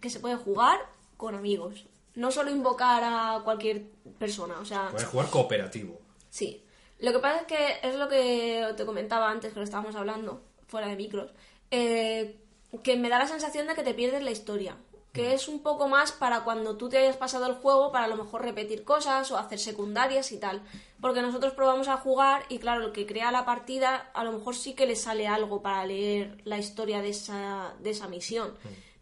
[0.01, 0.79] que se puede jugar
[1.17, 1.87] con amigos.
[2.15, 3.85] No solo invocar a cualquier
[4.19, 4.89] persona, o sea...
[4.91, 5.99] Puedes jugar cooperativo.
[6.31, 6.63] Sí.
[6.99, 10.43] Lo que pasa es que es lo que te comentaba antes, que lo estábamos hablando,
[10.69, 11.31] fuera de micros,
[11.71, 12.39] eh,
[12.83, 14.77] que me da la sensación de que te pierdes la historia.
[15.13, 18.09] Que es un poco más para cuando tú te hayas pasado el juego, para a
[18.09, 20.63] lo mejor repetir cosas o hacer secundarias y tal.
[21.01, 24.55] Porque nosotros probamos a jugar y claro, el que crea la partida, a lo mejor
[24.55, 28.55] sí que le sale algo para leer la historia de esa, de esa misión.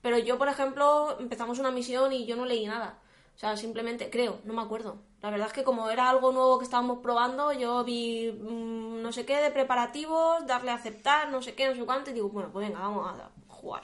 [0.02, 2.98] Pero yo, por ejemplo, empezamos una misión y yo no leí nada.
[3.36, 4.98] O sea, simplemente, creo, no me acuerdo.
[5.22, 9.12] La verdad es que como era algo nuevo que estábamos probando, yo vi mm, no
[9.12, 12.28] sé qué de preparativos, darle a aceptar, no sé qué, no sé cuánto, y digo,
[12.28, 13.82] bueno, pues venga, vamos a jugar.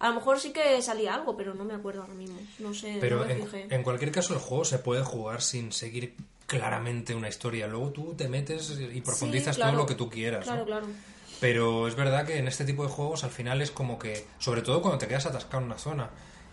[0.00, 2.38] A lo mejor sí que salía algo, pero no me acuerdo ahora mismo.
[2.60, 3.66] No sé, Pero no me en, fijé.
[3.74, 6.14] en cualquier caso el juego se puede jugar sin seguir
[6.46, 7.66] claramente una historia.
[7.66, 9.72] Luego tú te metes y profundizas Sí, claro.
[9.72, 10.44] todo lo que tú quieras.
[10.44, 10.66] Claro, ¿no?
[10.66, 10.86] claro.
[11.40, 14.62] Pero es verdad que en este tipo de juegos al final es como que, sobre
[14.62, 16.10] todo cuando te quedas atascado en una zona,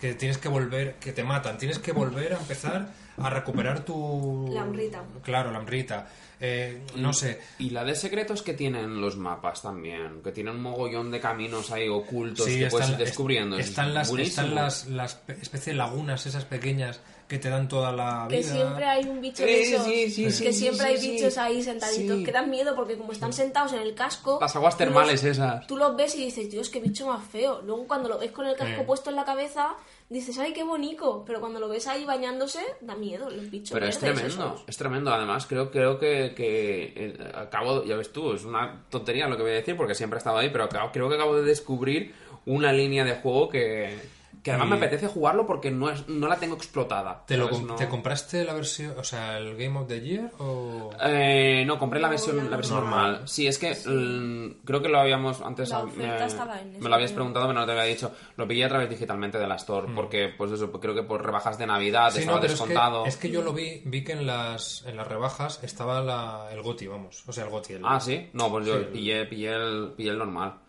[0.10, 2.88] que tienes que volver, que te matan, tienes que volver a empezar
[3.18, 4.50] a recuperar tu...
[4.54, 5.04] La hambrita.
[5.24, 6.08] Claro, la hambrita.
[6.40, 7.40] Eh, no sé.
[7.60, 11.72] Y la de secretos que tienen los mapas también, que tienen un mogollón de caminos
[11.72, 13.58] ahí ocultos Sí, que puedes ir están, descubriendo.
[13.58, 17.68] es están las, están las, las pe- especie de lagunas esas pequeñas que te dan
[17.68, 18.38] toda la vida.
[18.38, 19.84] Que siempre hay un bicho de esos.
[19.86, 21.40] sí, sí, que sí, siempre sí, hay sí, bichos sí.
[21.40, 22.24] ahí sentaditos Sí.
[22.24, 24.38] que dan miedo porque como están sentados en el casco.
[24.40, 25.66] Las aguas los- termales esas.
[25.66, 27.62] Tú los ves y dices, Dios, qué bicho más feo.
[27.64, 29.76] Luego cuando lo ves con el casco puesto en la cabeza,
[30.10, 31.24] dices, ay, qué bonito.
[31.26, 33.72] Pero cuando lo ves ahí bañándose, da miedo los bichos.
[33.72, 34.64] Pero es tremendo, esos.
[34.68, 35.12] es tremendo.
[35.12, 39.42] Además, creo, creo que, que eh, acabo, ya ves tú, es una tontería lo que
[39.42, 42.14] voy a decir porque siempre he estado ahí, pero acabo- creo que acabo de descubrir
[42.46, 43.98] una línea de juego que,
[44.46, 47.26] que además Y- me apetece jugarlo porque no, es, no la tengo explotada.
[47.26, 47.60] ¿Te, lo ¿sabes?
[47.62, 50.92] com- No- ¿Te compraste la versión, o sea, el Game of the Year o...?
[51.04, 53.12] Eh, no, compré la versión, la versión normal.
[53.12, 53.28] normal.
[53.28, 55.72] Sí, es que mm, creo que lo habíamos antes.
[55.72, 58.12] La me- oferta estaba en me, eso, lo habías preguntado, pero no te había dicho.
[58.38, 61.58] Lo pillé a través digitalmente de la Store, porque, pues eso, creo que por rebajas
[61.58, 63.06] de Navidad Sí, estaba no, pero es que, descontado.
[63.08, 66.62] es que yo lo vi, vi que en las, en las rebajas estaba la, el
[66.62, 67.24] GOTI, vamos.
[67.26, 67.74] O sea, el GOTI.
[67.74, 68.30] el- Ah, sí.
[68.34, 68.86] No, pues yo Sí.
[68.94, 70.60] pillé, pillé, el, pillé el normal.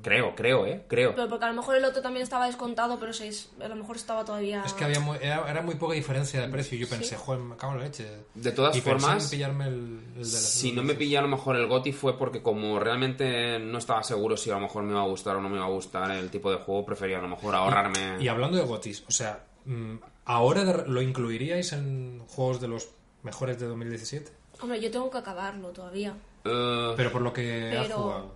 [0.00, 0.84] Creo, creo, eh.
[0.88, 1.12] Creo.
[1.14, 3.96] Pero porque a lo mejor el otro también estaba descontado, pero seis, a lo mejor
[3.96, 4.62] estaba todavía...
[4.64, 6.78] Es que había muy, era, era muy poca diferencia de precio.
[6.78, 8.06] Yo pensé, joder, me cago en la leche.
[8.34, 11.18] De todas y pensé formas, en pillarme el, el de la- Si no me pillé
[11.18, 14.60] a lo mejor el GOTI fue porque como realmente no estaba seguro si a lo
[14.60, 16.84] mejor me iba a gustar o no me iba a gustar el tipo de juego,
[16.86, 18.22] prefería a lo mejor ahorrarme...
[18.22, 19.96] Y hablando de GOTIs, o sea, mm,
[20.26, 22.88] ¿ahora lo incluiríais en juegos de los
[23.24, 24.30] mejores de 2017?
[24.60, 26.14] Hombre, yo tengo que acabarlo todavía.
[26.44, 28.32] Eh, Pero por lo que has jugado.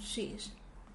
[0.00, 0.36] sí,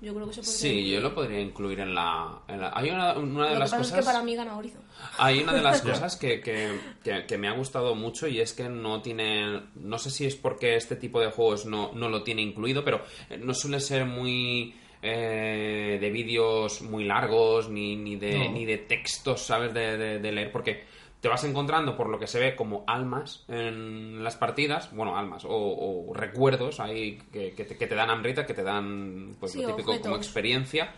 [0.01, 2.39] yo creo que se podría sí, yo lo podría incluir en la...
[2.47, 3.91] en la- Hay una, una de Lo que las pasa cosas...
[3.99, 4.81] es que para mí gana Horizon.
[5.17, 8.53] Hay una de las cosas que, que- que- que me ha gustado mucho y es
[8.53, 9.61] que no tiene.
[9.75, 13.01] No sé si es porque este tipo de juegos no, no lo tiene incluido, pero
[13.29, 14.73] eh, no suele ser muy.
[15.01, 18.51] eh, de vídeos muy largos ni, ni, de, No.
[18.51, 19.73] ni de textos, ¿sabes?
[19.73, 20.83] De, de- de leer, porque
[21.21, 25.43] te vas encontrando, por lo que se ve, como almas en las partidas, bueno, almas
[25.45, 29.51] o, o recuerdos ahí que, que te, que te dan hambrita, que te dan, pues
[29.51, 30.93] Sí, lo típico como experiencia.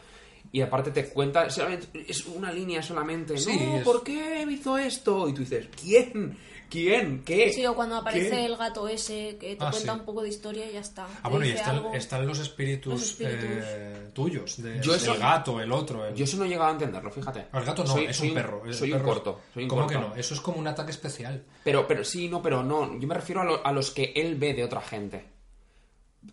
[0.52, 3.38] Y aparte te cuenta, solamente- es una línea solamente.
[3.38, 5.28] Sí, no, es- ¿por qué hizo esto?
[5.30, 6.38] Y tú dices, ¿quién?
[6.72, 7.24] ¿Quién?
[7.26, 7.52] ¿Qué?
[7.52, 8.46] Sí, o cuando aparece ¿Qué?
[8.46, 10.00] el gato ese que te Ah, cuenta sí.
[10.00, 11.06] un poco de historia y ya está.
[11.22, 13.44] Ah, bueno, y están, están los espíritus, Los espíritus.
[13.44, 16.06] eh, tuyos, de, Yo eso- el gato, el otro.
[16.08, 16.16] El...
[16.16, 17.48] Yo eso no he llegado a entenderlo, fíjate.
[17.54, 18.64] el gato no, Soy- es soy un perro.
[18.66, 19.42] el Soy perro un es- corto.
[19.54, 20.00] Soy un ¿Cómo corto.
[20.00, 20.16] que no?
[20.16, 21.44] Eso es como un ataque especial.
[21.64, 22.98] Pero, pero sí, no, pero no.
[22.98, 25.26] Yo me refiero a, lo- a los que él ve de otra gente.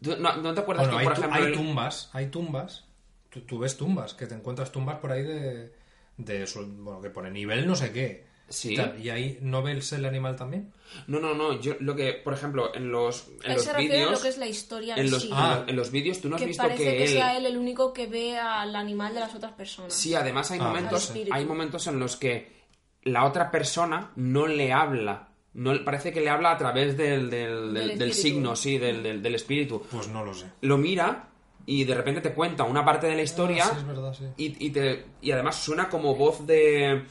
[0.02, 2.85] ¿Tú- ¿No, no te acuerdas Bueno, que, hay, por tu- ejemplo, hay tumbas, hay tumbas.
[3.31, 5.73] Tú, tú ves tumbas, que te encuentras tumbas por ahí de,
[6.16, 6.47] de
[6.78, 8.28] bueno, que pone nivel no sé qué.
[8.49, 8.77] Sí.
[9.03, 10.73] ¿Y ahí no ves el animal también?
[11.07, 11.61] No, no, no.
[11.61, 14.12] Yo lo que, por ejemplo, en los, en Él los se refiere a vídeos.
[14.12, 15.31] lo que es la historia en, En los, sí.
[15.33, 15.65] Ah.
[15.66, 17.09] en los vídeos tú no has que visto parece que, que, él.
[17.11, 19.93] sea él el único que ve al animal de las otras personas.
[19.93, 22.51] Sí, además hay Ah, momentos, hay momentos en los que
[23.03, 25.29] la otra persona no le habla.
[25.55, 29.23] No, parece que le habla a través del, del, del- Del signo, sí, del, del,
[29.23, 29.83] del espíritu.
[29.91, 30.47] Pues no lo sé.
[30.62, 31.29] Lo mira
[31.66, 34.25] y de repente te cuenta una parte de la historia Ah, sí, es verdad, sí.
[34.39, 37.03] y, y te, y además suena como voz de...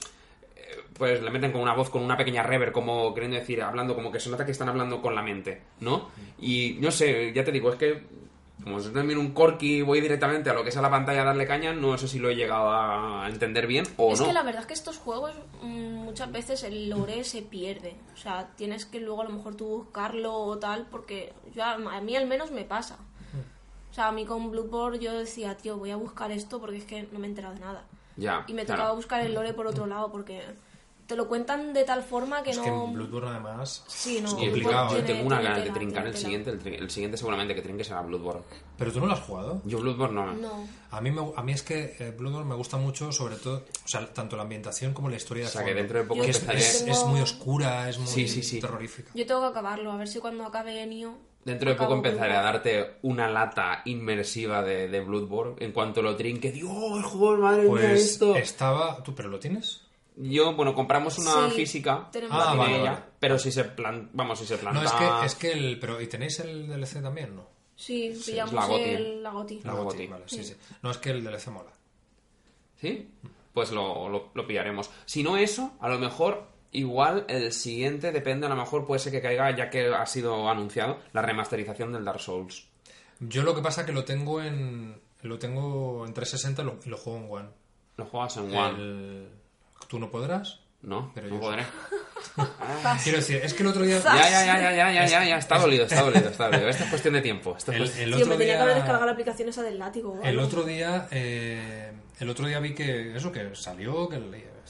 [0.97, 4.11] Pues le meten como una voz con una pequeña reverb, como queriendo decir, hablando, como
[4.11, 6.09] que se nota que están hablando con la mente, ¿no?
[6.39, 8.03] Y no sé, ya te digo, es que
[8.63, 11.25] como si también un corky voy directamente a lo que es a la pantalla a
[11.25, 14.25] darle caña, no sé si lo he llegado a entender bien o es no.
[14.25, 17.93] que la verdad es que estos juegos mm, muchas veces el lore se pierde.
[18.15, 22.01] O sea, tienes que luego a lo mejor tú buscarlo o tal, porque yo, a
[22.01, 22.97] mí al menos me pasa.
[23.91, 26.83] O sea, a mí con Bloodborne yo decía, tío, voy a buscar esto porque es
[26.85, 27.83] que no me he enterado de nada.
[28.15, 28.79] Ya, Y me claro.
[28.81, 30.41] tocaba buscar el lore por otro lado porque
[31.07, 32.63] te lo cuentan de tal forma que Es no...
[32.63, 33.83] que en Bloodborne además...
[33.87, 34.29] Sí, no.
[34.31, 37.55] Y complicado, yo tiene- tengo una gana de trincar el siguiente, el, el siguiente seguramente
[37.55, 38.41] que trinque será Bloodborne.
[38.77, 39.61] ¿Pero tú no lo has jugado?
[39.65, 40.33] Yo Bloodborne no.
[40.33, 40.67] No.
[40.91, 43.87] A mí, me- a mí es que eh, Bloodborne me gusta mucho, sobre todo, o
[43.87, 46.31] sea, tanto la ambientación como la historia de O sea, que dentro de poco Que
[46.31, 48.59] es, empezaré- es- es muy oscura, es muy Sí, sí, sí.
[48.59, 49.09] terrorífica.
[49.13, 51.15] Yo tengo que acabarlo, a ver si cuando acabe Nioh...
[51.45, 55.55] Dentro de poco empezaré a darte una lata inmersiva de, de Bloodborne.
[55.63, 58.35] En cuanto lo trinque, digo, ¡oh, el juego, madre mía, Pues esto!
[58.35, 59.01] estaba...
[59.01, 59.86] ¿Tú pero lo tienes?
[60.19, 62.09] Yo, bueno, compramos una Sí, física.
[62.11, 64.09] tenemos Ah, vale, Pero si se plan...
[64.13, 64.79] Vamos, si se planta...
[64.81, 65.79] No, es que, es que el...
[65.79, 67.47] Pero, ¿y tenéis el DLC también, no?
[67.75, 68.83] Sí, es pillamos la Goti.
[68.83, 69.61] el, la Goti.
[69.63, 69.97] La Goti.
[69.97, 70.55] sí, vale, sí, sí.
[70.81, 71.71] No, es que el DLC mola.
[72.81, 73.11] ¿Sí?
[73.53, 74.89] Pues lo, lo, lo pillaremos.
[75.05, 76.55] Si no eso, a lo mejor...
[76.71, 80.49] Igual el siguiente depende, a lo mejor puede ser que caiga, ya que ha sido
[80.49, 82.67] anunciado, la remasterización del Dark Souls.
[83.19, 84.99] Yo lo que pasa que lo tengo en...
[85.21, 87.49] Lo tengo en 360 y lo, y lo juego en One.
[87.95, 89.27] Lo juegas en One.
[89.87, 90.59] ¿Tú no podrás?
[90.81, 91.65] No, Pero no yo podré.
[93.03, 93.99] Quiero decir, es que el otro día...
[94.03, 96.69] Ya, ya, ya, ya, ya, ya, ya, ya, está dolido, está dolido, está dolido.
[96.69, 97.55] Esto es cuestión de tiempo.
[97.57, 98.83] Esto es El, el otro me tenía que haber día...
[98.83, 100.11] descargado la aplicación esa del látigo.
[100.13, 104.19] o El otro día, eh, el otro día vi que eso que salió, que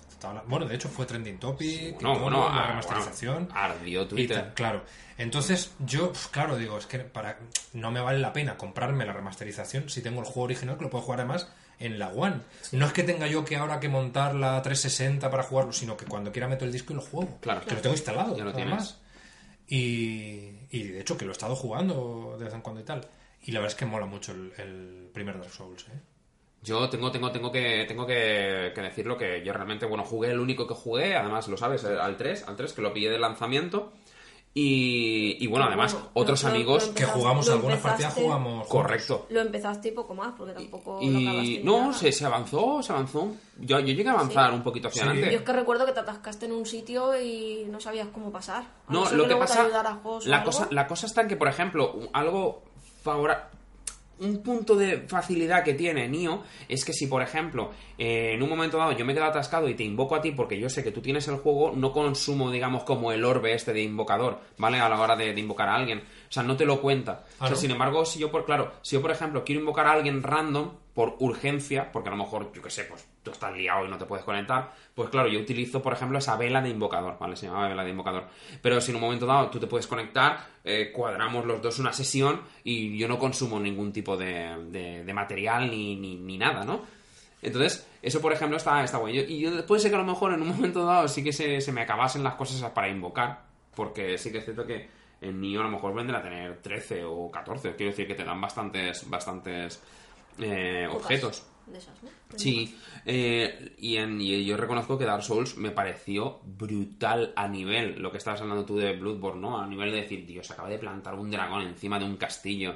[0.09, 3.45] estaba- bueno, de hecho fue trending topic, y No, todo, bueno, la ah, remasterización.
[3.45, 4.37] bueno, ardió Twitter.
[4.37, 4.83] tal, claro.
[5.17, 7.37] Entonces yo, pf, claro, digo, es que para
[7.73, 10.89] no me vale la pena comprarme la remasterización si tengo el juego original que lo
[10.89, 12.41] puedo jugar además en la One.
[12.71, 16.05] No es que tenga yo que ahora que montar la 360 para jugarlo, sino que
[16.05, 17.37] cuando quiera meto el disco y lo juego.
[17.41, 17.61] Claro.
[17.61, 18.99] que lo tengo instalado, Ya lo además.
[19.67, 23.01] Y, y de hecho que lo he estado jugando de vez en cuando y tal.
[23.43, 25.99] Y la verdad es que mola mucho el, el primer Dark Souls, ¿eh?
[26.63, 30.39] Yo tengo, tengo, tengo que, tengo que, que decirlo que yo realmente, bueno, jugué el
[30.39, 33.19] único que jugué, además lo sabes, eh, al 3, al 3, que lo pillé de
[33.19, 33.93] lanzamiento.
[34.53, 36.87] Y, y bueno, además, Bueno, otros lo- amigos.
[36.87, 38.51] lo Que jugamos algunas partidas, jugamos.
[38.53, 38.67] juntos.
[38.69, 39.27] Correcto.
[39.29, 43.35] Lo empezaste y poco más, porque tampoco lo Y no, se, se avanzó, se avanzó.
[43.59, 45.07] Yo, yo llegué a avanzar un poquito hacia Sí.
[45.09, 45.31] adelante.
[45.31, 48.63] Yo es que recuerdo que te atascaste en un sitio y no sabías cómo pasar.
[48.87, 49.67] A No, lo que pasa.
[50.25, 52.63] La cosa, la cosa está en que, por ejemplo, algo
[53.03, 53.51] favora-
[54.19, 58.49] Un punto de facilidad que tiene Nio es que si, por ejemplo, eh, en un
[58.49, 60.91] momento dado yo me quedo atascado y te invoco a ti porque yo sé que
[60.91, 64.79] tú tienes el juego, no consumo, digamos, como el orbe este de invocador, ¿vale?
[64.79, 65.99] A la hora de, de invocar a alguien.
[65.99, 67.23] O sea, no te lo cuenta.
[67.37, 67.55] O sea, ¿no?
[67.55, 70.71] sin embargo, si yo, por claro, si yo, por ejemplo, quiero invocar a alguien random
[70.93, 73.97] por urgencia, porque a lo mejor, yo qué sé, pues tú estás liado y no
[73.99, 77.35] te puedes conectar, pues claro, yo utilizo, por ejemplo, esa vela de invocador, ¿vale?
[77.35, 78.25] Se llama vela de invocador.
[78.63, 81.93] Pero si en un momento dado tú te puedes conectar, eh, cuadramos los dos una
[81.93, 86.63] sesión y yo no consumo ningún tipo de, de- de material ni, ni, ni nada,
[86.65, 86.81] ¿no?
[87.41, 89.21] Entonces, eso por ejemplo está, está bueno.
[89.27, 91.61] Y yo puede ser que a lo mejor en un momento dado sí que se,
[91.61, 93.43] se me acabasen las cosas para invocar,
[93.75, 94.89] porque sí que es cierto que
[95.21, 97.75] en Nio a lo mejor vendrá a tener 13 o 14.
[97.75, 99.81] Quiero decir que te dan bastantes, bastantes
[100.39, 101.45] eh, objetos.
[101.67, 102.09] De esas, ¿no?
[102.35, 107.99] Sí, eh, y, en- y yo reconozco que Dark Souls me pareció brutal a nivel,
[108.01, 109.59] lo que estabas hablando tú de Bloodborne, ¿no?
[109.61, 112.75] A nivel de decir, Dios, acaba de plantar un dragón encima de un castillo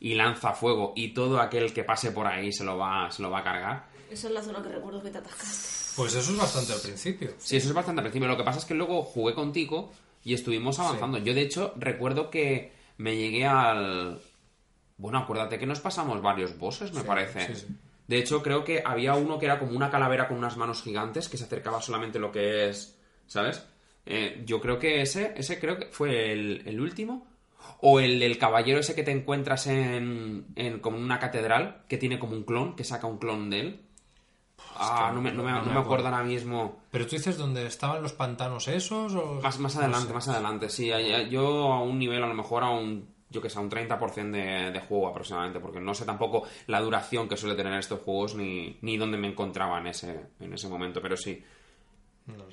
[0.00, 3.30] y lanza fuego y todo aquel que pase por ahí se lo va, se lo
[3.30, 3.91] va a cargar.
[4.12, 5.94] Esa es la zona que recuerdo que te atascaste.
[5.96, 7.30] Pues eso es bastante al principio.
[7.38, 8.28] Sí, eso es bastante al principio.
[8.28, 9.92] Lo que pasa es que luego jugué contigo
[10.24, 11.18] y estuvimos avanzando.
[11.18, 14.20] Yo, de hecho, recuerdo que me llegué al...
[14.98, 17.46] Bueno, acuérdate que nos pasamos varios bosses, me Sí, parece.
[17.54, 17.74] sí, sí.
[18.06, 21.28] De hecho, creo que había uno que era como una calavera con unas manos gigantes
[21.28, 22.98] que se acercaba solamente lo que es...
[23.26, 23.64] ¿Sabes?
[24.04, 27.26] Eh, yo creo que ese, ese creo que fue el, el último.
[27.80, 32.18] O el del caballero ese que te encuentras en, en como una catedral, que tiene
[32.18, 33.80] como un clon, que saca un clon de él.
[34.76, 36.80] Ah, no me, no me- no no me me acuerdo ahora mismo.
[36.90, 40.90] Pero tú dices dónde estaban los pantanos esos o Más, más adelante, más adelante, sí.
[41.30, 44.30] Yo a un nivel, a lo mejor a un, yo que sé, a un 30%
[44.36, 48.34] de, de juego aproximadamente, porque no sé tampoco la duración que suele tener estos juegos
[48.34, 51.42] ni, ni dónde me encontraba en ese, en ese momento, pero sí.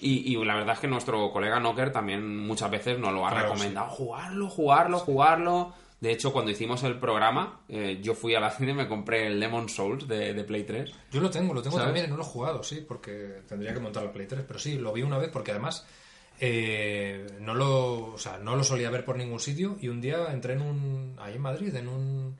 [0.01, 3.29] Y, y la verdad es que nuestro colega Knocker también muchas veces nos lo ha
[3.29, 3.89] Claro, recomendado.
[3.89, 5.73] Jugarlo, jugarlo, jugarlo.
[6.01, 9.27] De hecho, cuando hicimos el programa, eh, yo fui a la cine y me compré
[9.27, 10.91] el Demon Souls de, de Play 3.
[11.11, 11.93] Yo lo tengo, lo tengo ¿Sabes?
[11.93, 14.93] también lo he jugado, sí, porque tendría que montar la Play 3, pero sí, lo
[14.93, 15.85] vi una vez porque además
[16.39, 20.31] eh, no lo, o sea, no lo solía ver por ningún sitio y un día
[20.31, 22.37] entré en un, ahí en Madrid, en un,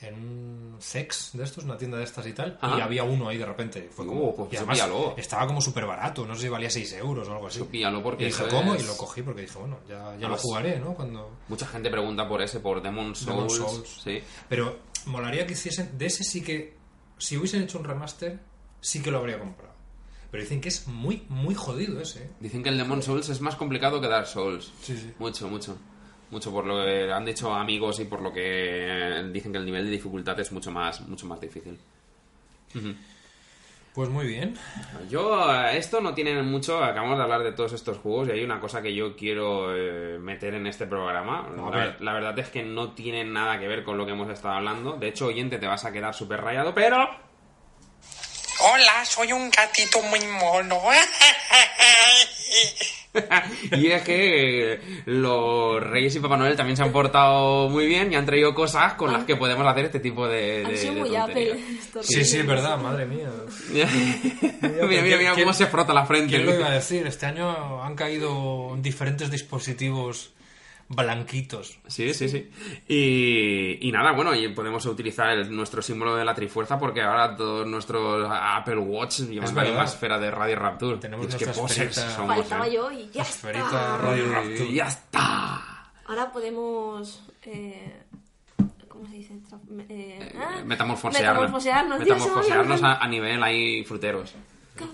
[0.00, 2.78] en un sex de estos, una tienda de estas y tal, Ajá.
[2.78, 3.88] y había uno ahí de repente.
[3.90, 4.82] Fue como, Oh, pues y además
[5.16, 7.58] estaba como súper barato, no sé si valía 6 euros o algo así.
[7.58, 8.74] Eso píllalo porque y dije, ¿cómo?
[8.74, 10.94] es- Y lo cogí porque dije, bueno, ya, ya lo Además- jugaré, ¿no?
[10.94, 11.30] Cuando...
[11.48, 13.54] Mucha gente pregunta por ese, por Demon Demon Souls.
[13.72, 14.00] Souls.
[14.04, 14.20] Sí.
[14.48, 15.96] Pero molaría que hiciesen.
[15.96, 16.76] De ese sí que.
[17.16, 18.40] Si hubiesen hecho un remaster,
[18.80, 19.72] sí que lo habría comprado.
[20.30, 22.24] Pero dicen que es muy, muy jodido ese.
[22.24, 22.30] ¿eh?
[22.40, 24.72] Dicen que el Demon Souls es más complicado que Dark Souls.
[24.82, 25.12] Sí, sí.
[25.20, 25.78] Mucho, mucho.
[26.30, 29.64] Mucho por lo que han dicho amigos y por lo que eh, dicen que el
[29.64, 31.78] nivel de dificultad es mucho más, mucho más difícil.
[33.94, 34.54] Pues muy bien.
[35.08, 38.42] Yo, eh, esto no tiene mucho, acabamos de hablar de todos estos juegos y hay
[38.42, 41.46] una cosa que yo quiero eh, meter en este programa.
[41.46, 42.00] A La, ver.
[42.00, 44.94] la verdad es que no tiene nada que ver con lo que hemos estado hablando.
[44.94, 47.08] De hecho, oyente, te vas a quedar súper rayado, pero...
[48.66, 50.80] Hola, soy un gatito muy mono.
[53.76, 58.12] y es que eh, los Reyes y Papá Noel también se han portado muy bien
[58.12, 60.94] y han traído cosas con las que podemos hacer este tipo de, Han de, sido
[60.94, 61.56] de muy tonterías.
[61.58, 61.76] Apple.
[61.78, 63.28] estos Sí, sí, es verdad, madre mía.
[63.70, 63.86] mira,
[64.62, 66.28] mira, mira, mira ¿Quién- cómo se frota la frente.
[66.34, 67.06] ¿Quién lo iba a decir?
[67.06, 70.30] Este año han caído diferentes dispositivos
[70.88, 71.78] blanquitos.
[71.86, 72.50] Sí, sí, sí.
[72.88, 77.34] Y, y nada, bueno, y podemos utilizar el- nuestro símbolo de la Trifuerza porque ahora
[77.36, 80.98] todos nuestros Apple Watch llevan Es la misma esfera de Radio Rapture.
[80.98, 82.72] Tenemos es que esferita- somos, Faltaba ¿eh?
[82.72, 83.98] yo y ya Esferita está.
[83.98, 84.72] Radio Y Rapture.
[84.72, 85.90] ya está.
[86.06, 87.22] Ahora podemos...
[87.44, 88.00] eh,
[88.88, 89.34] ¿Cómo se dice?
[89.50, 89.58] Tra-
[89.88, 91.42] eh, ah, Metamorfosearnos.
[91.44, 91.98] Metamorfosearnos.
[91.98, 94.34] Metamorfosearnos a nivel ahí fruteros.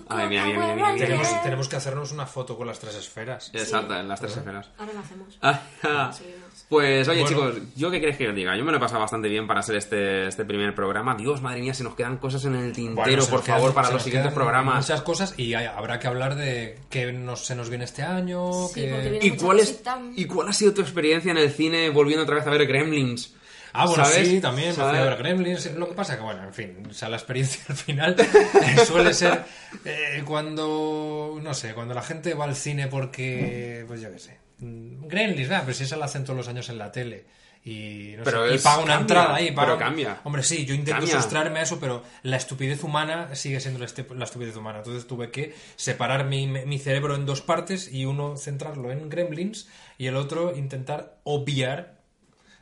[0.09, 1.05] A ver, mira, mira, mira, mira, mira.
[1.07, 3.49] Tenemos, tenemos que hacernos una foto con las tres esferas.
[3.53, 4.69] Exacto, en las tres esferas.
[4.77, 5.37] Ahora lo hacemos.
[5.83, 6.65] Ah, Seguimos.
[6.69, 7.27] Pues oye Bueno.
[7.51, 8.55] chicos, ¿yo qué crees que os diga?
[8.55, 11.15] Yo me lo he pasado bastante bien para hacer este, este primer programa.
[11.15, 13.89] Dios, madre mía, se nos quedan cosas en el tintero, Bueno, por quedan- favor, para
[13.91, 14.75] los siguientes programas.
[14.87, 18.51] Muchas cosas y hay- habrá que hablar de qué nos, se nos viene este año.
[18.73, 19.81] Sí, viene- ¿Y cuál, es.
[20.15, 23.33] ¿Y cuál ha sido tu experiencia en el cine volviendo otra vez a ver Gremlins?
[23.73, 24.27] Ah, bueno, ¿Sabes?
[24.27, 24.99] sí, también me fui ¿Sabes?
[25.01, 25.73] a ver Gremlins.
[25.75, 29.13] Lo que pasa que, bueno, en fin, o sea, la experiencia al final eh, suele
[29.13, 29.43] ser
[29.85, 34.37] eh, cuando, no sé, cuando la gente va al cine porque, pues yo qué sé,
[34.59, 37.25] mm, Gremlins, nada, pero si esa la hacen todos los años en la tele.
[37.63, 39.51] Y, no Pero sé, y paga una cambia, entrada ahí.
[39.51, 40.19] paga- pero cambia.
[40.23, 41.21] Hombre, sí, yo intento Cambia.
[41.21, 44.79] sustraerme a eso, pero la estupidez humana sigue siendo la, la estupidez humana.
[44.79, 49.69] Entonces tuve que separar mi, mi cerebro en dos partes y uno centrarlo en Gremlins
[49.99, 52.00] y el otro intentar obviar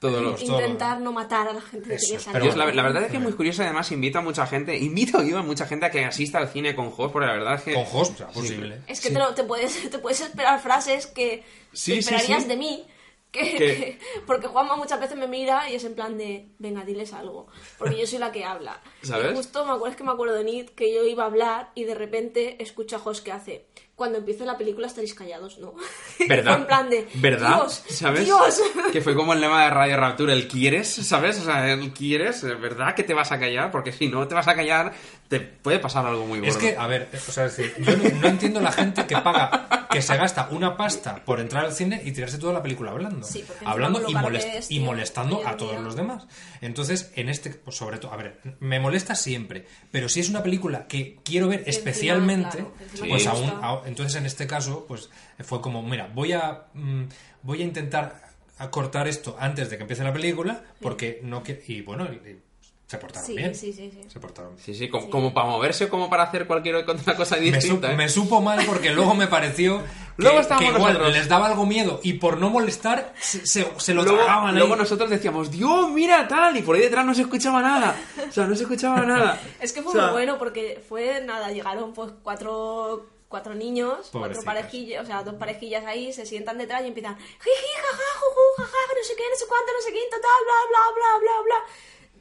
[0.01, 2.41] Intentar no matar a la gente que Eso, pero salir.
[2.43, 5.21] Dios, la, la verdad es que es muy curioso, además invito a mucha gente, invito
[5.23, 7.61] yo a mucha gente a que asista al cine con Jos, porque la verdad es
[7.63, 7.73] que...
[7.73, 8.81] con host, o sea, posible.
[8.87, 9.13] Es que Sí.
[9.13, 11.43] te, lo- te puedes, te puedes esperar frases que
[11.73, 12.49] Sí, te sí, esperarías sí.
[12.49, 12.85] de mí.
[13.31, 13.57] Que, ¿Qué?
[13.57, 17.45] que- porque Juanma muchas veces me mira y es en plan de, venga, diles algo.
[17.77, 18.81] Porque yo soy la que habla.
[19.03, 19.33] ¿Sabes?
[19.33, 21.69] Y justo me acuerdo, es que me acuerdo de Nid que yo iba a hablar
[21.75, 23.65] y de repente escucho a Jos que hace.
[23.99, 25.73] Cuando empiece la película estaréis callados, ¿no?
[26.27, 26.59] ¿Verdad?
[26.61, 27.55] En plan de, ¿Verdad?
[27.57, 28.23] Dios, ¿Sabes?
[28.25, 28.61] Dios.
[28.93, 31.37] Que fue como el lema de Radio Rapture, el quieres, ¿sabes?
[31.39, 33.69] O sea, el quieres, ¿es ¿verdad que te vas a callar?
[33.71, 34.93] Porque si no te vas a callar,
[35.27, 36.49] te puede pasar algo muy gordo.
[36.51, 39.17] Es que, a ver, o sea, es decir, yo no, no entiendo la gente que
[39.17, 42.91] paga, que se gasta una pasta por entrar al cine y tirarse toda la película
[42.91, 43.27] hablando.
[43.27, 46.25] Sí, hablando y, molest- y tío, molestando a todos los demás.
[46.61, 50.41] Entonces, en este, pues sobre todo, a ver, me molesta siempre, pero si es una
[50.41, 52.73] película que quiero ver encima, especialmente, claro,
[53.09, 53.53] pues aún-
[53.89, 55.09] entonces en este caso, pues
[55.41, 57.03] fue como, mira, voy a, mm,
[57.43, 58.29] voy a intentar
[58.71, 62.39] cortar esto antes de que empiece la película, porque no que y bueno, y-
[62.87, 63.53] se portaron Sí, bien.
[63.53, 64.01] sí, sí, sí.
[64.09, 64.65] Se portaron bien.
[64.65, 67.91] Sí, sí, como, como para moverse o como para hacer cualquier otra cosa Me, distinta.
[67.91, 67.95] ¿eh?
[67.95, 69.77] me supo mal porque luego me pareció
[70.17, 71.15] que, Luego estábamos que igual nosotros.
[71.15, 74.57] les daba algo miedo y por no molestar se, se- se lo luego, tragaban ahí.
[74.57, 77.95] luego nosotros decíamos, Dios, mira tal, y por ahí detrás no se escuchaba nada.
[78.27, 79.39] O sea, no se escuchaba nada.
[79.61, 83.95] Es que fue O sea, muy bueno porque fue nada, llegaron pues cuatro cuatro niños,
[84.11, 84.43] cuatro Pobrecitas.
[84.45, 88.93] parejillas, o sea, dos parejillas ahí, se sientan detrás y empiezan jiji, jaja, juju, jaja,
[88.97, 91.59] no sé qué, no sé cuánto, no sé qué, tal, bla, bla, bla, bla, bla.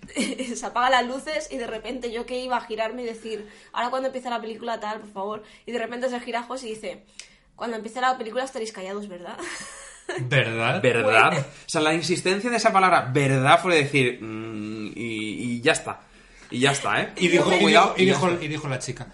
[0.56, 3.90] se apagan las luces y de repente yo que iba a girarme y decir, ahora
[3.90, 7.04] cuando empieza la película tal, por favor, y de repente se gira Jos y dice,
[7.56, 9.36] cuando empiece la película estaréis callados, ¿verdad?
[10.20, 10.80] ¿Verdad?
[10.80, 11.38] ¿Verdad?
[11.38, 16.00] O sea, la insistencia de esa palabra, verdad, fue decir, mm, y, y ya está.
[16.50, 17.12] Y ya está, ¿eh?
[17.16, 19.06] Y dijo, y cuidado, dijo, y dijo- dijo la chica,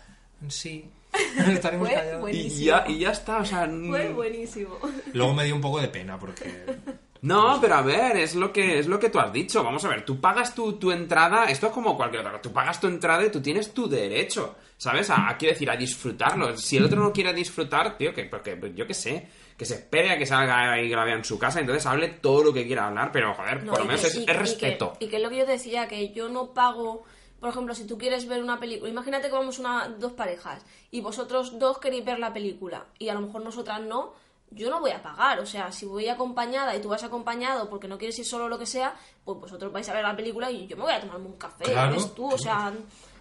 [0.49, 0.89] sí,
[1.53, 2.21] estaremos Fue callados.
[2.21, 2.37] bueno.
[2.39, 3.67] Y ya, y ya está, o sea...
[3.89, 4.79] Fue buenísimo.
[5.13, 6.45] Luego me dio un poco de pena porque...
[7.25, 9.65] No, pero a ver, es lo que es lo que tú has dicho.
[9.65, 12.43] Vamos a ver, tú pagas tu, tu entrada, esto es como cualquier otra cosa.
[12.43, 15.09] Tú pagas tu entrada y tú tienes tu derecho, ¿sabes?
[15.09, 16.55] A, a, quiero decir, a disfrutarlo.
[16.59, 19.27] Si el otro no quiere disfrutar, tío, que porque yo qué sé,
[19.57, 22.53] que se espere a que salga y vea en su casa, entonces hable todo lo
[22.53, 24.27] que quiera hablar, pero joder, No, por lo y menos que- es, y- es y
[24.27, 24.93] que- respeto.
[25.01, 27.05] Y que, es lo que yo decía, que yo no pago,
[27.41, 31.01] por ejemplo, si tú quieres ver una película, imagínate que vamos una, dos parejas y
[31.01, 34.15] vosotros dos queréis ver la película y a lo mejor nosotras no,
[34.51, 37.89] yo no voy a pagar, o sea, si voy acompañada y tú vas acompañado porque
[37.89, 38.95] no quieres ir solo o lo que sea,
[39.25, 41.65] pues vosotros vais a ver la película y yo me voy a tomarme un café,
[41.65, 42.33] Claro, ¿ves tú?
[42.33, 42.73] O sea,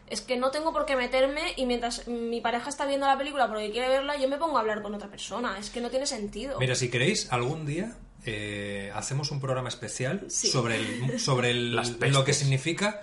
[0.08, 3.48] es que no tengo por qué meterme y mientras mi pareja está viendo la película
[3.48, 6.06] porque quiere verla, yo me pongo a hablar con otra persona, es que no tiene
[6.06, 6.60] sentido.
[6.60, 10.48] Mira, si queréis, algún día eh, hacemos un programa especial Sí.
[10.50, 11.76] sobre, el, sobre el-
[12.12, 13.02] lo que significa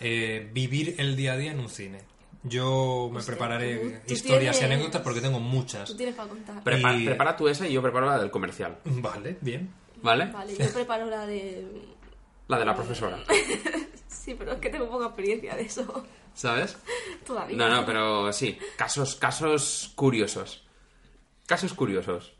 [0.00, 2.02] eh, vivir el día a día en un cine.
[2.42, 5.88] Yo me Hostia, prepararé tú- historias y anécdotas porque tengo muchas.
[5.88, 6.62] Tú tienes para contar.
[6.64, 9.70] Prepara, y- prepara tú esa y yo preparo la del comercial, Vale, bien.
[10.02, 10.26] ¿vale?
[10.26, 11.66] Vale, yo preparo la de...
[12.48, 13.18] La de la profesora,
[14.08, 16.04] Sí, pero es que tengo poca experiencia de eso
[16.34, 16.76] ¿sabes?
[17.26, 17.56] todavía.
[17.56, 20.64] No, no, pero sí, casos, casos curiosos.
[21.46, 22.32] Casos curiosos.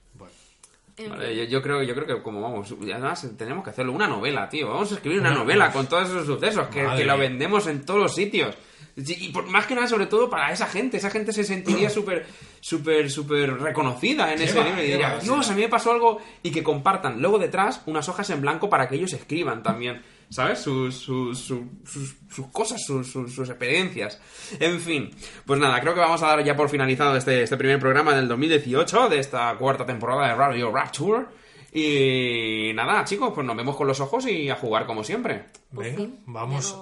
[1.09, 4.49] Vale, yo, yo creo, yo creo que como vamos, además tenemos que hacerlo una novela,
[4.49, 4.69] tío.
[4.69, 8.01] Vamos a escribir una novela con todos esos sucesos que, que lo vendemos en todos
[8.01, 8.55] los sitios.
[8.97, 10.97] Y por, más que nada, sobre todo para esa gente.
[10.97, 12.27] Esa gente se sentiría súper,
[12.61, 14.65] súper, súper reconocida en ¿Qué ese va?
[14.65, 15.19] libro y ¿Qué diría?
[15.19, 16.21] Dios, a mí me pasó algo.
[16.43, 20.03] Y que compartan luego detrás unas hojas en blanco para que ellos escriban también.
[20.31, 20.61] ¿Sabes?
[20.61, 24.21] Sus, sus, sus, sus- sus cosas, sus, sus, sus experiencias.
[24.61, 25.11] En fin.
[25.45, 28.29] Pues nada, creo que vamos a dar ya por finalizado este, este primer programa del
[28.29, 31.29] 2018, de esta cuarta temporada de Radio Rap Tour.
[31.73, 35.47] Y nada, chicos, pues nos vemos con los ojos y a jugar como siempre.
[35.73, 36.77] Venga, fin, vamos,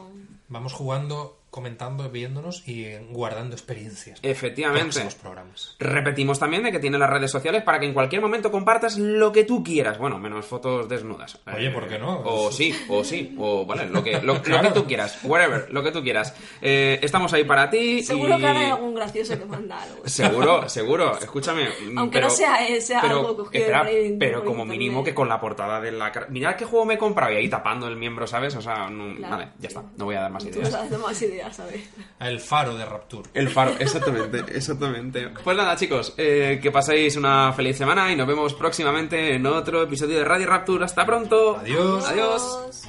[0.48, 4.18] vamos jugando, comentando, viéndonos y guardando experiencias.
[4.22, 4.84] Efectivamente.
[4.84, 5.76] Próximos programas.
[5.78, 9.32] Repetimos también de que tiene las redes sociales para que en cualquier momento compartas lo
[9.32, 9.98] que tú quieras.
[9.98, 11.38] Bueno, menos fotos desnudas.
[11.54, 12.20] Oye, ¿por qué no?
[12.24, 15.18] O sí, o sí, o vale, lo que, lo, que tú quieras.
[15.24, 16.34] Whatever, lo que tú quieras.
[16.60, 18.02] Eh, estamos ahí para ti.
[18.02, 20.06] Seguro y- que ahora hay algún gracioso que manda algo.
[20.06, 21.18] Seguro, seguro.
[21.18, 21.68] Escúchame.
[21.90, 24.78] mm, Aunque pero- no sea sea pero, algo cogido espera, ahí pero como internet.
[24.78, 26.12] mínimo que con la portada de la...
[26.28, 28.54] Mirad qué juego me he comprado y ahí tapando el miembro, ¿sabes?
[28.56, 29.76] O sea, no- Claro, vale, ya sí.
[29.76, 29.82] está.
[29.96, 30.70] No voy a dar más Tú ideas.
[30.70, 31.88] sabes de más ideas, ¿sabes?
[32.20, 33.30] El faro de Rapture.
[33.34, 35.30] El faro, exactamente, exactamente.
[35.42, 39.82] Pues nada, chicos, eh, que paséis una feliz semana y nos vemos próximamente en otro
[39.82, 40.84] episodio de Radio Rapture.
[40.84, 41.56] Hasta pronto.
[41.56, 42.08] Adiós.
[42.08, 42.88] Adiós.